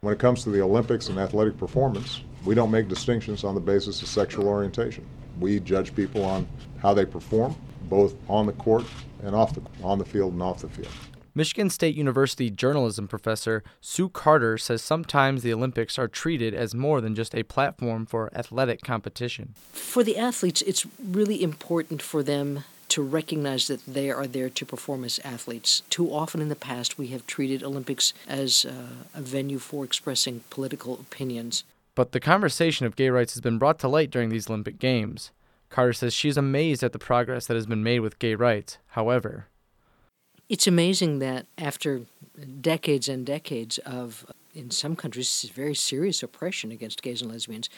When 0.00 0.12
it 0.12 0.18
comes 0.18 0.42
to 0.42 0.50
the 0.50 0.60
Olympics 0.60 1.08
and 1.08 1.20
athletic 1.20 1.56
performance, 1.56 2.22
we 2.44 2.56
don't 2.56 2.72
make 2.72 2.88
distinctions 2.88 3.44
on 3.44 3.54
the 3.54 3.60
basis 3.60 4.02
of 4.02 4.08
sexual 4.08 4.48
orientation. 4.48 5.06
We 5.38 5.60
judge 5.60 5.94
people 5.94 6.24
on 6.24 6.48
how 6.80 6.94
they 6.94 7.06
perform 7.06 7.54
both 7.82 8.16
on 8.28 8.46
the 8.46 8.54
court 8.54 8.84
and 9.22 9.36
off 9.36 9.54
the 9.54 9.62
on 9.84 10.00
the 10.00 10.04
field 10.04 10.32
and 10.32 10.42
off 10.42 10.62
the 10.62 10.68
field. 10.68 10.90
Michigan 11.36 11.70
State 11.70 11.94
University 11.94 12.50
journalism 12.50 13.06
professor 13.06 13.62
Sue 13.80 14.08
Carter 14.08 14.58
says 14.58 14.82
sometimes 14.82 15.44
the 15.44 15.54
Olympics 15.54 15.96
are 15.96 16.08
treated 16.08 16.54
as 16.54 16.74
more 16.74 17.00
than 17.00 17.14
just 17.14 17.36
a 17.36 17.44
platform 17.44 18.06
for 18.06 18.32
athletic 18.34 18.82
competition. 18.82 19.54
For 19.70 20.02
the 20.02 20.18
athletes, 20.18 20.60
it's 20.62 20.84
really 21.00 21.40
important 21.40 22.02
for 22.02 22.24
them 22.24 22.64
to 22.92 23.02
recognize 23.02 23.68
that 23.68 23.86
they 23.86 24.10
are 24.10 24.26
there 24.26 24.50
to 24.50 24.66
perform 24.66 25.02
as 25.02 25.18
athletes. 25.24 25.82
Too 25.88 26.12
often 26.12 26.42
in 26.42 26.50
the 26.50 26.54
past, 26.54 26.98
we 26.98 27.06
have 27.06 27.26
treated 27.26 27.62
Olympics 27.62 28.12
as 28.28 28.66
uh, 28.66 28.72
a 29.14 29.22
venue 29.22 29.58
for 29.58 29.82
expressing 29.82 30.44
political 30.50 30.94
opinions. 30.94 31.64
But 31.94 32.12
the 32.12 32.20
conversation 32.20 32.84
of 32.84 32.94
gay 32.94 33.08
rights 33.08 33.32
has 33.32 33.40
been 33.40 33.56
brought 33.56 33.78
to 33.78 33.88
light 33.88 34.10
during 34.10 34.28
these 34.28 34.50
Olympic 34.50 34.78
Games. 34.78 35.30
Carter 35.70 35.94
says 35.94 36.12
she's 36.12 36.36
amazed 36.36 36.82
at 36.82 36.92
the 36.92 36.98
progress 36.98 37.46
that 37.46 37.54
has 37.54 37.64
been 37.64 37.82
made 37.82 38.00
with 38.00 38.18
gay 38.18 38.34
rights. 38.34 38.76
However, 38.88 39.46
it's 40.50 40.66
amazing 40.66 41.18
that 41.20 41.46
after 41.56 42.02
decades 42.60 43.08
and 43.08 43.24
decades 43.24 43.78
of, 43.78 44.26
in 44.54 44.70
some 44.70 44.96
countries, 44.96 45.50
very 45.54 45.74
serious 45.74 46.22
oppression 46.22 46.70
against 46.70 47.02
gays 47.02 47.22
and 47.22 47.32
lesbians, 47.32 47.70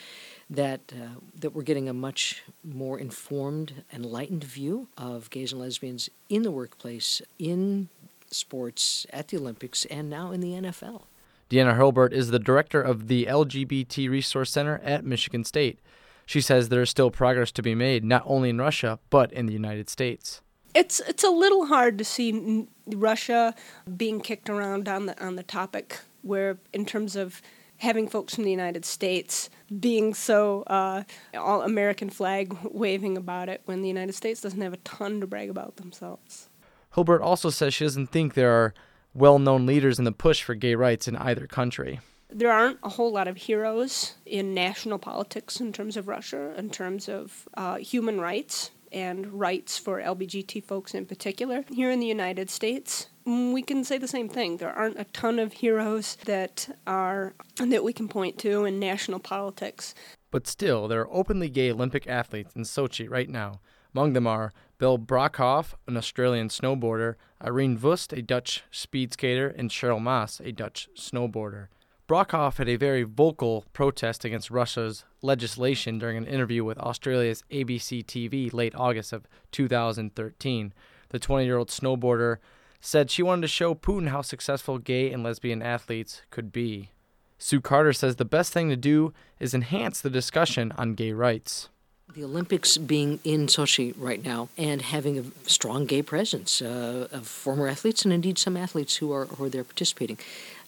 that 0.51 0.81
uh, 0.93 1.21
that 1.35 1.55
we're 1.55 1.63
getting 1.63 1.89
a 1.89 1.95
much 1.95 2.43
more 2.63 2.99
informed, 2.99 3.85
enlightened 3.93 4.45
view 4.45 4.89
of 4.97 5.31
gays 5.31 5.53
and 5.53 5.61
lesbians 5.61 6.11
in 6.29 6.43
the 6.43 6.51
workplace, 6.51 7.23
in 7.39 7.89
sports, 8.31 9.07
at 9.11 9.29
the 9.29 9.37
Olympics, 9.37 9.85
and 9.87 10.11
now 10.11 10.31
in 10.31 10.41
the 10.41 10.53
NFL. 10.53 11.03
Deanna 11.51 11.77
Hurlbert 11.77 12.13
is 12.13 12.31
the 12.31 12.39
director 12.39 12.81
of 12.81 13.09
the 13.09 13.27
LGBT 13.27 14.11
Resource 14.11 14.51
Center 14.51 14.81
at 14.83 15.05
Michigan 15.05 15.45
State. 15.45 15.79
She 16.27 16.41
says 16.41 16.69
there 16.69 16.83
is 16.83 16.91
still 16.91 17.11
progress 17.11 17.53
to 17.53 17.63
be 17.63 17.75
made, 17.75 18.05
not 18.05 18.23
only 18.25 18.49
in 18.49 18.59
Russia, 18.59 18.99
but 19.11 19.31
in 19.33 19.47
the 19.47 19.53
United 19.53 19.91
States. 19.91 20.41
It's 20.75 20.99
it's 21.01 21.23
a 21.23 21.31
little 21.31 21.67
hard 21.67 21.99
to 21.99 22.05
see 22.05 22.67
Russia 22.89 23.55
being 23.97 24.21
kicked 24.21 24.51
around 24.51 24.89
on 24.89 25.07
the 25.07 25.25
on 25.25 25.37
the 25.37 25.43
topic 25.43 26.01
where 26.23 26.59
in 26.73 26.85
terms 26.85 27.15
of 27.15 27.41
having 27.85 28.09
folks 28.09 28.35
from 28.35 28.45
the 28.45 28.51
United 28.51 28.85
States 28.85 29.49
being 29.79 30.15
so 30.15 30.63
uh, 30.63 31.05
all 31.35 31.63
American 31.63 32.11
flag 32.11 32.57
waving 32.65 33.17
about 33.17 33.49
it 33.49 33.63
when 33.67 33.83
the 33.83 33.89
United 33.89 34.15
States 34.15 34.41
doesn't 34.41 34.61
have 34.61 34.73
a 34.73 34.79
ton 34.79 35.21
to 35.21 35.27
brag 35.27 35.49
about 35.49 35.77
themselves. 35.77 36.49
Hurlbert 36.91 37.23
also 37.23 37.51
says 37.51 37.75
she 37.75 37.85
doesn't 37.85 38.09
think 38.09 38.35
there 38.35 38.53
are 38.53 38.75
well 39.15 39.39
known 39.39 39.67
leaders 39.67 39.99
in 39.99 40.05
the 40.05 40.13
push 40.13 40.43
for 40.43 40.55
gay 40.55 40.75
rights 40.75 41.07
in 41.07 41.17
either 41.17 41.47
country 41.47 42.01
there 42.35 42.51
aren't 42.51 42.79
a 42.83 42.89
whole 42.89 43.13
lot 43.13 43.29
of 43.29 43.37
heroes 43.37 44.15
in 44.27 44.55
national 44.55 44.99
politics 44.99 45.61
in 45.61 45.73
terms 45.73 45.97
of 45.97 46.09
Russia, 46.09 46.53
in 46.59 46.69
terms 46.69 47.09
of 47.09 47.49
uh, 47.55 47.77
human 47.77 48.21
rights 48.21 48.73
and 48.95 49.27
rights 49.39 49.77
for 49.77 50.01
LGBT 50.01 50.65
folks 50.65 50.95
in 50.95 51.05
particular. 51.05 51.65
Here 51.71 51.91
in 51.91 51.99
the 51.99 52.07
United 52.07 52.49
States, 52.49 53.09
mm, 53.27 53.53
we 53.53 53.61
can 53.61 53.85
say 53.85 53.99
the 53.99 54.09
same 54.09 54.29
thing. 54.29 54.57
There 54.59 54.73
aren't 54.73 54.99
a 54.99 55.05
ton 55.05 55.39
of 55.39 55.53
heroes 55.53 56.17
that 56.25 56.75
are 56.87 57.35
that 57.57 57.85
we 57.85 57.93
can 57.93 58.09
point 58.09 58.39
to 58.39 58.65
in 58.65 58.79
national 58.79 59.19
politics. 59.19 59.95
But 60.31 60.47
still, 60.47 60.89
there 60.89 61.03
are 61.03 61.13
openly 61.13 61.51
gay 61.51 61.71
Olympic 61.71 62.07
athletes 62.07 62.55
in 62.55 62.63
Sochi 62.63 63.11
right 63.11 63.29
now. 63.29 63.61
Among 63.95 64.13
them 64.13 64.27
are 64.27 64.53
Belle 64.79 64.99
Brockhoff, 64.99 65.75
an 65.87 65.97
Australian 65.97 66.49
snowboarder, 66.49 67.15
Ireen 67.41 67.79
Wüst, 67.79 68.17
a 68.17 68.23
Dutch 68.23 68.63
speed 68.71 69.13
skater, 69.13 69.49
and 69.49 69.71
Cheryl 69.71 70.01
Maas, 70.01 70.41
a 70.41 70.53
Dutch 70.53 70.89
snowboarder. 70.97 71.69
Brockhoff 72.07 72.59
had 72.59 72.69
a 72.69 72.77
very 72.77 73.03
vocal 73.03 73.65
protest 73.73 74.27
against 74.27 74.51
Russia's 74.51 75.05
legislation 75.23 75.99
during 75.99 76.19
an 76.19 76.27
interview 76.27 76.63
with 76.63 76.77
Australia's 76.77 77.43
ABC 77.51 78.05
TV 78.05 78.53
late 78.53 78.75
August 78.75 79.15
of 79.15 79.27
2013. 79.53 80.75
The 81.09 81.19
20 81.19 81.47
year 81.47 81.57
old 81.57 81.69
snowboarder 81.69 82.37
said 82.79 83.11
she 83.11 83.23
wanted 83.23 83.43
to 83.43 83.49
show 83.49 83.75
Putin 83.75 84.09
how 84.09 84.21
successful 84.21 84.77
gay 84.77 85.11
and 85.11 85.23
lesbian 85.23 85.63
athletes 85.63 86.21
could 86.29 86.53
be. 86.53 86.91
Sue 87.39 87.63
Carter 87.63 87.95
says 87.95 88.17
the 88.17 88.27
best 88.27 88.53
thing 88.53 88.69
to 88.69 88.77
do 88.77 89.15
is 89.41 89.55
enhance 89.55 90.03
the 90.03 90.11
discussion 90.11 90.73
on 90.77 90.93
gay 90.93 91.13
rights. 91.13 91.71
The 92.15 92.25
Olympics 92.25 92.77
being 92.77 93.19
in 93.25 93.47
Sochi 93.47 93.95
right 93.97 94.23
now 94.23 94.51
and 94.59 94.83
having 94.83 95.19
a 95.19 95.49
strong 95.49 95.87
gay 95.87 96.03
presence 96.03 96.61
uh, 96.61 97.09
of 97.11 97.27
former 97.27 97.67
athletes 97.67 98.05
and 98.05 98.13
indeed 98.13 98.37
some 98.37 98.59
athletes 98.59 98.97
who 98.97 99.11
are, 99.11 99.25
who 99.25 99.45
are 99.45 99.49
there 99.49 99.65
participating 99.65 100.19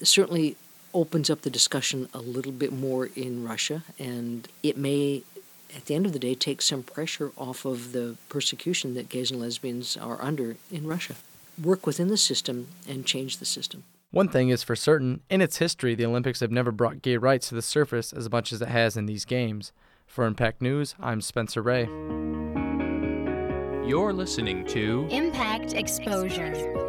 certainly 0.03 0.57
opens 0.95 1.31
up 1.31 1.43
the 1.43 1.51
discussion 1.51 2.09
a 2.15 2.19
little 2.19 2.53
bit 2.53 2.73
more 2.73 3.07
in 3.17 3.45
Russia, 3.45 3.83
and 3.99 4.49
it 4.63 4.77
may, 4.77 5.23
at 5.75 5.87
the 5.87 5.95
end 5.95 6.07
of 6.07 6.13
the 6.13 6.19
day, 6.19 6.35
take 6.35 6.63
some 6.63 6.83
pressure 6.83 7.33
off 7.37 7.65
of 7.65 7.93
the 7.93 8.17
persecution 8.29 8.95
that 8.95 9.09
gays 9.09 9.31
and 9.31 9.41
lesbians 9.41 9.97
are 9.97 10.21
under 10.23 10.57
in 10.71 10.87
Russia. 10.87 11.15
Work 11.63 11.87
within 11.87 12.09
the 12.09 12.17
system 12.17 12.69
and 12.89 13.07
change 13.07 13.39
the 13.39 13.47
system. 13.47 13.85
One 14.11 14.29
thing 14.29 14.49
is 14.49 14.63
for 14.63 14.77
certain 14.77 15.21
in 15.29 15.41
its 15.41 15.59
history, 15.59 15.95
the 15.95 16.07
Olympics 16.07 16.41
have 16.41 16.53
never 16.53 16.71
brought 16.71 17.03
gay 17.03 17.17
rights 17.17 17.49
to 17.49 17.55
the 17.55 17.63
surface 17.63 18.13
as 18.13 18.31
much 18.31 18.53
as 18.53 18.63
it 18.63 18.69
has 18.69 18.97
in 18.97 19.07
these 19.07 19.25
games. 19.25 19.73
For 20.07 20.25
Impact 20.25 20.63
News, 20.63 20.95
I'm 21.01 21.21
Spencer 21.21 21.61
Ray. 21.63 21.85
You're 23.87 24.13
listening 24.13 24.65
to 24.67 25.07
Impact 25.11 25.75
Exposure. 25.75 26.86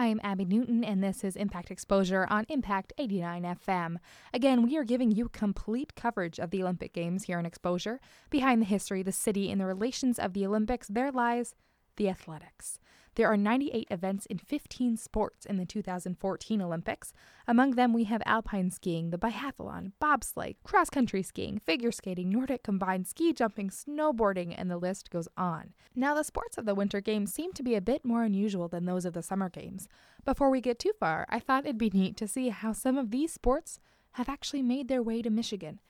I'm 0.00 0.20
Abby 0.22 0.44
Newton, 0.44 0.84
and 0.84 1.02
this 1.02 1.24
is 1.24 1.34
Impact 1.34 1.72
Exposure 1.72 2.24
on 2.30 2.46
Impact 2.48 2.92
89 2.98 3.42
FM. 3.66 3.96
Again, 4.32 4.62
we 4.62 4.76
are 4.76 4.84
giving 4.84 5.10
you 5.10 5.28
complete 5.28 5.96
coverage 5.96 6.38
of 6.38 6.52
the 6.52 6.62
Olympic 6.62 6.92
Games 6.92 7.24
here 7.24 7.40
in 7.40 7.44
Exposure. 7.44 7.98
Behind 8.30 8.62
the 8.62 8.66
history, 8.66 9.02
the 9.02 9.10
city, 9.10 9.50
and 9.50 9.60
the 9.60 9.66
relations 9.66 10.20
of 10.20 10.34
the 10.34 10.46
Olympics, 10.46 10.86
there 10.86 11.10
lies 11.10 11.56
the 11.96 12.08
athletics. 12.08 12.78
There 13.18 13.26
are 13.26 13.36
98 13.36 13.88
events 13.90 14.26
in 14.26 14.38
15 14.38 14.96
sports 14.96 15.44
in 15.44 15.56
the 15.56 15.66
2014 15.66 16.62
Olympics. 16.62 17.12
Among 17.48 17.72
them, 17.72 17.92
we 17.92 18.04
have 18.04 18.22
alpine 18.24 18.70
skiing, 18.70 19.10
the 19.10 19.18
biathlon, 19.18 19.90
bobsleigh, 20.00 20.54
cross 20.62 20.88
country 20.88 21.24
skiing, 21.24 21.58
figure 21.58 21.90
skating, 21.90 22.30
Nordic 22.30 22.62
combined, 22.62 23.08
ski 23.08 23.32
jumping, 23.32 23.70
snowboarding, 23.70 24.54
and 24.56 24.70
the 24.70 24.76
list 24.76 25.10
goes 25.10 25.26
on. 25.36 25.72
Now, 25.96 26.14
the 26.14 26.22
sports 26.22 26.58
of 26.58 26.64
the 26.64 26.76
Winter 26.76 27.00
Games 27.00 27.34
seem 27.34 27.52
to 27.54 27.64
be 27.64 27.74
a 27.74 27.80
bit 27.80 28.04
more 28.04 28.22
unusual 28.22 28.68
than 28.68 28.84
those 28.84 29.04
of 29.04 29.14
the 29.14 29.22
Summer 29.24 29.48
Games. 29.48 29.88
Before 30.24 30.48
we 30.48 30.60
get 30.60 30.78
too 30.78 30.92
far, 31.00 31.26
I 31.28 31.40
thought 31.40 31.64
it'd 31.64 31.76
be 31.76 31.90
neat 31.90 32.16
to 32.18 32.28
see 32.28 32.50
how 32.50 32.72
some 32.72 32.96
of 32.96 33.10
these 33.10 33.32
sports 33.32 33.80
have 34.12 34.28
actually 34.28 34.62
made 34.62 34.86
their 34.86 35.02
way 35.02 35.22
to 35.22 35.30
Michigan. 35.30 35.80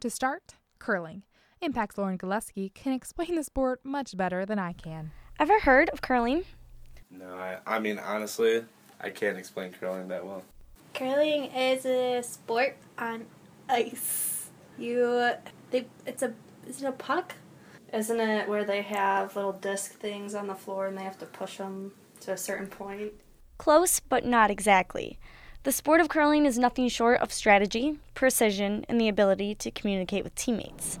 To 0.00 0.10
start, 0.10 0.56
curling. 0.80 1.22
Impact's 1.60 1.96
Lauren 1.96 2.16
Gillespie 2.16 2.70
can 2.70 2.92
explain 2.92 3.36
the 3.36 3.44
sport 3.44 3.82
much 3.84 4.16
better 4.16 4.44
than 4.44 4.58
I 4.58 4.72
can. 4.72 5.12
Ever 5.40 5.58
heard 5.60 5.88
of 5.90 6.00
curling? 6.00 6.44
No, 7.10 7.34
I, 7.34 7.58
I 7.66 7.78
mean, 7.80 7.98
honestly, 7.98 8.64
I 9.00 9.10
can't 9.10 9.36
explain 9.36 9.72
curling 9.72 10.08
that 10.08 10.24
well. 10.24 10.44
Curling 10.94 11.46
is 11.46 11.84
a 11.84 12.22
sport 12.22 12.76
on 12.98 13.26
ice. 13.68 14.50
You, 14.78 15.32
they, 15.72 15.86
it's 16.06 16.22
a, 16.22 16.32
is 16.68 16.82
it 16.82 16.86
a 16.86 16.92
puck? 16.92 17.34
Isn't 17.92 18.20
it 18.20 18.48
where 18.48 18.64
they 18.64 18.82
have 18.82 19.34
little 19.34 19.52
disc 19.52 19.98
things 19.98 20.34
on 20.34 20.46
the 20.46 20.54
floor 20.54 20.86
and 20.86 20.96
they 20.96 21.02
have 21.02 21.18
to 21.18 21.26
push 21.26 21.58
them 21.58 21.92
to 22.20 22.32
a 22.32 22.36
certain 22.36 22.68
point? 22.68 23.12
Close, 23.58 23.98
but 24.00 24.24
not 24.24 24.50
exactly. 24.50 25.18
The 25.64 25.72
sport 25.72 26.00
of 26.00 26.08
curling 26.08 26.46
is 26.46 26.58
nothing 26.58 26.88
short 26.88 27.20
of 27.20 27.32
strategy, 27.32 27.98
precision, 28.14 28.84
and 28.88 29.00
the 29.00 29.08
ability 29.08 29.54
to 29.56 29.70
communicate 29.70 30.22
with 30.22 30.34
teammates. 30.34 30.98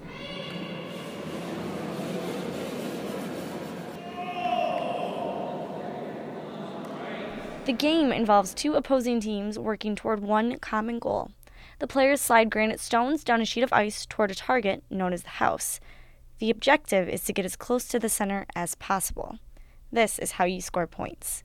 The 7.64 7.72
game 7.72 8.12
involves 8.12 8.52
two 8.52 8.74
opposing 8.74 9.20
teams 9.20 9.58
working 9.58 9.96
toward 9.96 10.20
one 10.20 10.58
common 10.58 10.98
goal. 10.98 11.30
The 11.78 11.86
players 11.86 12.20
slide 12.20 12.50
granite 12.50 12.78
stones 12.78 13.24
down 13.24 13.40
a 13.40 13.46
sheet 13.46 13.62
of 13.64 13.72
ice 13.72 14.04
toward 14.04 14.30
a 14.30 14.34
target 14.34 14.84
known 14.90 15.14
as 15.14 15.22
the 15.22 15.30
house. 15.30 15.80
The 16.40 16.50
objective 16.50 17.08
is 17.08 17.24
to 17.24 17.32
get 17.32 17.46
as 17.46 17.56
close 17.56 17.88
to 17.88 17.98
the 17.98 18.10
center 18.10 18.44
as 18.54 18.74
possible. 18.74 19.38
This 19.90 20.18
is 20.18 20.32
how 20.32 20.44
you 20.44 20.60
score 20.60 20.86
points. 20.86 21.42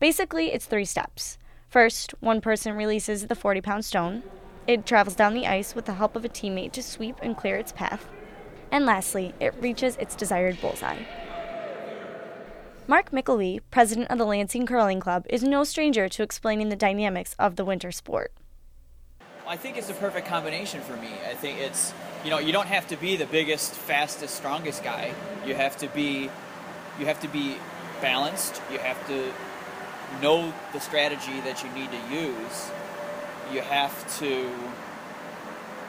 Basically, 0.00 0.52
it's 0.52 0.66
three 0.66 0.84
steps. 0.84 1.38
First, 1.68 2.12
one 2.18 2.40
person 2.40 2.74
releases 2.74 3.28
the 3.28 3.36
40 3.36 3.60
pound 3.60 3.84
stone. 3.84 4.24
It 4.66 4.84
travels 4.84 5.14
down 5.14 5.34
the 5.34 5.46
ice 5.46 5.76
with 5.76 5.84
the 5.84 5.94
help 5.94 6.16
of 6.16 6.24
a 6.24 6.28
teammate 6.28 6.72
to 6.72 6.82
sweep 6.82 7.20
and 7.22 7.36
clear 7.36 7.56
its 7.56 7.70
path. 7.70 8.08
And 8.72 8.84
lastly, 8.84 9.32
it 9.38 9.54
reaches 9.60 9.94
its 9.96 10.16
desired 10.16 10.60
bullseye. 10.60 11.04
Mark 12.88 13.12
Mickleby, 13.12 13.62
president 13.72 14.08
of 14.12 14.18
the 14.18 14.24
Lansing 14.24 14.64
Curling 14.64 15.00
Club, 15.00 15.26
is 15.28 15.42
no 15.42 15.64
stranger 15.64 16.08
to 16.08 16.22
explaining 16.22 16.68
the 16.68 16.76
dynamics 16.76 17.34
of 17.36 17.56
the 17.56 17.64
winter 17.64 17.90
sport. 17.90 18.32
I 19.44 19.56
think 19.56 19.76
it's 19.76 19.88
the 19.88 19.94
perfect 19.94 20.28
combination 20.28 20.80
for 20.82 20.96
me. 20.96 21.08
I 21.28 21.34
think 21.34 21.58
it's, 21.58 21.92
you 22.22 22.30
know, 22.30 22.38
you 22.38 22.52
don't 22.52 22.68
have 22.68 22.86
to 22.88 22.96
be 22.96 23.16
the 23.16 23.26
biggest, 23.26 23.72
fastest, 23.72 24.36
strongest 24.36 24.84
guy. 24.84 25.12
You 25.44 25.56
have 25.56 25.76
to 25.78 25.88
be, 25.88 26.30
you 27.00 27.06
have 27.06 27.18
to 27.22 27.28
be 27.28 27.56
balanced. 28.00 28.62
You 28.70 28.78
have 28.78 29.04
to 29.08 29.32
know 30.22 30.54
the 30.72 30.78
strategy 30.78 31.40
that 31.40 31.64
you 31.64 31.70
need 31.70 31.90
to 31.90 32.14
use. 32.14 32.70
You 33.52 33.62
have 33.62 34.18
to, 34.20 34.48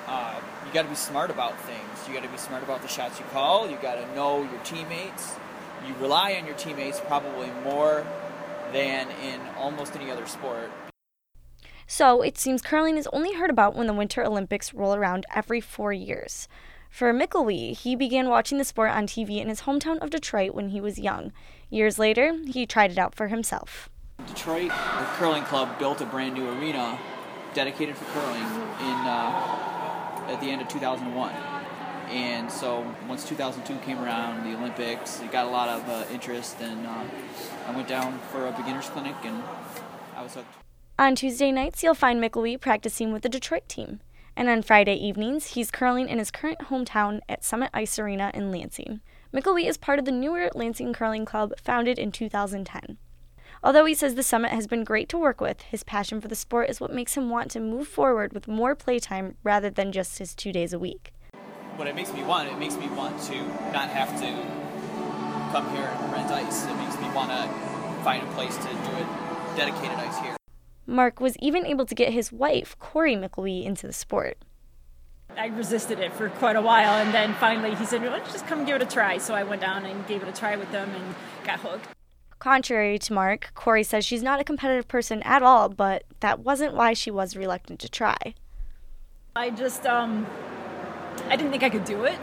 uh, 0.08 0.40
you 0.66 0.74
got 0.74 0.82
to 0.82 0.90
be 0.90 0.96
smart 0.96 1.30
about 1.30 1.60
things. 1.62 2.08
You 2.08 2.14
got 2.16 2.24
to 2.24 2.30
be 2.30 2.38
smart 2.38 2.64
about 2.64 2.82
the 2.82 2.88
shots 2.88 3.20
you 3.20 3.26
call. 3.26 3.70
You 3.70 3.78
got 3.84 3.96
to 3.96 4.16
know 4.16 4.42
your 4.42 4.60
teammates 4.64 5.36
you 5.88 5.96
rely 5.96 6.34
on 6.34 6.46
your 6.46 6.56
teammates 6.56 7.00
probably 7.00 7.50
more 7.64 8.06
than 8.74 9.08
in 9.24 9.40
almost 9.58 9.96
any 9.96 10.12
other 10.12 10.26
sport. 10.26 10.72
So 11.88 12.22
it 12.22 12.38
seems 12.38 12.62
curling 12.62 12.98
is 12.98 13.08
only 13.14 13.34
heard 13.34 13.50
about 13.50 13.76
when 13.76 13.88
the 13.88 13.94
Winter 13.94 14.24
Olympics 14.24 14.74
roll 14.74 14.94
around 14.94 15.26
every 15.34 15.62
four 15.62 15.94
years. 15.94 16.50
For 16.90 17.14
Mickleby, 17.14 17.74
he 17.74 17.96
began 17.96 18.28
watching 18.28 18.58
the 18.58 18.66
sport 18.66 18.92
on 18.92 19.08
TV 19.08 19.42
in 19.42 19.48
his 19.48 19.62
hometown 19.62 19.98
of 20.00 20.10
Detroit 20.10 20.54
when 20.54 20.70
he 20.70 20.82
was 20.82 21.00
young. 21.00 21.32
Years 21.70 21.98
later, 21.98 22.38
he 22.46 22.66
tried 22.66 22.92
it 22.92 22.98
out 22.98 23.16
for 23.16 23.28
himself. 23.28 23.90
Detroit, 24.26 24.72
curling 25.18 25.44
club 25.44 25.78
built 25.80 26.02
a 26.02 26.06
brand 26.06 26.34
new 26.34 26.50
arena 26.50 27.00
dedicated 27.54 27.96
for 27.96 28.06
curling 28.06 28.42
in 28.42 29.08
uh, 29.08 30.26
at 30.28 30.40
the 30.42 30.50
end 30.50 30.62
of 30.62 30.68
2001. 30.68 31.34
And 32.10 32.50
so 32.50 32.86
once 33.10 33.28
2002 33.28 33.84
came 33.86 34.00
around, 34.00 34.46
the 34.46 34.58
Olympics, 34.58 35.22
it 35.22 35.32
got 35.32 35.46
a 35.46 35.50
lot 35.50 35.68
of 35.68 35.88
uh, 35.90 36.06
interest, 36.12 36.56
and 36.62 36.88
uh, 36.88 37.04
I 37.68 37.76
went 37.76 37.90
down 37.90 38.20
for 38.32 38.48
a 38.48 38.52
beginner's 38.54 38.88
clinic, 38.90 39.16
and 39.24 39.44
I 40.16 40.24
was 40.24 40.36
hooked. 40.36 40.48
On 40.98 41.16
Tuesday 41.16 41.52
nights, 41.52 41.84
you'll 41.84 41.94
find 41.94 42.22
Mickleby 42.22 42.58
practicing 42.58 43.12
with 43.12 43.24
the 43.24 43.30
Detroit 43.30 43.68
team. 43.68 44.00
And 44.38 44.48
on 44.48 44.62
Friday 44.62 44.96
evenings, 44.96 45.48
he's 45.48 45.70
curling 45.70 46.08
in 46.08 46.18
his 46.18 46.32
current 46.32 46.60
hometown 46.70 47.20
at 47.28 47.44
Summit 47.44 47.72
Ice 47.74 48.00
Arena 48.00 48.32
in 48.34 48.52
Lansing. 48.52 49.02
Mickleby 49.34 49.68
is 49.68 49.78
part 49.78 50.00
of 50.00 50.06
the 50.06 50.12
newer 50.12 50.50
Lansing 50.56 50.94
Curling 50.94 51.26
Club 51.26 51.54
founded 51.60 52.00
in 52.00 52.12
2010. 52.12 52.98
Although 53.64 53.86
he 53.86 53.94
says 53.94 54.16
the 54.16 54.24
summit 54.24 54.52
has 54.52 54.66
been 54.66 54.84
great 54.84 55.10
to 55.10 55.18
work 55.18 55.42
with, 55.42 55.62
his 55.64 55.84
passion 55.84 56.22
for 56.22 56.30
the 56.30 56.36
sport 56.36 56.70
is 56.70 56.80
what 56.80 56.94
makes 56.94 57.18
him 57.18 57.30
want 57.30 57.52
to 57.52 57.60
move 57.60 57.88
forward 57.88 58.32
with 58.32 58.48
more 58.48 58.76
playtime 58.76 59.36
rather 59.44 59.70
than 59.70 59.92
just 59.92 60.20
his 60.20 60.34
two 60.34 60.54
days 60.54 60.72
a 60.72 60.80
week 60.80 61.12
what 61.78 61.88
it 61.88 61.96
makes 61.96 62.12
me 62.12 62.24
want, 62.24 62.50
it 62.50 62.58
makes 62.58 62.76
me 62.76 62.88
want 62.90 63.22
to 63.24 63.36
not 63.72 63.90
have 63.90 64.10
to 64.20 64.28
come 65.52 65.70
here 65.76 65.86
and 65.86 66.12
rent 66.12 66.32
ice. 66.32 66.66
It 66.66 66.76
makes 66.76 67.00
me 67.00 67.10
want 67.12 67.30
to 67.32 67.48
find 68.04 68.28
a 68.28 68.32
place 68.34 68.56
to 68.58 68.64
do 68.64 68.92
it 68.98 69.08
dedicated 69.56 69.98
ice 69.98 70.18
here. 70.20 70.36
Mark 70.86 71.20
was 71.20 71.36
even 71.38 71.66
able 71.66 71.86
to 71.86 71.94
get 71.94 72.14
his 72.14 72.32
wife, 72.32 72.78
Corey 72.80 73.16
Mickleby, 73.16 73.66
into 73.66 73.86
the 73.86 73.94
sport. 73.94 74.38
I 75.38 75.48
resisted 75.48 76.00
it 76.00 76.14
for 76.14 76.30
quite 76.30 76.56
a 76.56 76.62
while, 76.62 76.94
and 76.94 77.14
then 77.14 77.36
finally 77.36 77.76
he 77.76 77.86
said, 77.86 78.02
"Let's 78.02 78.32
just 78.32 78.48
come 78.48 78.66
give 78.66 78.78
it 78.78 78.82
a 78.82 78.86
try." 78.86 79.20
So 79.20 79.36
I 79.36 79.44
went 79.44 79.62
down 79.62 79.86
and 79.86 80.08
gave 80.08 80.24
it 80.24 80.30
a 80.30 80.32
try 80.32 80.56
with 80.56 80.72
them 80.72 80.90
and 80.90 81.16
got 81.46 81.60
hooked. 81.60 81.90
Contrary 82.40 82.98
to 83.00 83.14
Mark, 83.14 83.52
Corey 83.54 83.84
says 83.84 84.06
she's 84.06 84.24
not 84.24 84.40
a 84.40 84.44
competitive 84.44 84.88
person 84.88 85.22
at 85.24 85.44
all, 85.44 85.70
but 85.70 86.04
that 86.22 86.40
wasn't 86.40 86.74
why 86.74 86.94
she 86.94 87.12
was 87.12 87.36
reluctant 87.36 87.80
to 87.82 87.90
try. 87.90 88.34
I 89.36 89.50
just 89.52 89.86
um, 89.86 90.26
I 91.30 91.36
didn't 91.36 91.52
think 91.52 91.64
I 91.64 91.70
could 91.70 91.86
do 91.86 92.06
it. 92.06 92.18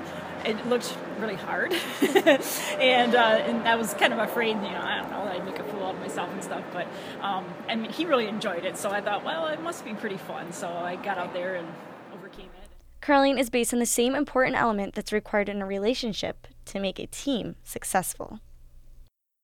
It 0.45 0.67
looked 0.67 0.97
really 1.21 1.37
hard, 1.37 1.73
and 2.03 3.15
uh, 3.15 3.19
and 3.19 3.67
I 3.67 3.77
was 3.77 3.95
kind 3.95 4.13
of 4.13 4.19
afraid, 4.19 4.57
you 4.57 4.63
know, 4.63 4.81
I 4.83 5.01
don't 5.01 5.11
know, 5.11 5.23
I'd 5.23 5.45
make 5.45 5.59
a 5.59 5.65
fool 5.65 5.85
out 5.85 5.95
of 5.95 6.01
myself 6.01 6.31
and 6.31 6.45
stuff. 6.45 6.63
But 6.71 6.87
um, 7.23 7.47
I 7.67 7.77
mean, 7.77 7.91
he 7.91 8.05
really 8.05 8.27
enjoyed 8.27 8.65
it, 8.67 8.77
so 8.77 8.91
I 8.91 9.01
thought, 9.01 9.25
well, 9.25 9.47
it 9.47 9.63
must 9.63 9.87
be 9.87 9.95
pretty 9.95 10.19
fun. 10.19 10.53
So 10.53 10.69
I 10.69 10.97
got 10.97 11.17
out 11.17 11.33
there 11.33 11.55
and 11.55 11.67
overcame 12.13 12.51
it. 12.63 12.69
Curling 13.01 13.39
is 13.39 13.49
based 13.49 13.73
on 13.73 13.79
the 13.79 13.87
same 13.87 14.15
important 14.15 14.57
element 14.57 14.95
that's 14.95 15.13
required 15.13 15.49
in 15.49 15.63
a 15.63 15.67
relationship 15.67 16.47
to 16.67 16.79
make 16.79 16.99
a 16.99 17.07
team 17.07 17.57
successful. 17.65 18.41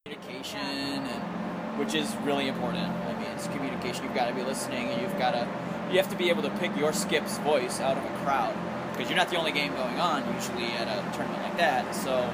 Communication, 0.05 0.61
and, 0.61 1.79
which 1.79 1.95
is 1.95 2.15
really 2.25 2.49
important. 2.49 2.87
I 2.87 3.13
mean, 3.15 3.31
it's 3.33 3.47
communication. 3.49 4.05
You've 4.05 4.15
got 4.15 4.29
to 4.29 4.35
be 4.35 4.43
listening, 4.43 4.89
and 4.91 5.01
you've 5.01 5.19
got 5.19 5.31
to 5.33 5.49
you 5.91 5.97
have 5.97 6.11
to 6.11 6.17
be 6.17 6.29
able 6.29 6.43
to 6.43 6.51
pick 6.51 6.77
your 6.77 6.93
skip's 6.93 7.39
voice 7.39 7.81
out 7.81 7.97
of 7.97 8.05
a 8.05 8.25
crowd 8.25 8.55
because 9.01 9.11
you're 9.11 9.17
not 9.17 9.31
the 9.31 9.37
only 9.37 9.51
game 9.51 9.73
going 9.73 9.99
on 9.99 10.23
usually 10.35 10.67
at 10.73 10.87
a 10.87 11.17
tournament 11.17 11.43
like 11.43 11.57
that. 11.57 11.95
So 11.95 12.31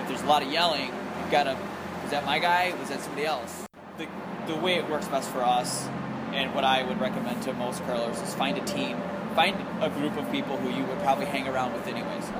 if 0.00 0.06
there's 0.06 0.22
a 0.22 0.26
lot 0.26 0.44
of 0.44 0.52
yelling, 0.52 0.92
you've 1.20 1.30
got 1.32 1.42
to. 1.44 1.56
Was 2.02 2.12
that 2.12 2.24
my 2.24 2.38
guy? 2.38 2.72
Was 2.78 2.90
that 2.90 3.00
somebody 3.00 3.26
else? 3.26 3.66
The 3.98 4.06
the 4.46 4.54
way 4.54 4.76
it 4.76 4.88
works 4.88 5.08
best 5.08 5.28
for 5.28 5.42
us, 5.42 5.88
and 6.32 6.54
what 6.54 6.62
I 6.62 6.84
would 6.84 7.00
recommend 7.00 7.42
to 7.42 7.52
most 7.52 7.82
curlers 7.82 8.20
is 8.20 8.32
find 8.32 8.56
a 8.56 8.64
team, 8.64 8.96
find 9.34 9.56
a 9.82 9.90
group 9.90 10.16
of 10.16 10.30
people 10.30 10.56
who 10.56 10.70
you 10.70 10.84
would 10.84 11.00
probably 11.00 11.26
hang 11.26 11.48
around 11.48 11.72
with 11.72 11.88
anyways. 11.88 12.30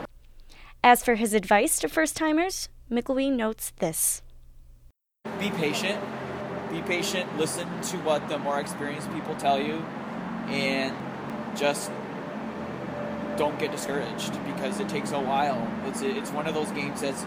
As 0.84 1.02
for 1.02 1.16
his 1.16 1.34
advice 1.34 1.80
to 1.80 1.88
first 1.88 2.16
timers, 2.16 2.68
Mickleby 2.88 3.28
notes 3.28 3.72
this: 3.80 4.22
Be 5.40 5.50
patient. 5.50 6.00
Be 6.70 6.80
patient. 6.82 7.36
Listen 7.36 7.66
to 7.82 7.96
what 7.98 8.28
the 8.28 8.38
more 8.38 8.60
experienced 8.60 9.12
people 9.12 9.34
tell 9.34 9.60
you, 9.60 9.84
and 10.46 10.94
just 11.56 11.90
don't 13.38 13.58
get 13.58 13.70
discouraged 13.70 14.32
because 14.44 14.80
it 14.80 14.88
takes 14.88 15.12
a 15.12 15.20
while. 15.20 15.66
It's 15.86 16.02
it's 16.02 16.30
one 16.32 16.46
of 16.46 16.54
those 16.54 16.70
games 16.72 17.00
that's 17.00 17.24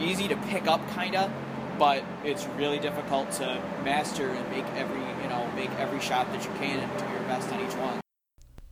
easy 0.00 0.26
to 0.28 0.36
pick 0.48 0.66
up, 0.66 0.80
kinda, 0.94 1.30
but 1.78 2.02
it's 2.24 2.46
really 2.58 2.78
difficult 2.78 3.30
to 3.32 3.62
master 3.84 4.30
and 4.30 4.50
make 4.50 4.64
every 4.74 5.00
you 5.22 5.28
know 5.28 5.48
make 5.54 5.70
every 5.78 6.00
shot 6.00 6.32
that 6.32 6.42
you 6.44 6.50
can 6.58 6.80
and 6.80 6.98
do 6.98 7.04
your 7.12 7.22
best 7.24 7.52
on 7.52 7.60
each 7.60 7.76
one. 7.76 8.00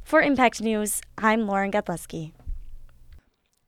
For 0.02 0.22
Impact 0.22 0.60
News, 0.60 1.02
I'm 1.18 1.46
Lauren 1.46 1.70
Godleski. 1.70 2.32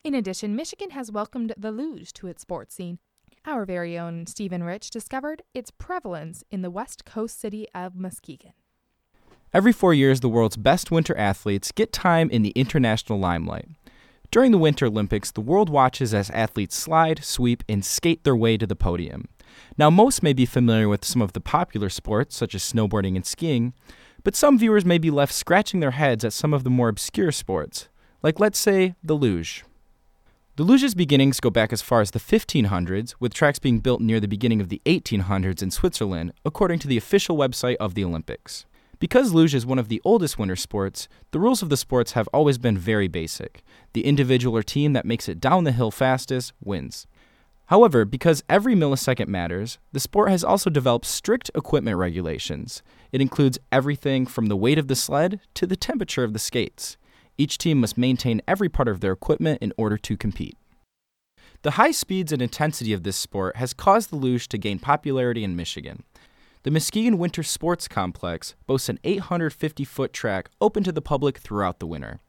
In 0.02 0.14
addition, 0.14 0.56
Michigan 0.56 0.90
has 0.90 1.12
welcomed 1.12 1.54
the 1.56 1.70
luge 1.70 2.12
to 2.14 2.26
its 2.26 2.42
sports 2.42 2.74
scene. 2.74 2.98
Our 3.44 3.64
very 3.64 3.98
own 3.98 4.26
Stephen 4.26 4.64
Rich 4.64 4.90
discovered 4.90 5.42
its 5.54 5.70
prevalence 5.70 6.42
in 6.50 6.62
the 6.62 6.70
west 6.70 7.04
coast 7.04 7.38
city 7.38 7.66
of 7.74 7.94
Muskegon. 7.94 8.52
Every 9.54 9.72
four 9.72 9.92
years, 9.92 10.20
the 10.20 10.30
world's 10.30 10.56
best 10.56 10.90
winter 10.90 11.14
athletes 11.18 11.72
get 11.72 11.92
time 11.92 12.30
in 12.30 12.40
the 12.40 12.52
international 12.56 13.18
limelight. 13.18 13.68
During 14.30 14.50
the 14.50 14.56
Winter 14.56 14.86
Olympics, 14.86 15.30
the 15.30 15.42
world 15.42 15.68
watches 15.68 16.14
as 16.14 16.30
athletes 16.30 16.74
slide, 16.74 17.22
sweep, 17.22 17.62
and 17.68 17.84
skate 17.84 18.24
their 18.24 18.34
way 18.34 18.56
to 18.56 18.66
the 18.66 18.74
podium. 18.74 19.28
Now, 19.76 19.90
most 19.90 20.22
may 20.22 20.32
be 20.32 20.46
familiar 20.46 20.88
with 20.88 21.04
some 21.04 21.20
of 21.20 21.34
the 21.34 21.40
popular 21.40 21.90
sports, 21.90 22.34
such 22.34 22.54
as 22.54 22.62
snowboarding 22.62 23.14
and 23.14 23.26
skiing, 23.26 23.74
but 24.24 24.34
some 24.34 24.58
viewers 24.58 24.86
may 24.86 24.96
be 24.96 25.10
left 25.10 25.34
scratching 25.34 25.80
their 25.80 25.90
heads 25.90 26.24
at 26.24 26.32
some 26.32 26.54
of 26.54 26.64
the 26.64 26.70
more 26.70 26.88
obscure 26.88 27.30
sports, 27.30 27.90
like, 28.22 28.40
let's 28.40 28.58
say, 28.58 28.94
the 29.04 29.12
luge. 29.14 29.66
The 30.56 30.62
luge's 30.62 30.94
beginnings 30.94 31.40
go 31.40 31.50
back 31.50 31.74
as 31.74 31.82
far 31.82 32.00
as 32.00 32.12
the 32.12 32.18
1500s, 32.18 33.16
with 33.20 33.34
tracks 33.34 33.58
being 33.58 33.80
built 33.80 34.00
near 34.00 34.18
the 34.18 34.28
beginning 34.28 34.62
of 34.62 34.70
the 34.70 34.80
1800s 34.86 35.62
in 35.62 35.70
Switzerland, 35.70 36.32
according 36.42 36.78
to 36.78 36.88
the 36.88 36.96
official 36.96 37.36
website 37.36 37.76
of 37.76 37.94
the 37.94 38.04
Olympics. 38.04 38.64
Because 39.02 39.32
luge 39.32 39.52
is 39.52 39.66
one 39.66 39.80
of 39.80 39.88
the 39.88 40.00
oldest 40.04 40.38
winter 40.38 40.54
sports, 40.54 41.08
the 41.32 41.40
rules 41.40 41.60
of 41.60 41.70
the 41.70 41.76
sports 41.76 42.12
have 42.12 42.28
always 42.28 42.56
been 42.56 42.78
very 42.78 43.08
basic. 43.08 43.64
The 43.94 44.04
individual 44.04 44.56
or 44.56 44.62
team 44.62 44.92
that 44.92 45.04
makes 45.04 45.28
it 45.28 45.40
down 45.40 45.64
the 45.64 45.72
hill 45.72 45.90
fastest 45.90 46.52
wins. 46.62 47.08
However, 47.66 48.04
because 48.04 48.44
every 48.48 48.76
millisecond 48.76 49.26
matters, 49.26 49.78
the 49.90 49.98
sport 49.98 50.30
has 50.30 50.44
also 50.44 50.70
developed 50.70 51.06
strict 51.06 51.50
equipment 51.56 51.96
regulations. 51.96 52.84
It 53.10 53.20
includes 53.20 53.58
everything 53.72 54.24
from 54.24 54.46
the 54.46 54.56
weight 54.56 54.78
of 54.78 54.86
the 54.86 54.94
sled 54.94 55.40
to 55.54 55.66
the 55.66 55.74
temperature 55.74 56.22
of 56.22 56.32
the 56.32 56.38
skates. 56.38 56.96
Each 57.36 57.58
team 57.58 57.80
must 57.80 57.98
maintain 57.98 58.40
every 58.46 58.68
part 58.68 58.86
of 58.86 59.00
their 59.00 59.10
equipment 59.10 59.60
in 59.60 59.72
order 59.76 59.98
to 59.98 60.16
compete. 60.16 60.56
The 61.62 61.72
high 61.72 61.90
speeds 61.90 62.30
and 62.30 62.40
intensity 62.40 62.92
of 62.92 63.02
this 63.02 63.16
sport 63.16 63.56
has 63.56 63.74
caused 63.74 64.10
the 64.10 64.16
luge 64.16 64.46
to 64.50 64.58
gain 64.58 64.78
popularity 64.78 65.42
in 65.42 65.56
Michigan. 65.56 66.04
The 66.64 66.70
Muskegon 66.70 67.18
Winter 67.18 67.42
Sports 67.42 67.88
Complex 67.88 68.54
boasts 68.68 68.88
an 68.88 69.00
850 69.02 69.84
foot 69.84 70.12
track 70.12 70.48
open 70.60 70.84
to 70.84 70.92
the 70.92 71.02
public 71.02 71.38
throughout 71.38 71.80
the 71.80 71.88
winter. 71.88 72.20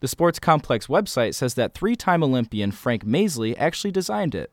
The 0.00 0.08
sports 0.08 0.38
complex 0.38 0.86
website 0.86 1.34
says 1.34 1.54
that 1.54 1.74
three 1.74 1.94
time 1.94 2.22
Olympian 2.22 2.70
Frank 2.70 3.04
Masley 3.04 3.54
actually 3.58 3.90
designed 3.90 4.34
it. 4.34 4.50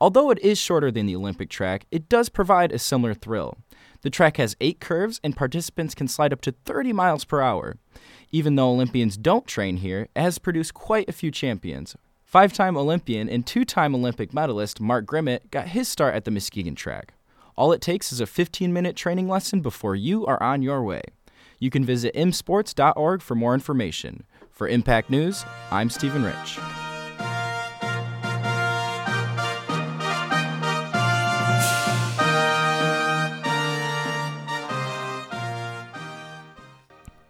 Although 0.00 0.30
it 0.30 0.38
is 0.38 0.58
shorter 0.58 0.90
than 0.90 1.04
the 1.04 1.14
Olympic 1.14 1.50
track, 1.50 1.84
it 1.90 2.08
does 2.08 2.30
provide 2.30 2.72
a 2.72 2.78
similar 2.78 3.12
thrill. 3.12 3.58
The 4.00 4.10
track 4.10 4.38
has 4.38 4.56
eight 4.58 4.80
curves, 4.80 5.20
and 5.22 5.36
participants 5.36 5.94
can 5.94 6.08
slide 6.08 6.32
up 6.32 6.40
to 6.40 6.52
30 6.64 6.94
miles 6.94 7.26
per 7.26 7.42
hour. 7.42 7.76
Even 8.30 8.56
though 8.56 8.70
Olympians 8.70 9.18
don't 9.18 9.46
train 9.46 9.76
here, 9.76 10.08
it 10.16 10.20
has 10.20 10.38
produced 10.38 10.72
quite 10.72 11.10
a 11.10 11.12
few 11.12 11.30
champions. 11.30 11.94
Five 12.24 12.54
time 12.54 12.78
Olympian 12.78 13.28
and 13.28 13.46
two 13.46 13.66
time 13.66 13.94
Olympic 13.94 14.32
medalist 14.32 14.80
Mark 14.80 15.04
Grimmett 15.04 15.50
got 15.50 15.68
his 15.68 15.88
start 15.88 16.14
at 16.14 16.24
the 16.24 16.30
Muskegon 16.30 16.74
track. 16.74 17.12
All 17.56 17.72
it 17.72 17.80
takes 17.80 18.12
is 18.12 18.20
a 18.20 18.26
15 18.26 18.72
minute 18.72 18.96
training 18.96 19.28
lesson 19.28 19.60
before 19.60 19.94
you 19.94 20.26
are 20.26 20.42
on 20.42 20.62
your 20.62 20.82
way. 20.82 21.02
You 21.58 21.70
can 21.70 21.84
visit 21.84 22.14
msports.org 22.14 23.22
for 23.22 23.34
more 23.34 23.54
information. 23.54 24.24
For 24.50 24.68
Impact 24.68 25.10
News, 25.10 25.44
I'm 25.70 25.90
Stephen 25.90 26.24
Rich. 26.24 26.58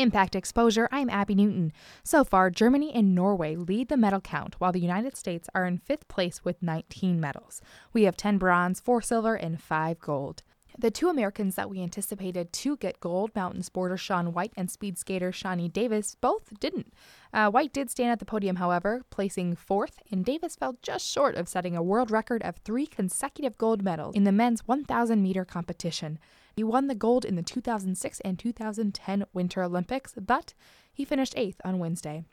Impact 0.02 0.34
Exposure, 0.34 0.88
I'm 0.90 1.08
Abby 1.08 1.36
Newton. 1.36 1.72
So 2.02 2.24
far, 2.24 2.50
Germany 2.50 2.92
and 2.92 3.14
Norway 3.14 3.54
lead 3.54 3.88
the 3.88 3.96
medal 3.96 4.20
count, 4.20 4.56
while 4.58 4.72
the 4.72 4.80
United 4.80 5.16
States 5.16 5.48
are 5.54 5.64
in 5.64 5.78
fifth 5.78 6.08
place 6.08 6.44
with 6.44 6.60
19 6.60 7.20
medals. 7.20 7.62
We 7.92 8.02
have 8.02 8.16
10 8.16 8.36
bronze, 8.36 8.80
4 8.80 9.00
silver, 9.00 9.36
and 9.36 9.62
5 9.62 10.00
gold. 10.00 10.42
The 10.76 10.90
two 10.90 11.08
Americans 11.08 11.54
that 11.54 11.70
we 11.70 11.80
anticipated 11.80 12.52
to 12.52 12.76
get 12.78 12.98
gold, 12.98 13.30
mountain 13.36 13.62
sporter 13.62 13.96
Shaun 13.96 14.32
White 14.32 14.52
and 14.56 14.68
speed 14.68 14.98
skater 14.98 15.30
Shani 15.30 15.72
Davis, 15.72 16.16
both 16.20 16.58
didn't. 16.58 16.92
Uh, 17.32 17.48
White 17.52 17.72
did 17.72 17.88
stand 17.88 18.10
at 18.10 18.18
the 18.18 18.24
podium, 18.24 18.56
however, 18.56 19.02
placing 19.10 19.54
fourth, 19.54 20.00
and 20.10 20.24
Davis 20.24 20.56
fell 20.56 20.78
just 20.82 21.06
short 21.06 21.36
of 21.36 21.48
setting 21.48 21.76
a 21.76 21.82
world 21.82 22.10
record 22.10 22.42
of 22.42 22.56
three 22.56 22.88
consecutive 22.88 23.56
gold 23.56 23.84
medals 23.84 24.16
in 24.16 24.24
the 24.24 24.32
men's 24.32 24.66
1,000 24.66 25.22
meter 25.22 25.44
competition. 25.44 26.18
He 26.54 26.62
won 26.62 26.86
the 26.86 26.94
gold 26.94 27.24
in 27.24 27.36
the 27.36 27.42
2006 27.42 28.20
and 28.20 28.38
2010 28.38 29.24
Winter 29.32 29.62
Olympics, 29.62 30.14
but 30.20 30.54
he 30.92 31.04
finished 31.04 31.34
eighth 31.36 31.60
on 31.64 31.78
Wednesday. 31.78 32.24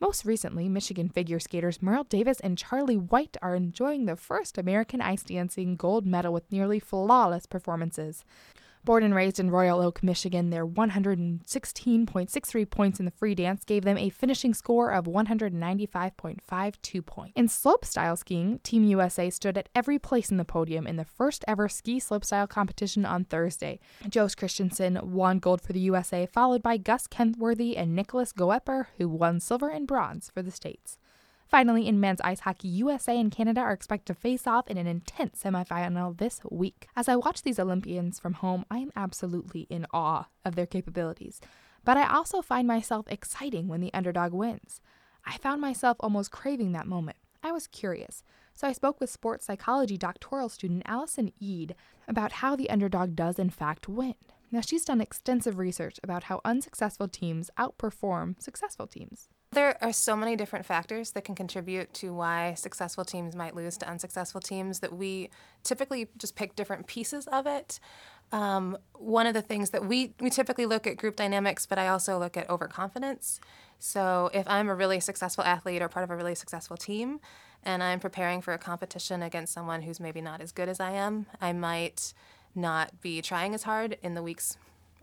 Most 0.00 0.24
recently, 0.24 0.68
Michigan 0.68 1.08
figure 1.08 1.38
skaters 1.38 1.78
Meryl 1.78 2.08
Davis 2.08 2.40
and 2.40 2.58
Charlie 2.58 2.96
White 2.96 3.36
are 3.40 3.54
enjoying 3.54 4.06
the 4.06 4.16
first 4.16 4.58
American 4.58 5.00
ice 5.00 5.22
dancing 5.22 5.76
gold 5.76 6.04
medal 6.04 6.32
with 6.32 6.50
nearly 6.50 6.80
flawless 6.80 7.46
performances. 7.46 8.24
Born 8.84 9.02
and 9.02 9.14
raised 9.14 9.40
in 9.40 9.50
Royal 9.50 9.80
Oak, 9.80 10.02
Michigan, 10.02 10.50
their 10.50 10.66
116.63 10.66 12.70
points 12.70 12.98
in 12.98 13.06
the 13.06 13.10
free 13.10 13.34
dance 13.34 13.64
gave 13.64 13.82
them 13.82 13.96
a 13.96 14.10
finishing 14.10 14.52
score 14.52 14.90
of 14.90 15.06
195.52 15.06 17.06
points. 17.06 17.32
In 17.34 17.48
slopestyle 17.48 18.18
skiing, 18.18 18.58
Team 18.58 18.84
USA 18.84 19.30
stood 19.30 19.56
at 19.56 19.70
every 19.74 19.98
place 19.98 20.30
in 20.30 20.36
the 20.36 20.44
podium 20.44 20.86
in 20.86 20.96
the 20.96 21.06
first 21.06 21.46
ever 21.48 21.66
ski 21.66 21.98
slopestyle 21.98 22.46
competition 22.46 23.06
on 23.06 23.24
Thursday. 23.24 23.80
Joss 24.06 24.34
Christensen 24.34 25.00
won 25.02 25.38
gold 25.38 25.62
for 25.62 25.72
the 25.72 25.80
USA, 25.80 26.26
followed 26.26 26.62
by 26.62 26.76
Gus 26.76 27.06
Kenworthy 27.06 27.78
and 27.78 27.96
Nicholas 27.96 28.32
Goepper, 28.32 28.88
who 28.98 29.08
won 29.08 29.40
silver 29.40 29.70
and 29.70 29.86
bronze 29.86 30.28
for 30.28 30.42
the 30.42 30.50
States. 30.50 30.98
Finally, 31.54 31.86
in 31.86 32.00
men's 32.00 32.20
ice 32.22 32.40
hockey, 32.40 32.66
USA 32.66 33.16
and 33.16 33.30
Canada 33.30 33.60
are 33.60 33.70
expected 33.70 34.12
to 34.12 34.20
face 34.20 34.44
off 34.44 34.66
in 34.66 34.76
an 34.76 34.88
intense 34.88 35.40
semifinal 35.44 36.18
this 36.18 36.40
week. 36.50 36.88
As 36.96 37.08
I 37.08 37.14
watch 37.14 37.42
these 37.42 37.60
Olympians 37.60 38.18
from 38.18 38.32
home, 38.32 38.66
I 38.72 38.78
am 38.78 38.90
absolutely 38.96 39.68
in 39.70 39.86
awe 39.92 40.26
of 40.44 40.56
their 40.56 40.66
capabilities. 40.66 41.40
But 41.84 41.96
I 41.96 42.08
also 42.08 42.42
find 42.42 42.66
myself 42.66 43.06
exciting 43.08 43.68
when 43.68 43.80
the 43.80 43.94
underdog 43.94 44.32
wins. 44.32 44.80
I 45.24 45.36
found 45.36 45.60
myself 45.60 45.96
almost 46.00 46.32
craving 46.32 46.72
that 46.72 46.88
moment. 46.88 47.18
I 47.40 47.52
was 47.52 47.68
curious, 47.68 48.24
so 48.56 48.66
I 48.66 48.72
spoke 48.72 48.98
with 48.98 49.08
sports 49.08 49.46
psychology 49.46 49.96
doctoral 49.96 50.48
student 50.48 50.82
Allison 50.86 51.30
Eade 51.38 51.76
about 52.08 52.32
how 52.32 52.56
the 52.56 52.68
underdog 52.68 53.14
does 53.14 53.38
in 53.38 53.50
fact 53.50 53.88
win. 53.88 54.16
Now, 54.50 54.60
she's 54.60 54.84
done 54.84 55.00
extensive 55.00 55.56
research 55.58 56.00
about 56.02 56.24
how 56.24 56.40
unsuccessful 56.44 57.06
teams 57.06 57.48
outperform 57.56 58.42
successful 58.42 58.88
teams. 58.88 59.28
There 59.54 59.78
are 59.80 59.92
so 59.92 60.16
many 60.16 60.34
different 60.34 60.66
factors 60.66 61.12
that 61.12 61.24
can 61.24 61.36
contribute 61.36 61.94
to 61.94 62.12
why 62.12 62.54
successful 62.54 63.04
teams 63.04 63.36
might 63.36 63.54
lose 63.54 63.76
to 63.78 63.88
unsuccessful 63.88 64.40
teams 64.40 64.80
that 64.80 64.92
we 64.92 65.30
typically 65.62 66.08
just 66.18 66.34
pick 66.34 66.56
different 66.56 66.88
pieces 66.88 67.28
of 67.28 67.46
it. 67.46 67.78
Um, 68.32 68.76
one 68.94 69.28
of 69.28 69.34
the 69.34 69.42
things 69.42 69.70
that 69.70 69.86
we, 69.86 70.12
we 70.18 70.28
typically 70.28 70.66
look 70.66 70.88
at 70.88 70.96
group 70.96 71.14
dynamics, 71.14 71.66
but 71.66 71.78
I 71.78 71.86
also 71.86 72.18
look 72.18 72.36
at 72.36 72.50
overconfidence. 72.50 73.38
So 73.78 74.28
if 74.34 74.44
I'm 74.48 74.68
a 74.68 74.74
really 74.74 74.98
successful 74.98 75.44
athlete 75.44 75.82
or 75.82 75.88
part 75.88 76.02
of 76.02 76.10
a 76.10 76.16
really 76.16 76.34
successful 76.34 76.76
team, 76.76 77.20
and 77.62 77.80
I'm 77.80 78.00
preparing 78.00 78.40
for 78.40 78.54
a 78.54 78.58
competition 78.58 79.22
against 79.22 79.52
someone 79.52 79.82
who's 79.82 80.00
maybe 80.00 80.20
not 80.20 80.40
as 80.40 80.50
good 80.50 80.68
as 80.68 80.80
I 80.80 80.90
am, 80.92 81.26
I 81.40 81.52
might 81.52 82.12
not 82.56 83.00
be 83.00 83.22
trying 83.22 83.54
as 83.54 83.62
hard 83.62 83.98
in 84.02 84.14
the 84.14 84.22
weeks 84.22 84.58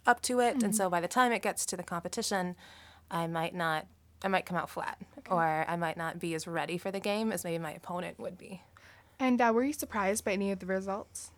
up 0.06 0.22
to 0.24 0.42
it. 0.42 0.58
Mm-hmm. 0.58 0.66
And 0.66 0.76
so 0.76 0.90
by 0.90 1.00
the 1.00 1.08
time 1.08 1.32
it 1.32 1.42
gets 1.42 1.66
to 1.68 1.78
the 1.78 1.84
competition, 1.84 2.58
I 3.10 3.28
might 3.28 3.56
not 3.56 3.88
I 4.24 4.28
might 4.28 4.46
come 4.46 4.58
out 4.58 4.70
flat, 4.70 4.98
okay. 5.20 5.32
or 5.32 5.66
I 5.68 5.76
might 5.76 5.98
not 5.98 6.20
be 6.20 6.36
as 6.36 6.48
ready 6.48 6.78
for 6.78 6.92
the 6.92 7.00
game 7.00 7.32
as 7.32 7.44
maybe 7.44 7.58
my 7.58 7.72
opponent 7.72 8.20
would 8.20 8.38
be. 8.38 8.62
And 9.20 9.42
uh, 9.42 9.52
were 9.54 9.64
you 9.64 9.74
surprised 9.74 10.26
by 10.26 10.34
any 10.34 10.52
of 10.52 10.60
the 10.60 10.66
results? 10.66 11.32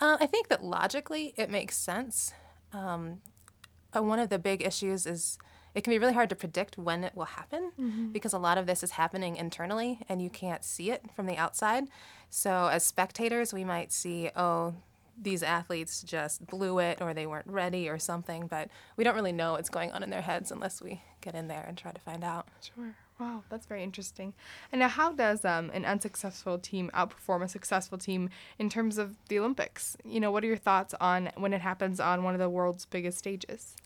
Uh, 0.00 0.16
I 0.20 0.26
think 0.26 0.48
that 0.48 0.64
logically 0.64 1.34
it 1.36 1.50
makes 1.50 1.76
sense. 1.76 2.32
Um, 2.72 3.20
uh, 3.94 4.02
one 4.02 4.18
of 4.18 4.28
the 4.28 4.38
big 4.38 4.62
issues 4.62 5.06
is 5.06 5.38
it 5.74 5.84
can 5.84 5.92
be 5.92 5.98
really 5.98 6.14
hard 6.14 6.28
to 6.30 6.36
predict 6.36 6.78
when 6.78 7.04
it 7.04 7.14
will 7.14 7.26
happen 7.26 7.72
mm-hmm. 7.78 8.08
because 8.08 8.32
a 8.32 8.38
lot 8.38 8.58
of 8.58 8.66
this 8.66 8.82
is 8.82 8.92
happening 8.92 9.36
internally 9.36 10.00
and 10.08 10.20
you 10.20 10.30
can't 10.30 10.64
see 10.64 10.90
it 10.90 11.04
from 11.14 11.26
the 11.26 11.36
outside. 11.36 11.84
So, 12.28 12.68
as 12.68 12.84
spectators, 12.84 13.52
we 13.52 13.64
might 13.64 13.92
see, 13.92 14.30
oh, 14.36 14.74
these 15.20 15.42
athletes 15.42 16.02
just 16.02 16.46
blew 16.46 16.78
it 16.78 17.00
or 17.00 17.14
they 17.14 17.26
weren't 17.26 17.46
ready 17.46 17.88
or 17.88 17.98
something, 17.98 18.46
but 18.46 18.68
we 18.96 19.04
don't 19.04 19.14
really 19.14 19.32
know 19.32 19.52
what's 19.52 19.68
going 19.68 19.92
on 19.92 20.02
in 20.02 20.10
their 20.10 20.22
heads 20.22 20.50
unless 20.50 20.82
we 20.82 21.02
get 21.20 21.34
in 21.34 21.48
there 21.48 21.64
and 21.66 21.76
try 21.76 21.92
to 21.92 22.00
find 22.00 22.24
out. 22.24 22.48
Sure. 22.74 22.94
Wow, 23.18 23.42
that's 23.50 23.66
very 23.66 23.82
interesting. 23.82 24.32
And 24.72 24.78
now, 24.80 24.88
how 24.88 25.12
does 25.12 25.44
um, 25.44 25.70
an 25.74 25.84
unsuccessful 25.84 26.58
team 26.58 26.90
outperform 26.94 27.42
a 27.42 27.48
successful 27.48 27.98
team 27.98 28.30
in 28.58 28.70
terms 28.70 28.96
of 28.96 29.16
the 29.28 29.38
Olympics? 29.38 29.96
You 30.06 30.20
know, 30.20 30.30
what 30.30 30.42
are 30.42 30.46
your 30.46 30.56
thoughts 30.56 30.94
on 31.00 31.30
when 31.36 31.52
it 31.52 31.60
happens 31.60 32.00
on 32.00 32.22
one 32.22 32.32
of 32.32 32.40
the 32.40 32.48
world's 32.48 32.86
biggest 32.86 33.18
stages? 33.18 33.76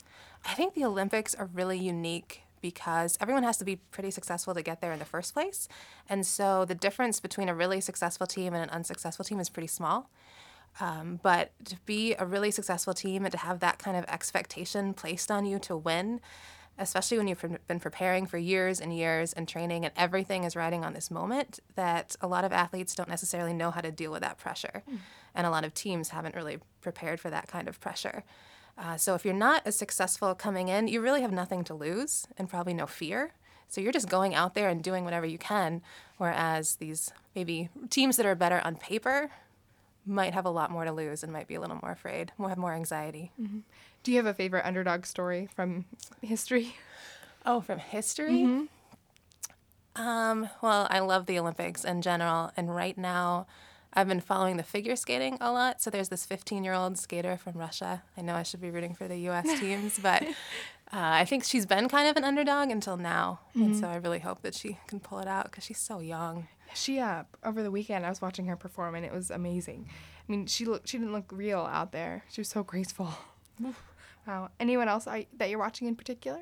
I 0.47 0.55
think 0.55 0.75
the 0.75 0.85
Olympics 0.85 1.35
are 1.35 1.47
really 1.53 1.79
unique 1.79 2.43
because 2.61 3.18
everyone 3.20 3.43
has 3.43 3.59
to 3.59 3.64
be 3.64 3.77
pretty 3.77 4.11
successful 4.11 4.55
to 4.55 4.62
get 4.62 4.81
there 4.81 4.93
in 4.93 4.99
the 4.99 5.05
first 5.05 5.35
place. 5.35 5.68
And 6.09 6.25
so 6.25 6.64
the 6.64 6.75
difference 6.75 7.20
between 7.20 7.49
a 7.49 7.55
really 7.55 7.81
successful 7.81 8.27
team 8.27 8.55
and 8.55 8.62
an 8.62 8.70
unsuccessful 8.70 9.25
team 9.25 9.39
is 9.39 9.51
pretty 9.51 9.66
small. 9.66 10.09
Um, 10.81 11.20
but 11.22 11.53
to 11.66 11.77
be 11.87 12.14
a 12.14 12.27
really 12.27 12.51
successful 12.51 12.95
team 12.95 13.25
and 13.25 13.33
to 13.33 13.39
have 13.39 13.61
that 13.61 13.79
kind 13.79 13.97
of 13.97 14.05
expectation 14.07 14.93
placed 14.93 15.31
on 15.31 15.47
you 15.47 15.59
to 15.61 15.77
win, 15.77 16.20
especially 16.79 17.16
when 17.18 17.29
you've 17.29 17.45
been 17.68 17.81
preparing 17.81 18.27
for 18.27 18.39
years 18.39 18.81
and 18.81 18.97
years 18.97 19.33
and 19.33 19.47
training 19.47 19.85
and 19.85 19.95
everything 19.97 20.43
is 20.43 20.57
riding 20.57 20.85
on 20.85 20.93
this 20.93 21.11
moment, 21.11 21.61
that 21.77 22.16
a 22.20 22.27
lot 22.27 22.45
of 22.45 22.53
athletes 22.53 22.95
don't 22.95 23.09
necessarily 23.09 23.53
know 23.53 23.70
how 23.70 23.81
to 23.81 23.93
deal 23.93 24.11
with 24.11 24.22
that 24.22 24.39
pressure. 24.39 24.83
Mm. 24.91 24.99
And 25.37 25.47
a 25.47 25.51
lot 25.51 25.64
of 25.64 25.75
teams 25.75 26.09
haven't 26.09 26.35
really 26.35 26.59
prepared 26.81 27.20
for 27.20 27.31
that 27.31 27.47
kind 27.47 27.68
of 27.68 27.81
pressure. 27.81 28.25
Uh, 28.77 28.97
so 28.97 29.14
if 29.14 29.25
you're 29.25 29.33
not 29.33 29.62
as 29.64 29.77
successful 29.77 30.35
coming 30.35 30.68
in, 30.68 30.89
you 30.89 31.01
really 31.01 31.22
have 31.22 31.31
nothing 31.31 31.62
to 31.62 31.75
lose 31.75 32.27
and 32.37 32.49
probably 32.49 32.75
no 32.75 32.87
fear. 32.87 33.35
So 33.68 33.81
you're 33.81 33.93
just 33.93 34.09
going 34.09 34.35
out 34.35 34.55
there 34.55 34.68
and 34.68 34.83
doing 34.83 35.05
whatever 35.05 35.27
you 35.27 35.39
can. 35.39 35.81
Whereas 36.18 36.77
these 36.77 37.12
maybe 37.37 37.68
teams 37.89 38.16
that 38.16 38.27
are 38.27 38.35
better 38.35 38.61
on 38.64 38.77
paper 38.77 39.31
might 40.07 40.34
have 40.34 40.44
a 40.44 40.50
lot 40.50 40.70
more 40.70 40.84
to 40.84 40.92
lose 40.92 41.22
and 41.22 41.32
might 41.32 41.48
be 41.48 41.55
a 41.55 41.61
little 41.61 41.78
more 41.82 41.92
afraid, 41.92 42.32
more 42.38 42.48
have 42.50 42.59
more 42.59 42.72
anxiety. 42.74 43.32
Mm-hmm. 43.40 43.61
Do 44.02 44.11
you 44.11 44.18
have 44.18 44.26
a 44.26 44.34
favorite 44.34 44.66
underdog 44.66 45.07
story 45.07 45.48
from 45.55 45.86
history? 46.20 46.76
Oh, 47.46 47.61
from 47.61 47.78
history? 47.78 48.42
Mm-hmm. 48.42 48.64
Um, 49.96 50.48
well, 50.61 50.86
I 50.90 50.98
love 50.98 51.26
the 51.26 51.38
Olympics 51.38 51.84
in 51.84 52.02
general, 52.02 52.50
and 52.57 52.74
right 52.74 52.98
now, 52.98 53.46
I've 53.92 54.09
been 54.09 54.20
following 54.20 54.57
the 54.57 54.64
figure 54.64 54.96
skating 54.96 55.38
a 55.40 55.52
lot. 55.52 55.80
So 55.80 55.88
there's 55.88 56.09
this 56.09 56.26
15 56.26 56.64
year 56.64 56.72
old 56.74 56.98
skater 56.98 57.36
from 57.36 57.55
Russia. 57.55 58.02
I 58.16 58.22
know 58.22 58.34
I 58.34 58.42
should 58.42 58.61
be 58.61 58.70
rooting 58.70 58.94
for 58.94 59.07
the 59.07 59.16
U.S. 59.20 59.46
teams, 59.61 60.00
but 60.00 60.24
uh, 60.24 60.26
I 60.92 61.24
think 61.24 61.44
she's 61.44 61.64
been 61.64 61.88
kind 61.88 62.09
of 62.09 62.16
an 62.16 62.24
underdog 62.24 62.70
until 62.70 62.96
now. 62.96 63.38
And 63.55 63.72
Mhm. 63.72 63.80
so 63.80 63.86
I 63.86 63.94
really 63.96 64.18
hope 64.18 64.42
that 64.42 64.55
she 64.57 64.78
can 64.88 64.98
pull 64.98 65.20
it 65.20 65.28
out 65.28 65.44
because 65.44 65.62
she's 65.62 65.78
so 65.78 66.00
young. 66.00 66.48
She 66.75 66.99
uh 66.99 67.25
over 67.45 67.62
the 67.62 67.70
weekend 67.70 68.05
I 68.05 68.09
was 68.09 68.20
watching 68.20 68.47
her 68.47 68.57
perform 68.57 68.95
and 68.95 69.05
it 69.05 69.12
was 69.12 69.31
amazing. 69.31 69.89
I 70.29 70.33
mean, 70.33 70.47
she 70.47 70.64
looked 70.64 70.89
she 70.89 70.99
didn't 70.99 71.12
look 71.12 71.31
real 71.33 71.61
out 71.61 71.93
there. 71.93 72.25
She 72.31 72.41
was 72.41 72.49
so 72.49 72.62
graceful. 72.62 73.11
wow. 74.27 74.51
Anyone 74.61 74.89
else 74.89 75.07
I, 75.07 75.27
that 75.37 75.51
you're 75.51 75.59
watching 75.59 75.89
in 75.89 75.97
particular? 75.97 76.41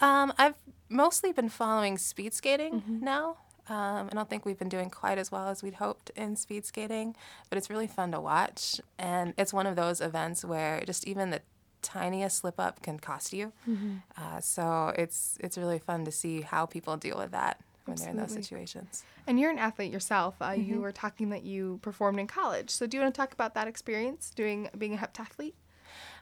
Um, 0.00 0.32
I've 0.38 0.54
mostly 0.88 1.32
been 1.32 1.48
following 1.48 1.98
speed 1.98 2.34
skating 2.34 2.82
now. 3.02 3.38
Um, 3.68 4.08
I 4.12 4.14
don't 4.14 4.30
think 4.30 4.44
we've 4.44 4.58
been 4.58 4.68
doing 4.68 4.90
quite 4.90 5.18
as 5.18 5.32
well 5.32 5.48
as 5.48 5.62
we'd 5.62 5.74
hoped 5.74 6.10
in 6.10 6.36
speed 6.36 6.64
skating, 6.64 7.16
but 7.48 7.58
it's 7.58 7.68
really 7.68 7.88
fun 7.88 8.12
to 8.12 8.20
watch. 8.20 8.80
And 8.98 9.34
it's 9.36 9.52
one 9.52 9.66
of 9.66 9.74
those 9.74 10.00
events 10.00 10.44
where 10.44 10.80
just 10.86 11.04
even 11.06 11.30
the 11.30 11.40
tiniest 11.82 12.38
slip 12.38 12.60
up 12.60 12.82
can 12.82 12.98
cost 12.98 13.32
you. 13.32 13.52
Mhm. 13.68 14.02
Uh, 14.16 14.40
so 14.40 14.92
it's 14.96 15.36
it's 15.40 15.56
really 15.58 15.78
fun 15.78 16.04
to 16.04 16.12
see 16.12 16.42
how 16.42 16.66
people 16.66 16.96
deal 16.96 17.18
with 17.18 17.30
that 17.32 17.60
when 17.86 17.96
they're 17.96 18.10
in 18.10 18.16
those 18.16 18.34
situations. 18.34 19.04
And 19.26 19.40
you're 19.40 19.50
an 19.50 19.58
athlete 19.58 19.92
yourself. 19.92 20.36
Uh, 20.40 20.50
You 20.50 20.76
Mhm. 20.78 20.82
were 20.82 20.92
talking 20.92 21.30
that 21.30 21.42
you 21.44 21.78
performed 21.82 22.18
in 22.20 22.26
college. 22.26 22.70
So 22.70 22.86
do 22.86 22.96
you 22.96 23.02
want 23.02 23.14
to 23.14 23.20
talk 23.20 23.32
about 23.32 23.54
that 23.54 23.66
experience 23.66 24.30
doing 24.30 24.68
being 24.76 24.94
a 24.94 24.98
heptathlete? 24.98 25.54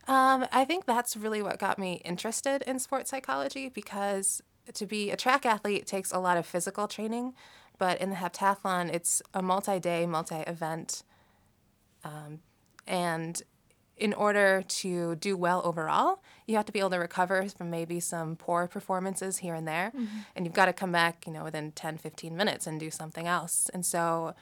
Um, 0.06 0.46
I 0.52 0.64
think 0.64 0.84
that's 0.84 1.16
really 1.16 1.42
what 1.42 1.58
got 1.58 1.78
me 1.78 1.94
interested 2.04 2.62
in 2.62 2.78
sports 2.78 3.10
psychology 3.10 3.68
because 3.68 4.42
to 4.74 4.86
be 4.86 5.10
a 5.10 5.16
track 5.16 5.44
athlete 5.46 5.86
takes 5.86 6.12
a 6.12 6.18
lot 6.18 6.36
of 6.36 6.46
physical 6.46 6.88
training, 6.88 7.34
but 7.78 8.00
in 8.00 8.10
the 8.10 8.16
heptathlon, 8.16 8.92
it's 8.92 9.22
a 9.32 9.42
multi 9.42 9.78
day, 9.80 10.06
multi 10.06 10.36
event. 10.46 11.02
Um, 12.02 12.40
and 12.86 13.42
in 13.96 14.12
order 14.12 14.62
to 14.66 15.14
do 15.16 15.36
well 15.36 15.62
overall, 15.64 16.20
you 16.46 16.56
have 16.56 16.66
to 16.66 16.72
be 16.72 16.80
able 16.80 16.90
to 16.90 16.98
recover 16.98 17.48
from 17.48 17.70
maybe 17.70 18.00
some 18.00 18.34
poor 18.36 18.66
performances 18.66 19.38
here 19.38 19.54
and 19.54 19.66
there. 19.68 19.92
Mhm. 19.94 20.08
And 20.34 20.44
you've 20.44 20.54
got 20.54 20.66
to 20.66 20.72
come 20.72 20.90
back, 20.92 21.26
you 21.26 21.32
know, 21.32 21.44
within 21.44 21.72
10, 21.72 21.96
15 21.98 22.36
minutes 22.36 22.66
and 22.66 22.80
do 22.80 22.90
something 22.90 23.26
else. 23.26 23.70
And 23.72 23.86
so 23.86 24.34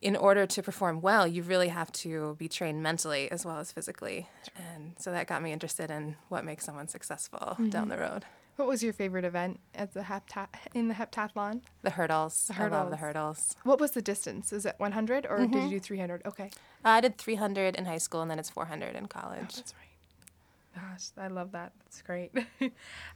in 0.00 0.14
order 0.16 0.46
to 0.46 0.62
perform 0.62 1.00
well, 1.00 1.26
you 1.26 1.42
really 1.42 1.68
have 1.68 1.90
to 1.92 2.36
be 2.38 2.48
trained 2.48 2.82
mentally 2.82 3.30
as 3.30 3.44
well 3.44 3.58
as 3.58 3.72
physically. 3.72 4.28
And 4.56 4.94
so 4.98 5.10
that 5.10 5.26
got 5.26 5.42
me 5.42 5.52
interested 5.52 5.90
in 5.90 6.16
what 6.28 6.44
makes 6.44 6.64
someone 6.64 6.88
successful 6.88 7.56
down 7.70 7.86
Mhm. 7.86 7.90
the 7.90 7.98
road. 7.98 8.24
What 8.58 8.66
was 8.66 8.82
your 8.82 8.92
favorite 8.92 9.24
event 9.24 9.60
at 9.72 9.94
the 9.94 10.00
heptat 10.00 10.48
in 10.74 10.88
the 10.88 10.94
heptathlon? 10.94 11.60
The 11.82 11.90
hurdles. 11.90 12.48
The 12.48 12.60
I 12.64 12.66
love 12.66 12.90
the 12.90 12.96
hurdles. 12.96 13.54
hurdles. 13.54 13.56
What 13.62 13.78
was 13.78 13.92
the 13.92 14.02
distance? 14.02 14.52
Is 14.52 14.66
it 14.66 14.74
100 14.78 15.26
or 15.30 15.46
did 15.46 15.54
you 15.62 15.68
do 15.70 15.78
300? 15.78 16.22
Okay. 16.26 16.50
I 16.84 17.00
did 17.00 17.18
300 17.18 17.76
in 17.76 17.84
high 17.84 17.98
school 17.98 18.20
and 18.20 18.28
then 18.28 18.40
it's 18.40 18.50
400 18.50 18.96
in 18.96 19.06
college. 19.06 19.54
that's 19.54 19.74
right. 19.78 20.82
Gosh, 20.90 21.10
I 21.16 21.28
love 21.28 21.52
that. 21.52 21.70
That's 21.84 22.02
great. 22.02 22.32
uh, 22.60 22.66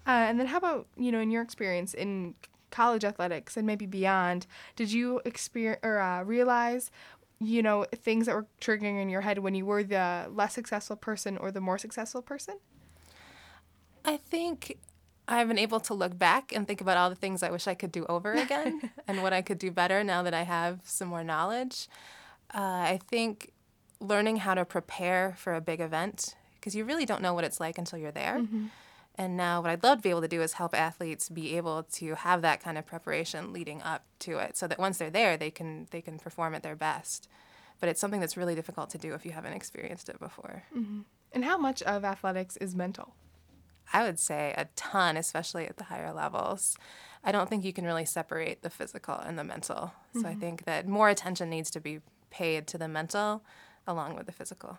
and 0.07 0.39
then 0.39 0.47
how 0.47 0.59
about, 0.59 0.87
you 0.97 1.11
know, 1.11 1.19
in 1.19 1.33
your 1.33 1.43
experience 1.43 1.93
in 1.93 2.37
college 2.71 3.05
athletics 3.05 3.57
and 3.57 3.67
maybe 3.67 3.85
beyond, 3.85 4.47
did 4.77 4.93
you 4.93 5.21
experience 5.25 5.81
or 5.83 5.99
uh, 5.99 6.23
realize, 6.23 6.93
you 7.41 7.65
know, 7.65 7.85
things 7.93 8.27
that 8.27 8.37
were 8.37 8.47
triggering 8.61 9.03
in 9.03 9.09
your 9.09 9.23
head 9.23 9.41
when 9.41 9.57
you 9.57 9.67
were 9.67 9.83
the 9.83 10.29
less 10.31 10.55
successful 10.55 10.95
person 10.95 11.37
or 11.37 11.51
the 11.51 11.61
more 11.61 11.79
successful 11.79 12.23
person? 12.23 12.59
I 14.05 14.17
think 14.17 14.79
I've 15.29 15.49
been 15.49 15.59
able 15.59 15.81
to 15.81 15.95
look 15.95 16.19
back 16.19 16.53
and 16.55 16.67
think 16.67 16.81
about 16.81 16.97
all 16.97 17.09
the 17.09 17.17
things 17.17 17.43
I 17.43 17.51
wish 17.51 17.67
I 17.67 17.75
could 17.75 17.93
do 17.93 18.05
over 18.07 18.33
again 18.47 18.81
and 19.07 19.23
what 19.23 19.33
I 19.33 19.43
could 19.43 19.59
do 19.59 19.71
better 19.71 20.03
now 20.05 20.23
that 20.23 20.35
I 20.35 20.43
have 20.43 20.81
some 20.85 21.09
more 21.09 21.25
knowledge. 21.25 21.89
Uh, 22.55 22.59
I 22.95 23.01
think 23.09 23.53
learning 24.01 24.39
how 24.39 24.55
to 24.55 24.65
prepare 24.65 25.35
for 25.39 25.55
a 25.55 25.61
big 25.61 25.81
event, 25.81 26.35
because 26.57 26.75
you 26.75 26.85
really 26.85 27.07
don't 27.07 27.23
know 27.23 27.35
what 27.35 27.45
it's 27.45 27.61
like 27.61 27.79
until 27.79 27.99
you're 27.99 28.13
there. 28.13 28.39
Mhm. 28.41 28.71
And 29.17 29.37
now, 29.37 29.61
what 29.61 29.71
I'd 29.71 29.83
love 29.83 29.99
to 29.99 30.03
be 30.03 30.09
able 30.09 30.23
to 30.23 30.29
do 30.29 30.41
is 30.41 30.55
help 30.55 30.75
athletes 30.75 31.29
be 31.29 31.57
able 31.59 31.83
to 31.85 32.15
have 32.15 32.41
that 32.43 32.63
kind 32.63 32.79
of 32.79 32.87
preparation 32.87 33.53
leading 33.53 33.83
up 33.83 34.05
to 34.21 34.39
it, 34.39 34.57
so 34.57 34.67
that 34.67 34.79
once 34.79 34.97
they're 34.97 35.11
there, 35.11 35.37
they 35.37 35.51
can 35.51 35.87
they 35.91 36.01
can 36.01 36.19
perform 36.19 36.55
at 36.55 36.63
their 36.63 36.75
best. 36.77 37.29
But 37.79 37.91
it's 37.91 38.01
something 38.01 38.21
that's 38.21 38.39
really 38.39 38.55
difficult 38.55 38.89
to 38.91 38.99
do 38.99 39.13
if 39.13 39.27
you 39.27 39.33
haven't 39.33 39.53
experienced 39.53 40.09
it 40.09 40.19
before. 40.19 40.63
hmm 40.73 41.03
And 41.33 41.45
how 41.45 41.59
much 41.59 41.83
of 41.83 42.05
athletics 42.07 42.57
is 42.57 42.75
mental? 42.75 43.15
I 43.93 44.03
would 44.05 44.19
say 44.19 44.55
a 44.57 44.67
ton, 44.77 45.17
especially 45.17 45.67
at 45.67 45.77
the 45.77 45.85
higher 45.85 46.13
levels. 46.13 46.77
I 47.25 47.33
don't 47.33 47.49
think 47.49 47.65
you 47.65 47.73
can 47.73 47.85
really 47.85 48.05
separate 48.05 48.63
the 48.63 48.71
physical 48.71 49.15
and 49.15 49.39
the 49.39 49.45
mental. 49.45 49.93
So 50.15 50.29
I 50.29 50.35
Mhm. 50.35 50.41
think 50.41 50.65
that 50.65 50.89
more 50.89 51.09
attention 51.09 51.49
needs 51.51 51.71
to 51.71 51.81
be 51.81 52.01
paid 52.31 52.67
to 52.69 52.79
the 52.79 52.89
mental 52.89 53.43
along 53.87 54.17
with 54.17 54.27
the 54.27 54.33
physical. 54.33 54.79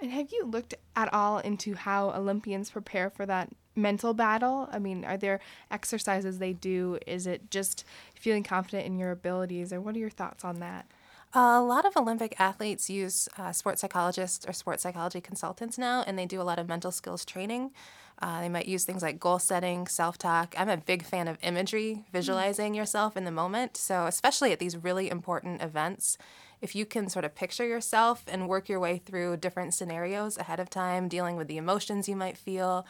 And 0.00 0.10
have 0.10 0.32
you 0.32 0.44
looked 0.44 0.74
at 0.96 1.12
all 1.12 1.38
into 1.38 1.74
how 1.74 2.10
Olympians 2.10 2.70
prepare 2.70 3.10
for 3.10 3.26
that 3.26 3.50
mental 3.76 4.14
battle? 4.14 4.68
I 4.72 4.78
mean, 4.78 5.04
are 5.04 5.16
there 5.16 5.40
exercises 5.70 6.38
they 6.38 6.52
do? 6.52 6.98
Is 7.06 7.26
it 7.26 7.50
just 7.50 7.84
feeling 8.14 8.42
confident 8.42 8.86
in 8.86 8.98
your 8.98 9.10
abilities, 9.10 9.72
or 9.72 9.80
what 9.80 9.94
are 9.94 10.00
your 10.00 10.10
thoughts 10.10 10.44
on 10.44 10.60
that? 10.60 10.86
A 11.36 11.60
lot 11.60 11.84
of 11.84 11.96
Olympic 11.96 12.38
athletes 12.38 12.88
use 12.88 13.28
uh, 13.36 13.50
sports 13.50 13.80
psychologists 13.80 14.46
or 14.46 14.52
sports 14.52 14.84
psychology 14.84 15.20
consultants 15.20 15.76
now, 15.76 16.04
and 16.06 16.16
they 16.16 16.26
do 16.26 16.40
a 16.40 16.44
lot 16.44 16.60
of 16.60 16.68
mental 16.68 16.92
skills 16.92 17.24
training. 17.24 17.72
Uh, 18.22 18.40
they 18.40 18.48
might 18.48 18.68
use 18.68 18.84
things 18.84 19.02
like 19.02 19.18
goal 19.18 19.40
setting, 19.40 19.88
self 19.88 20.16
talk. 20.16 20.54
I'm 20.56 20.68
a 20.68 20.76
big 20.76 21.02
fan 21.02 21.26
of 21.26 21.38
imagery, 21.42 22.04
visualizing 22.12 22.72
yourself 22.72 23.16
in 23.16 23.24
the 23.24 23.32
moment. 23.32 23.76
So, 23.76 24.06
especially 24.06 24.52
at 24.52 24.60
these 24.60 24.76
really 24.76 25.10
important 25.10 25.60
events, 25.60 26.16
if 26.60 26.76
you 26.76 26.86
can 26.86 27.08
sort 27.08 27.24
of 27.24 27.34
picture 27.34 27.66
yourself 27.66 28.22
and 28.28 28.48
work 28.48 28.68
your 28.68 28.78
way 28.78 28.98
through 28.98 29.38
different 29.38 29.74
scenarios 29.74 30.38
ahead 30.38 30.60
of 30.60 30.70
time, 30.70 31.08
dealing 31.08 31.34
with 31.34 31.48
the 31.48 31.56
emotions 31.56 32.08
you 32.08 32.14
might 32.14 32.38
feel, 32.38 32.86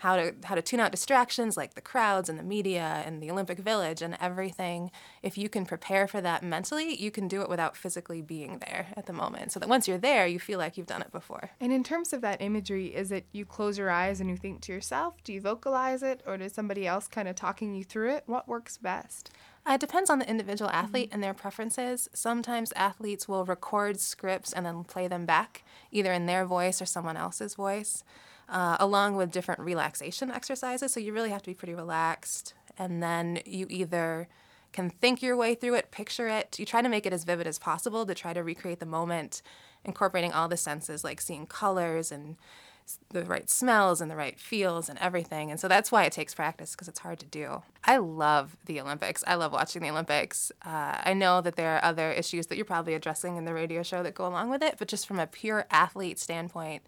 how 0.00 0.16
to 0.16 0.34
how 0.44 0.54
to 0.54 0.62
tune 0.62 0.80
out 0.80 0.90
distractions 0.90 1.56
like 1.56 1.74
the 1.74 1.80
crowds 1.80 2.28
and 2.28 2.38
the 2.38 2.42
media 2.42 3.02
and 3.06 3.22
the 3.22 3.30
Olympic 3.30 3.58
Village 3.58 4.02
and 4.02 4.16
everything. 4.20 4.90
If 5.22 5.38
you 5.38 5.48
can 5.48 5.64
prepare 5.64 6.06
for 6.06 6.20
that 6.20 6.42
mentally, 6.42 6.94
you 7.00 7.10
can 7.10 7.28
do 7.28 7.42
it 7.42 7.48
without 7.48 7.76
physically 7.76 8.22
being 8.22 8.58
there 8.58 8.88
at 8.96 9.06
the 9.06 9.12
moment. 9.12 9.52
So 9.52 9.60
that 9.60 9.68
once 9.68 9.88
you're 9.88 9.98
there, 9.98 10.26
you 10.26 10.38
feel 10.38 10.58
like 10.58 10.76
you've 10.76 10.86
done 10.86 11.02
it 11.02 11.12
before. 11.12 11.50
And 11.60 11.72
in 11.72 11.82
terms 11.82 12.12
of 12.12 12.20
that 12.20 12.42
imagery, 12.42 12.94
is 12.94 13.10
it 13.10 13.26
you 13.32 13.44
close 13.44 13.78
your 13.78 13.90
eyes 13.90 14.20
and 14.20 14.28
you 14.28 14.36
think 14.36 14.60
to 14.62 14.72
yourself? 14.72 15.14
Do 15.24 15.32
you 15.32 15.40
vocalize 15.40 16.02
it, 16.02 16.22
or 16.26 16.36
does 16.36 16.52
somebody 16.52 16.86
else 16.86 17.08
kind 17.08 17.28
of 17.28 17.34
talking 17.34 17.74
you 17.74 17.84
through 17.84 18.14
it? 18.16 18.24
What 18.26 18.48
works 18.48 18.76
best? 18.76 19.30
Uh, 19.66 19.72
It 19.72 19.80
depends 19.80 20.10
on 20.10 20.18
the 20.20 20.28
individual 20.28 20.70
athlete 20.70 21.08
and 21.12 21.22
their 21.22 21.34
preferences. 21.34 22.08
Sometimes 22.14 22.72
athletes 22.76 23.26
will 23.26 23.44
record 23.44 23.98
scripts 23.98 24.52
and 24.52 24.64
then 24.64 24.84
play 24.84 25.08
them 25.08 25.26
back, 25.26 25.64
either 25.90 26.12
in 26.12 26.26
their 26.26 26.44
voice 26.44 26.80
or 26.80 26.86
someone 26.86 27.16
else's 27.16 27.54
voice, 27.54 28.04
uh, 28.48 28.76
along 28.80 29.16
with 29.16 29.30
different 29.30 29.60
relaxation 29.60 30.30
exercises. 30.30 30.92
So 30.92 31.00
you 31.00 31.12
really 31.12 31.30
have 31.30 31.42
to 31.42 31.50
be 31.50 31.54
pretty 31.54 31.74
relaxed. 31.74 32.54
And 32.78 33.02
then 33.02 33.40
you 33.44 33.66
either 33.70 34.28
can 34.72 34.90
think 34.90 35.22
your 35.22 35.36
way 35.36 35.54
through 35.54 35.74
it, 35.74 35.90
picture 35.90 36.28
it. 36.28 36.58
You 36.58 36.66
try 36.66 36.82
to 36.82 36.88
make 36.88 37.06
it 37.06 37.12
as 37.12 37.24
vivid 37.24 37.46
as 37.46 37.58
possible 37.58 38.04
to 38.06 38.14
try 38.14 38.32
to 38.32 38.42
recreate 38.42 38.80
the 38.80 38.86
moment, 38.86 39.42
incorporating 39.84 40.32
all 40.32 40.48
the 40.48 40.56
senses 40.56 41.02
like 41.02 41.20
seeing 41.20 41.46
colors 41.46 42.12
and 42.12 42.36
the 43.10 43.24
right 43.24 43.50
smells 43.50 44.00
and 44.00 44.10
the 44.10 44.16
right 44.16 44.38
feels 44.38 44.88
and 44.88 44.98
everything. 45.00 45.50
And 45.50 45.58
so 45.58 45.66
that's 45.66 45.90
why 45.90 46.04
it 46.04 46.12
takes 46.12 46.34
practice 46.34 46.72
because 46.72 46.88
it's 46.88 47.00
hard 47.00 47.18
to 47.20 47.26
do. 47.26 47.62
I 47.84 47.96
love 47.96 48.56
the 48.66 48.80
Olympics. 48.80 49.24
I 49.26 49.34
love 49.34 49.52
watching 49.52 49.82
the 49.82 49.90
Olympics. 49.90 50.52
Uh, 50.64 50.98
I 51.02 51.12
know 51.14 51.40
that 51.40 51.56
there 51.56 51.74
are 51.76 51.84
other 51.84 52.12
issues 52.12 52.46
that 52.46 52.56
you're 52.56 52.64
probably 52.64 52.94
addressing 52.94 53.36
in 53.36 53.44
the 53.44 53.54
radio 53.54 53.82
show 53.82 54.02
that 54.02 54.14
go 54.14 54.26
along 54.26 54.50
with 54.50 54.62
it, 54.62 54.76
but 54.78 54.88
just 54.88 55.06
from 55.06 55.18
a 55.18 55.26
pure 55.26 55.66
athlete 55.70 56.18
standpoint, 56.18 56.82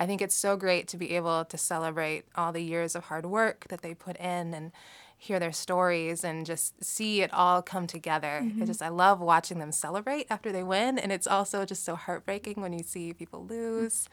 I 0.00 0.06
think 0.06 0.22
it's 0.22 0.34
so 0.34 0.56
great 0.56 0.88
to 0.88 0.96
be 0.96 1.14
able 1.14 1.44
to 1.44 1.58
celebrate 1.58 2.24
all 2.34 2.52
the 2.52 2.62
years 2.62 2.96
of 2.96 3.04
hard 3.04 3.26
work 3.26 3.66
that 3.68 3.82
they 3.82 3.94
put 3.94 4.16
in 4.16 4.54
and 4.54 4.72
hear 5.18 5.38
their 5.38 5.52
stories 5.52 6.24
and 6.24 6.46
just 6.46 6.82
see 6.82 7.20
it 7.20 7.30
all 7.34 7.60
come 7.60 7.86
together. 7.86 8.40
Mhm. 8.42 8.62
I 8.62 8.64
just 8.64 8.80
I 8.82 8.88
love 8.88 9.20
watching 9.20 9.58
them 9.58 9.70
celebrate 9.70 10.26
after 10.30 10.50
they 10.50 10.62
win, 10.62 10.98
and 10.98 11.12
it's 11.12 11.26
also 11.26 11.66
just 11.66 11.84
so 11.84 11.94
heartbreaking 11.94 12.62
when 12.62 12.72
you 12.72 12.82
see 12.82 13.12
people 13.12 13.44
lose. 13.44 14.08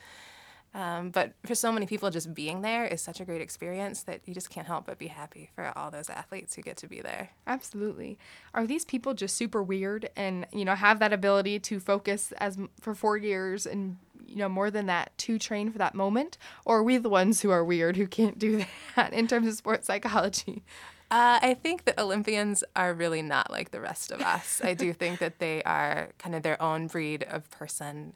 Um, 0.74 1.10
but 1.12 1.32
for 1.46 1.56
so 1.56 1.72
many 1.72 1.86
people, 1.88 2.10
just 2.12 2.34
being 2.36 2.62
there 2.62 2.86
is 2.86 3.02
such 3.02 3.20
a 3.22 3.26
great 3.26 3.42
experience 3.42 4.04
that 4.04 4.20
you 4.26 4.34
just 4.34 4.50
can't 4.50 4.68
help 4.68 4.86
but 4.86 5.00
be 5.00 5.08
happy 5.08 5.50
for 5.56 5.72
all 5.78 5.90
those 5.90 6.10
athletes 6.10 6.56
who 6.56 6.62
get 6.62 6.76
to 6.78 6.88
be 6.88 7.02
there. 7.02 7.30
Absolutely. 7.48 8.20
Are 8.54 8.68
these 8.68 8.84
people 8.86 9.14
just 9.14 9.36
super 9.38 9.64
weird 9.64 10.10
and 10.18 10.46
you 10.52 10.66
know 10.66 10.76
have 10.76 11.00
that 11.00 11.14
ability 11.14 11.60
to 11.62 11.80
focus 11.80 12.34
as 12.38 12.58
for 12.82 12.94
four 12.94 13.16
years 13.18 13.66
and 13.66 13.98
you 14.28 14.38
know 14.38 14.50
more 14.50 14.70
than 14.70 14.86
that 14.88 15.18
to 15.20 15.40
train 15.40 15.72
for 15.72 15.78
that 15.78 15.96
moment, 15.96 16.38
or 16.66 16.80
are 16.80 16.84
we 16.84 16.98
the 16.98 17.10
ones 17.10 17.42
who 17.42 17.50
are 17.50 17.64
weird 17.64 17.96
who 17.98 18.08
can't 18.08 18.38
do 18.38 18.66
that 18.96 19.14
in 19.14 19.28
terms 19.28 19.48
of 19.48 19.56
sports 19.56 19.88
psychology? 19.88 20.64
Uh, 21.10 21.40
I 21.42 21.54
think 21.54 21.86
that 21.86 21.98
Olympians 21.98 22.66
are 22.76 22.94
really 22.94 23.22
not 23.22 23.50
like 23.50 23.72
the 23.72 23.80
rest 23.80 24.12
of 24.12 24.20
us. 24.22 24.60
I 24.62 24.74
do 24.74 24.92
think 24.92 25.20
that 25.20 25.40
they 25.40 25.64
are 25.64 26.10
kind 26.18 26.36
of 26.36 26.44
their 26.44 26.62
own 26.62 26.88
breed 26.88 27.24
of 27.24 27.50
person 27.50 28.14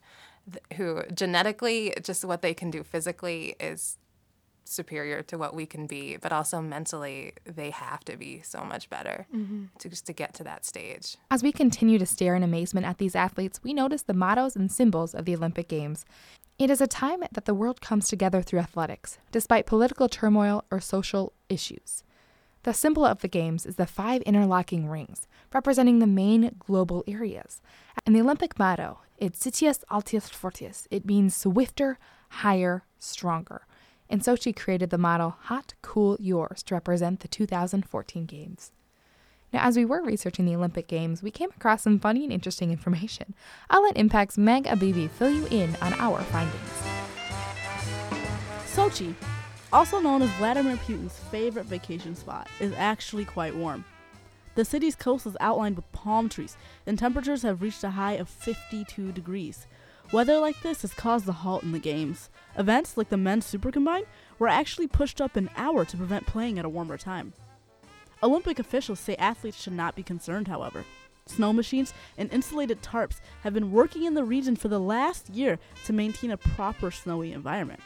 who 0.76 1.04
genetically, 1.14 1.94
just 2.04 2.26
what 2.26 2.42
they 2.42 2.54
can 2.54 2.70
do 2.70 2.84
physically 2.84 3.56
is 3.60 3.98
superior 4.64 5.22
to 5.24 5.38
what 5.38 5.54
we 5.56 5.66
can 5.66 5.88
be, 5.88 6.18
but 6.18 6.32
also 6.32 6.62
mentally 6.62 7.34
they 7.46 7.70
have 7.72 8.04
to 8.06 8.16
be 8.18 8.42
so 8.42 8.64
much 8.64 8.90
better 8.90 9.28
Mhm. 9.34 9.70
to 9.80 9.90
just 9.90 10.06
to 10.06 10.14
get 10.14 10.34
to 10.36 10.44
that 10.44 10.66
stage. 10.66 11.18
As 11.30 11.44
we 11.44 11.52
continue 11.52 11.98
to 12.00 12.06
stare 12.06 12.36
in 12.36 12.44
amazement 12.44 12.86
at 12.86 12.98
these 12.98 13.16
athletes, 13.16 13.62
we 13.64 13.74
notice 13.74 14.04
the 14.04 14.14
mottos 14.14 14.56
and 14.56 14.72
symbols 14.72 15.14
of 15.14 15.26
the 15.26 15.36
Olympic 15.36 15.68
Games. 15.68 16.06
It 16.60 16.70
is 16.70 16.80
a 16.82 16.88
time 16.88 17.22
that 17.32 17.46
the 17.46 17.56
world 17.56 17.82
comes 17.82 18.08
together 18.08 18.42
through 18.42 18.60
athletics, 18.60 19.18
despite 19.32 19.66
political 19.66 20.08
turmoil 20.08 20.64
or 20.70 20.80
social 20.80 21.34
issues. 21.50 22.04
The 22.64 22.74
symbol 22.74 23.04
of 23.04 23.22
the 23.22 23.28
Games 23.28 23.66
is 23.66 23.78
the 23.78 23.88
five 23.88 24.22
interlocking 24.22 24.88
rings, 24.88 25.28
representing 25.52 25.98
the 25.98 26.06
main 26.06 26.56
global 26.60 27.04
areas. 27.08 27.60
And 28.06 28.16
the 28.16 28.22
Olympic 28.22 28.60
motto, 28.60 29.00
it's 29.18 29.40
Citius 29.44 29.84
Altius 29.90 30.30
Fortius. 30.30 30.88
It 30.92 31.04
means 31.06 31.36
swifter, 31.36 31.98
higher, 32.30 32.84
stronger. 33.00 33.66
And 34.12 34.22
Sochi 34.22 34.54
created 34.54 34.90
the 34.90 34.98
model 34.98 35.38
Hot, 35.44 35.74
Cool, 35.82 36.18
Yours 36.20 36.62
to 36.64 36.76
represent 36.76 37.22
the 37.22 37.30
2014 37.30 38.26
Games. 38.26 38.74
Now, 39.54 39.66
as 39.66 39.78
we 39.78 39.86
were 39.86 40.04
researching 40.04 40.46
the 40.46 40.56
Olympic 40.56 40.88
Games, 40.88 41.24
we 41.24 41.32
came 41.32 41.50
across 41.56 41.84
some 41.84 41.98
funny 41.98 42.26
and 42.26 42.34
interesting 42.34 42.72
information. 42.72 43.34
I'll 43.70 43.84
let 43.84 43.96
Impact's 43.96 44.38
Meg 44.38 44.66
Abibi 44.66 45.10
fill 45.10 45.32
you 45.32 45.48
in 45.50 45.78
on 45.82 45.94
our 45.94 46.22
findings. 46.24 46.60
Sochi, 48.66 49.16
also 49.72 50.02
known 50.02 50.22
as 50.22 50.30
Vladimir 50.32 50.76
Putin's 50.76 51.18
favorite 51.32 51.68
vacation 51.68 52.14
spot, 52.14 52.50
is 52.60 52.74
actually 52.76 53.24
quite 53.24 53.56
warm. 53.56 53.86
The 54.56 54.66
city's 54.66 54.98
coast 54.98 55.26
is 55.26 55.38
outlined 55.40 55.78
with 55.78 55.90
palm 55.94 56.28
trees, 56.28 56.58
and 56.86 57.00
temperatures 57.00 57.44
have 57.44 57.62
reached 57.62 57.86
a 57.86 57.92
high 57.92 58.14
of 58.14 58.28
52 58.28 59.14
degrees. 59.14 59.68
Weather 60.12 60.40
like 60.40 60.62
this 60.62 60.82
has 60.82 60.94
caused 60.94 61.30
a 61.30 61.32
halt 61.32 61.64
in 61.64 61.72
the 61.72 61.80
games. 61.80 62.30
Events 62.58 62.98
like 62.98 63.08
the 63.08 63.16
men's 63.16 63.46
super 63.46 63.72
combine 63.72 64.04
were 64.40 64.50
actually 64.50 64.88
pushed 64.88 65.22
up 65.22 65.38
an 65.38 65.50
hour 65.56 65.86
to 65.86 65.96
prevent 65.96 66.28
playing 66.28 66.60
at 66.60 66.66
a 66.66 66.70
warmer 66.70 66.98
time. 66.98 67.32
Olympic 68.22 68.60
officials 68.60 69.00
say 69.00 69.16
athletes 69.16 69.62
should 69.62 69.72
not 69.72 69.96
be 69.96 70.04
concerned, 70.04 70.50
however. 70.50 70.84
Snow 71.28 71.54
machines 71.54 71.94
and 72.18 72.32
insulated 72.34 72.82
tarps 72.82 73.22
have 73.44 73.54
been 73.54 73.72
working 73.72 74.04
in 74.04 74.14
the 74.14 74.24
region 74.26 74.58
for 74.58 74.68
the 74.68 74.80
last 74.80 75.30
year 75.30 75.58
to 75.86 75.94
maintain 75.94 76.32
a 76.32 76.38
proper 76.38 76.92
snowy 76.92 77.32
environment. 77.32 77.80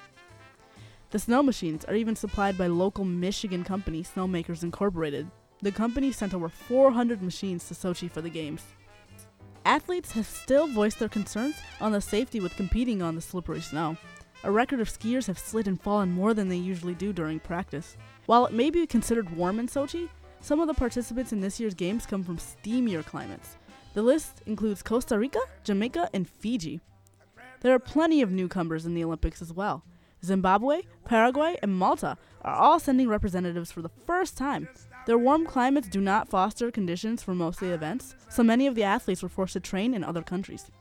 The 1.11 1.19
snow 1.19 1.43
machines 1.43 1.85
are 1.85 1.95
even 1.95 2.15
supplied 2.15 2.57
by 2.57 2.67
local 2.67 3.05
Michigan 3.05 3.63
company 3.63 4.03
Snowmakers 4.03 4.63
Incorporated. 4.63 5.29
The 5.61 5.71
company 5.71 6.11
sent 6.11 6.33
over 6.33 6.49
400 6.49 7.21
machines 7.21 7.67
to 7.67 7.75
Sochi 7.75 8.09
for 8.09 8.21
the 8.21 8.31
games. 8.31 8.63
Athletes 9.65 10.11
have 10.11 10.27
still 10.27 10.67
voiced 10.67 10.99
their 10.99 11.09
concerns 11.09 11.55
on 11.81 11.91
the 11.91 11.99
safety 11.99 12.39
with 12.39 12.55
competing 12.55 13.01
on 13.01 13.15
the 13.15 13.21
slippery 13.21 13.61
snow. 13.61 13.97
A 14.43 14.51
record 14.51 14.79
of 14.79 14.87
skiers 14.87 15.25
have 15.25 15.39
slid 15.39 15.67
and 15.67 15.81
fallen 15.81 16.11
more 16.11 16.35
than 16.35 16.49
they 16.49 16.55
usually 16.55 16.93
do 16.93 17.11
during 17.11 17.39
practice. 17.39 17.97
While 18.27 18.45
it 18.45 18.53
may 18.53 18.69
be 18.69 18.85
considered 18.85 19.35
warm 19.35 19.59
in 19.59 19.67
Sochi, 19.67 20.07
some 20.39 20.59
of 20.59 20.67
the 20.67 20.75
participants 20.75 21.33
in 21.33 21.41
this 21.41 21.59
year's 21.59 21.73
games 21.73 22.05
come 22.05 22.23
from 22.23 22.37
steamier 22.37 23.03
climates. 23.03 23.57
The 23.95 24.03
list 24.03 24.43
includes 24.45 24.83
Costa 24.83 25.17
Rica, 25.17 25.39
Jamaica, 25.63 26.11
and 26.13 26.29
Fiji. 26.29 26.79
There 27.61 27.73
are 27.73 27.79
plenty 27.79 28.21
of 28.21 28.29
newcomers 28.29 28.85
in 28.85 28.93
the 28.93 29.03
Olympics 29.03 29.41
as 29.41 29.51
well. 29.51 29.83
Zimbabwe, 30.23 30.81
Paraguay, 31.05 31.57
and 31.63 31.75
Malta 31.75 32.17
are 32.43 32.55
all 32.55 32.79
sending 32.79 33.07
representatives 33.07 33.71
for 33.71 33.81
the 33.81 33.89
first 34.05 34.37
time. 34.37 34.69
Their 35.05 35.19
warm 35.19 35.45
climates 35.45 35.87
do 35.87 36.01
not 36.01 36.29
foster 36.29 36.71
conditions 36.71 37.21
for 37.21 37.35
most 37.35 37.61
of 37.61 37.67
the 37.67 37.75
events, 37.75 38.15
so 38.27 38.41
many 38.41 38.65
of 38.65 38.73
the 38.73 38.83
athletes 38.83 39.21
were 39.21 39.29
forced 39.29 39.53
to 39.53 39.59
train 39.59 39.93
in 39.93 40.03
other 40.03 40.23
countries. 40.23 40.71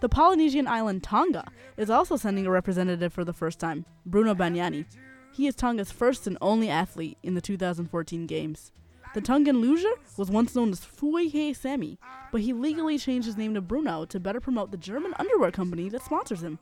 The 0.00 0.08
Polynesian 0.08 0.66
island 0.66 1.02
Tonga 1.02 1.44
is 1.76 1.90
also 1.90 2.16
sending 2.16 2.46
a 2.46 2.50
representative 2.50 3.12
for 3.12 3.24
the 3.24 3.34
first 3.34 3.58
time, 3.58 3.84
Bruno 4.06 4.34
Banani. 4.34 4.86
He 5.32 5.46
is 5.46 5.54
Tonga's 5.54 5.92
first 5.92 6.26
and 6.26 6.38
only 6.40 6.70
athlete 6.70 7.18
in 7.22 7.34
the 7.34 7.42
2014 7.42 8.26
Games. 8.26 8.72
The 9.12 9.20
Tongan 9.20 9.60
luger 9.60 9.92
was 10.16 10.30
once 10.30 10.54
known 10.54 10.70
as 10.70 10.80
Fuahea 10.80 11.54
Semi, 11.54 11.98
but 12.32 12.40
he 12.40 12.54
legally 12.54 12.96
changed 12.96 13.26
his 13.26 13.36
name 13.36 13.52
to 13.52 13.60
Bruno 13.60 14.06
to 14.06 14.18
better 14.18 14.40
promote 14.40 14.70
the 14.70 14.76
German 14.78 15.12
underwear 15.18 15.50
company 15.50 15.90
that 15.90 16.02
sponsors 16.02 16.42
him. 16.42 16.58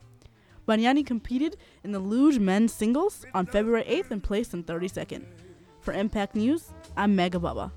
Banani 0.67 1.07
competed 1.07 1.57
in 1.85 1.93
the 1.93 1.99
luge 1.99 2.39
men's 2.39 2.73
singles 2.73 3.25
on 3.33 3.47
February 3.47 3.85
8th 3.85 4.11
and 4.11 4.23
placed 4.23 4.55
in 4.55 4.65
32nd. 4.65 5.25
For 5.83 5.93
Impact 5.93 6.37
News, 6.37 6.71
I'm 6.97 7.17
Mega 7.17 7.41
Bubba. 7.41 7.73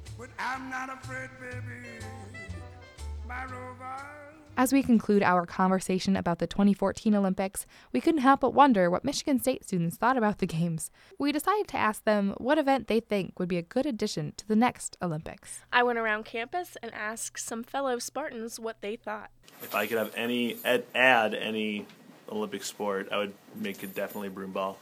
As 4.57 4.71
we 4.71 4.83
conclude 4.83 5.23
our 5.23 5.47
conversation 5.47 6.15
about 6.15 6.37
the 6.37 6.45
2014 6.45 7.15
Olympics, 7.15 7.65
we 7.91 7.99
couldn't 7.99 8.21
help 8.21 8.41
but 8.41 8.53
wonder 8.53 8.91
what 8.91 9.03
Michigan 9.03 9.39
State 9.39 9.65
students 9.65 9.97
thought 9.97 10.17
about 10.17 10.37
the 10.37 10.45
Games. 10.45 10.91
We 11.17 11.31
decided 11.31 11.67
to 11.69 11.77
ask 11.77 12.03
them 12.03 12.35
what 12.37 12.59
event 12.59 12.87
they 12.87 12.99
think 12.99 13.39
would 13.39 13.49
be 13.49 13.57
a 13.57 13.63
good 13.63 13.87
addition 13.87 14.33
to 14.37 14.47
the 14.47 14.55
next 14.55 14.97
Olympics. 15.01 15.61
I 15.73 15.81
went 15.81 15.97
around 15.97 16.25
campus 16.25 16.77
and 16.83 16.93
asked 16.93 17.39
some 17.39 17.63
fellow 17.63 17.97
Spartans 17.97 18.59
what 18.59 18.81
they 18.81 18.95
thought. 18.95 19.31
If 19.63 19.73
I 19.73 19.87
could 19.87 19.97
have 19.97 20.13
any 20.15 20.57
add, 20.63 20.85
add 20.93 21.33
any 21.33 21.87
Olympic 22.31 22.63
sport, 22.63 23.09
I 23.11 23.17
would 23.17 23.33
make 23.55 23.83
it 23.83 23.95
definitely 23.95 24.29
broomball. 24.29 24.75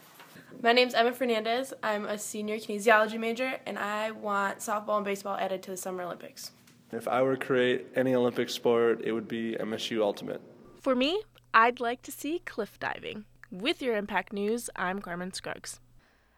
My 0.62 0.72
name's 0.72 0.93
Emma 0.93 1.14
Fernandez. 1.14 1.74
I'm 1.84 2.06
a 2.06 2.18
senior 2.18 2.58
kinesiology 2.58 3.20
major, 3.20 3.60
and 3.66 3.78
I 3.78 4.12
want 4.12 4.60
softball 4.60 4.97
and 4.97 5.06
baseball 5.06 5.36
added 5.38 5.62
to 5.64 5.72
the 5.72 5.78
Summer 5.78 6.04
Olympics. 6.04 6.51
If 6.91 7.08
I 7.08 7.22
were 7.22 7.36
to 7.36 7.45
create 7.45 7.88
any 7.95 8.14
Olympic 8.16 8.49
sport, 8.49 9.01
it 9.04 9.12
would 9.12 9.28
be 9.28 9.56
MSU 9.60 10.01
Ultimate. 10.01 10.41
For 10.80 10.95
me, 10.95 11.24
I'd 11.54 11.80
like 11.80 12.01
to 12.04 12.12
see 12.12 12.39
cliff 12.45 12.80
diving. 12.80 13.26
With 13.51 13.82
your 13.82 13.95
Impact 13.97 14.34
News, 14.34 14.70
I'm 14.76 14.99
Carmen 14.99 15.34
Scruggs. 15.34 15.80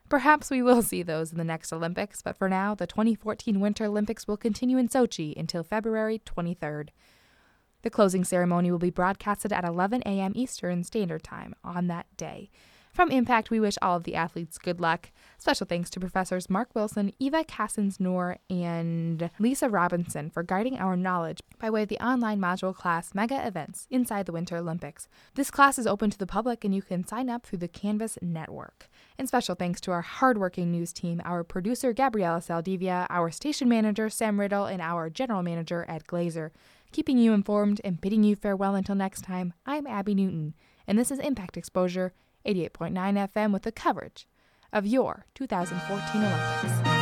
Perhaps 0.07 0.49
we 0.51 0.61
will 0.61 0.82
see 0.82 1.01
those 1.01 1.32
in 1.32 1.38
the 1.38 1.43
next 1.43 1.74
Olympics, 1.74 2.22
but 2.22 2.38
for 2.38 2.47
now, 2.47 2.76
the 2.76 2.88
2014 2.88 3.59
Winter 3.59 3.86
Olympics 3.86 4.28
will 4.28 4.38
continue 4.38 4.78
in 4.78 4.88
Sochi 4.88 5.36
until 5.36 5.63
February 5.63 6.22
23rd. 6.26 6.89
The 7.82 7.89
closing 7.89 8.24
ceremony 8.24 8.72
will 8.72 8.80
be 8.80 8.89
broadcasted 8.89 9.51
at 9.51 9.63
11 9.63 10.03
a.m. 10.05 10.34
Eastern 10.36 10.84
Standard 10.84 11.24
Time 11.24 11.55
on 11.63 11.88
that 11.88 12.07
day. 12.18 12.49
From 12.96 13.12
Impact, 13.12 13.52
we 13.52 13.60
wish 13.60 13.76
all 13.82 13.98
of 13.98 14.06
the 14.06 14.16
athletes 14.16 14.58
good 14.58 14.80
luck. 14.80 15.12
Special 15.38 15.68
thanks 15.68 15.89
to 15.89 16.00
Professors 16.00 16.50
Mark 16.50 16.74
Wilson, 16.74 17.12
Eva 17.20 17.43
Kassens-Noor, 17.43 18.38
and 18.50 19.30
Lisa 19.38 19.68
Robinson 19.68 20.30
for 20.30 20.43
guiding 20.43 20.78
our 20.78 20.96
knowledge 20.96 21.41
by 21.60 21.70
way 21.70 21.84
of 21.84 21.89
the 21.89 22.00
online 22.00 22.39
module 22.39 22.74
class 22.74 23.14
Mega 23.14 23.46
Events 23.46 23.86
Inside 23.89 24.28
the 24.28 24.32
Winter 24.32 24.56
Olympics. 24.56 25.10
This 25.34 25.52
class 25.52 25.78
is 25.78 25.86
open 25.86 26.10
to 26.10 26.18
the 26.18 26.26
public 26.26 26.64
and 26.64 26.74
you 26.74 26.82
can 26.82 27.06
sign 27.06 27.30
up 27.30 27.46
through 27.46 27.60
the 27.60 27.68
Canvas 27.68 28.18
network. 28.22 28.88
And 29.18 29.28
special 29.28 29.56
thanks 29.56 29.82
to 29.82 29.91
our 29.91 30.02
hardworking 30.02 30.72
news 30.72 30.93
team, 30.93 31.22
our 31.26 31.43
producer 31.43 31.91
Gabriela 31.91 32.39
Saldivia, 32.39 33.08
our 33.10 33.30
station 33.30 33.68
manager 33.68 34.10
Sam 34.10 34.39
Riddle, 34.39 34.68
and 34.68 34.82
our 34.82 35.10
general 35.10 35.43
manager 35.43 35.84
Ed 35.89 36.08
Glazer. 36.08 36.52
Keeping 36.93 37.18
you 37.18 37.34
informed 37.34 37.82
and 37.84 38.00
bidding 38.00 38.24
you 38.24 38.38
farewell 38.38 38.74
until 38.74 38.96
next 38.96 39.24
time, 39.24 39.54
I'm 39.66 39.86
Abby 39.86 40.16
Newton, 40.16 40.54
and 40.88 40.98
this 40.98 41.12
is 41.12 41.20
Impact 41.20 41.58
Exposure 41.58 42.14
88.9 42.46 42.91
FM 43.34 43.52
with 43.52 43.64
the 43.64 43.72
coverage 43.72 44.28
of 44.72 44.86
your 44.86 45.26
2014 45.36 46.22
Olympics. 46.22 46.95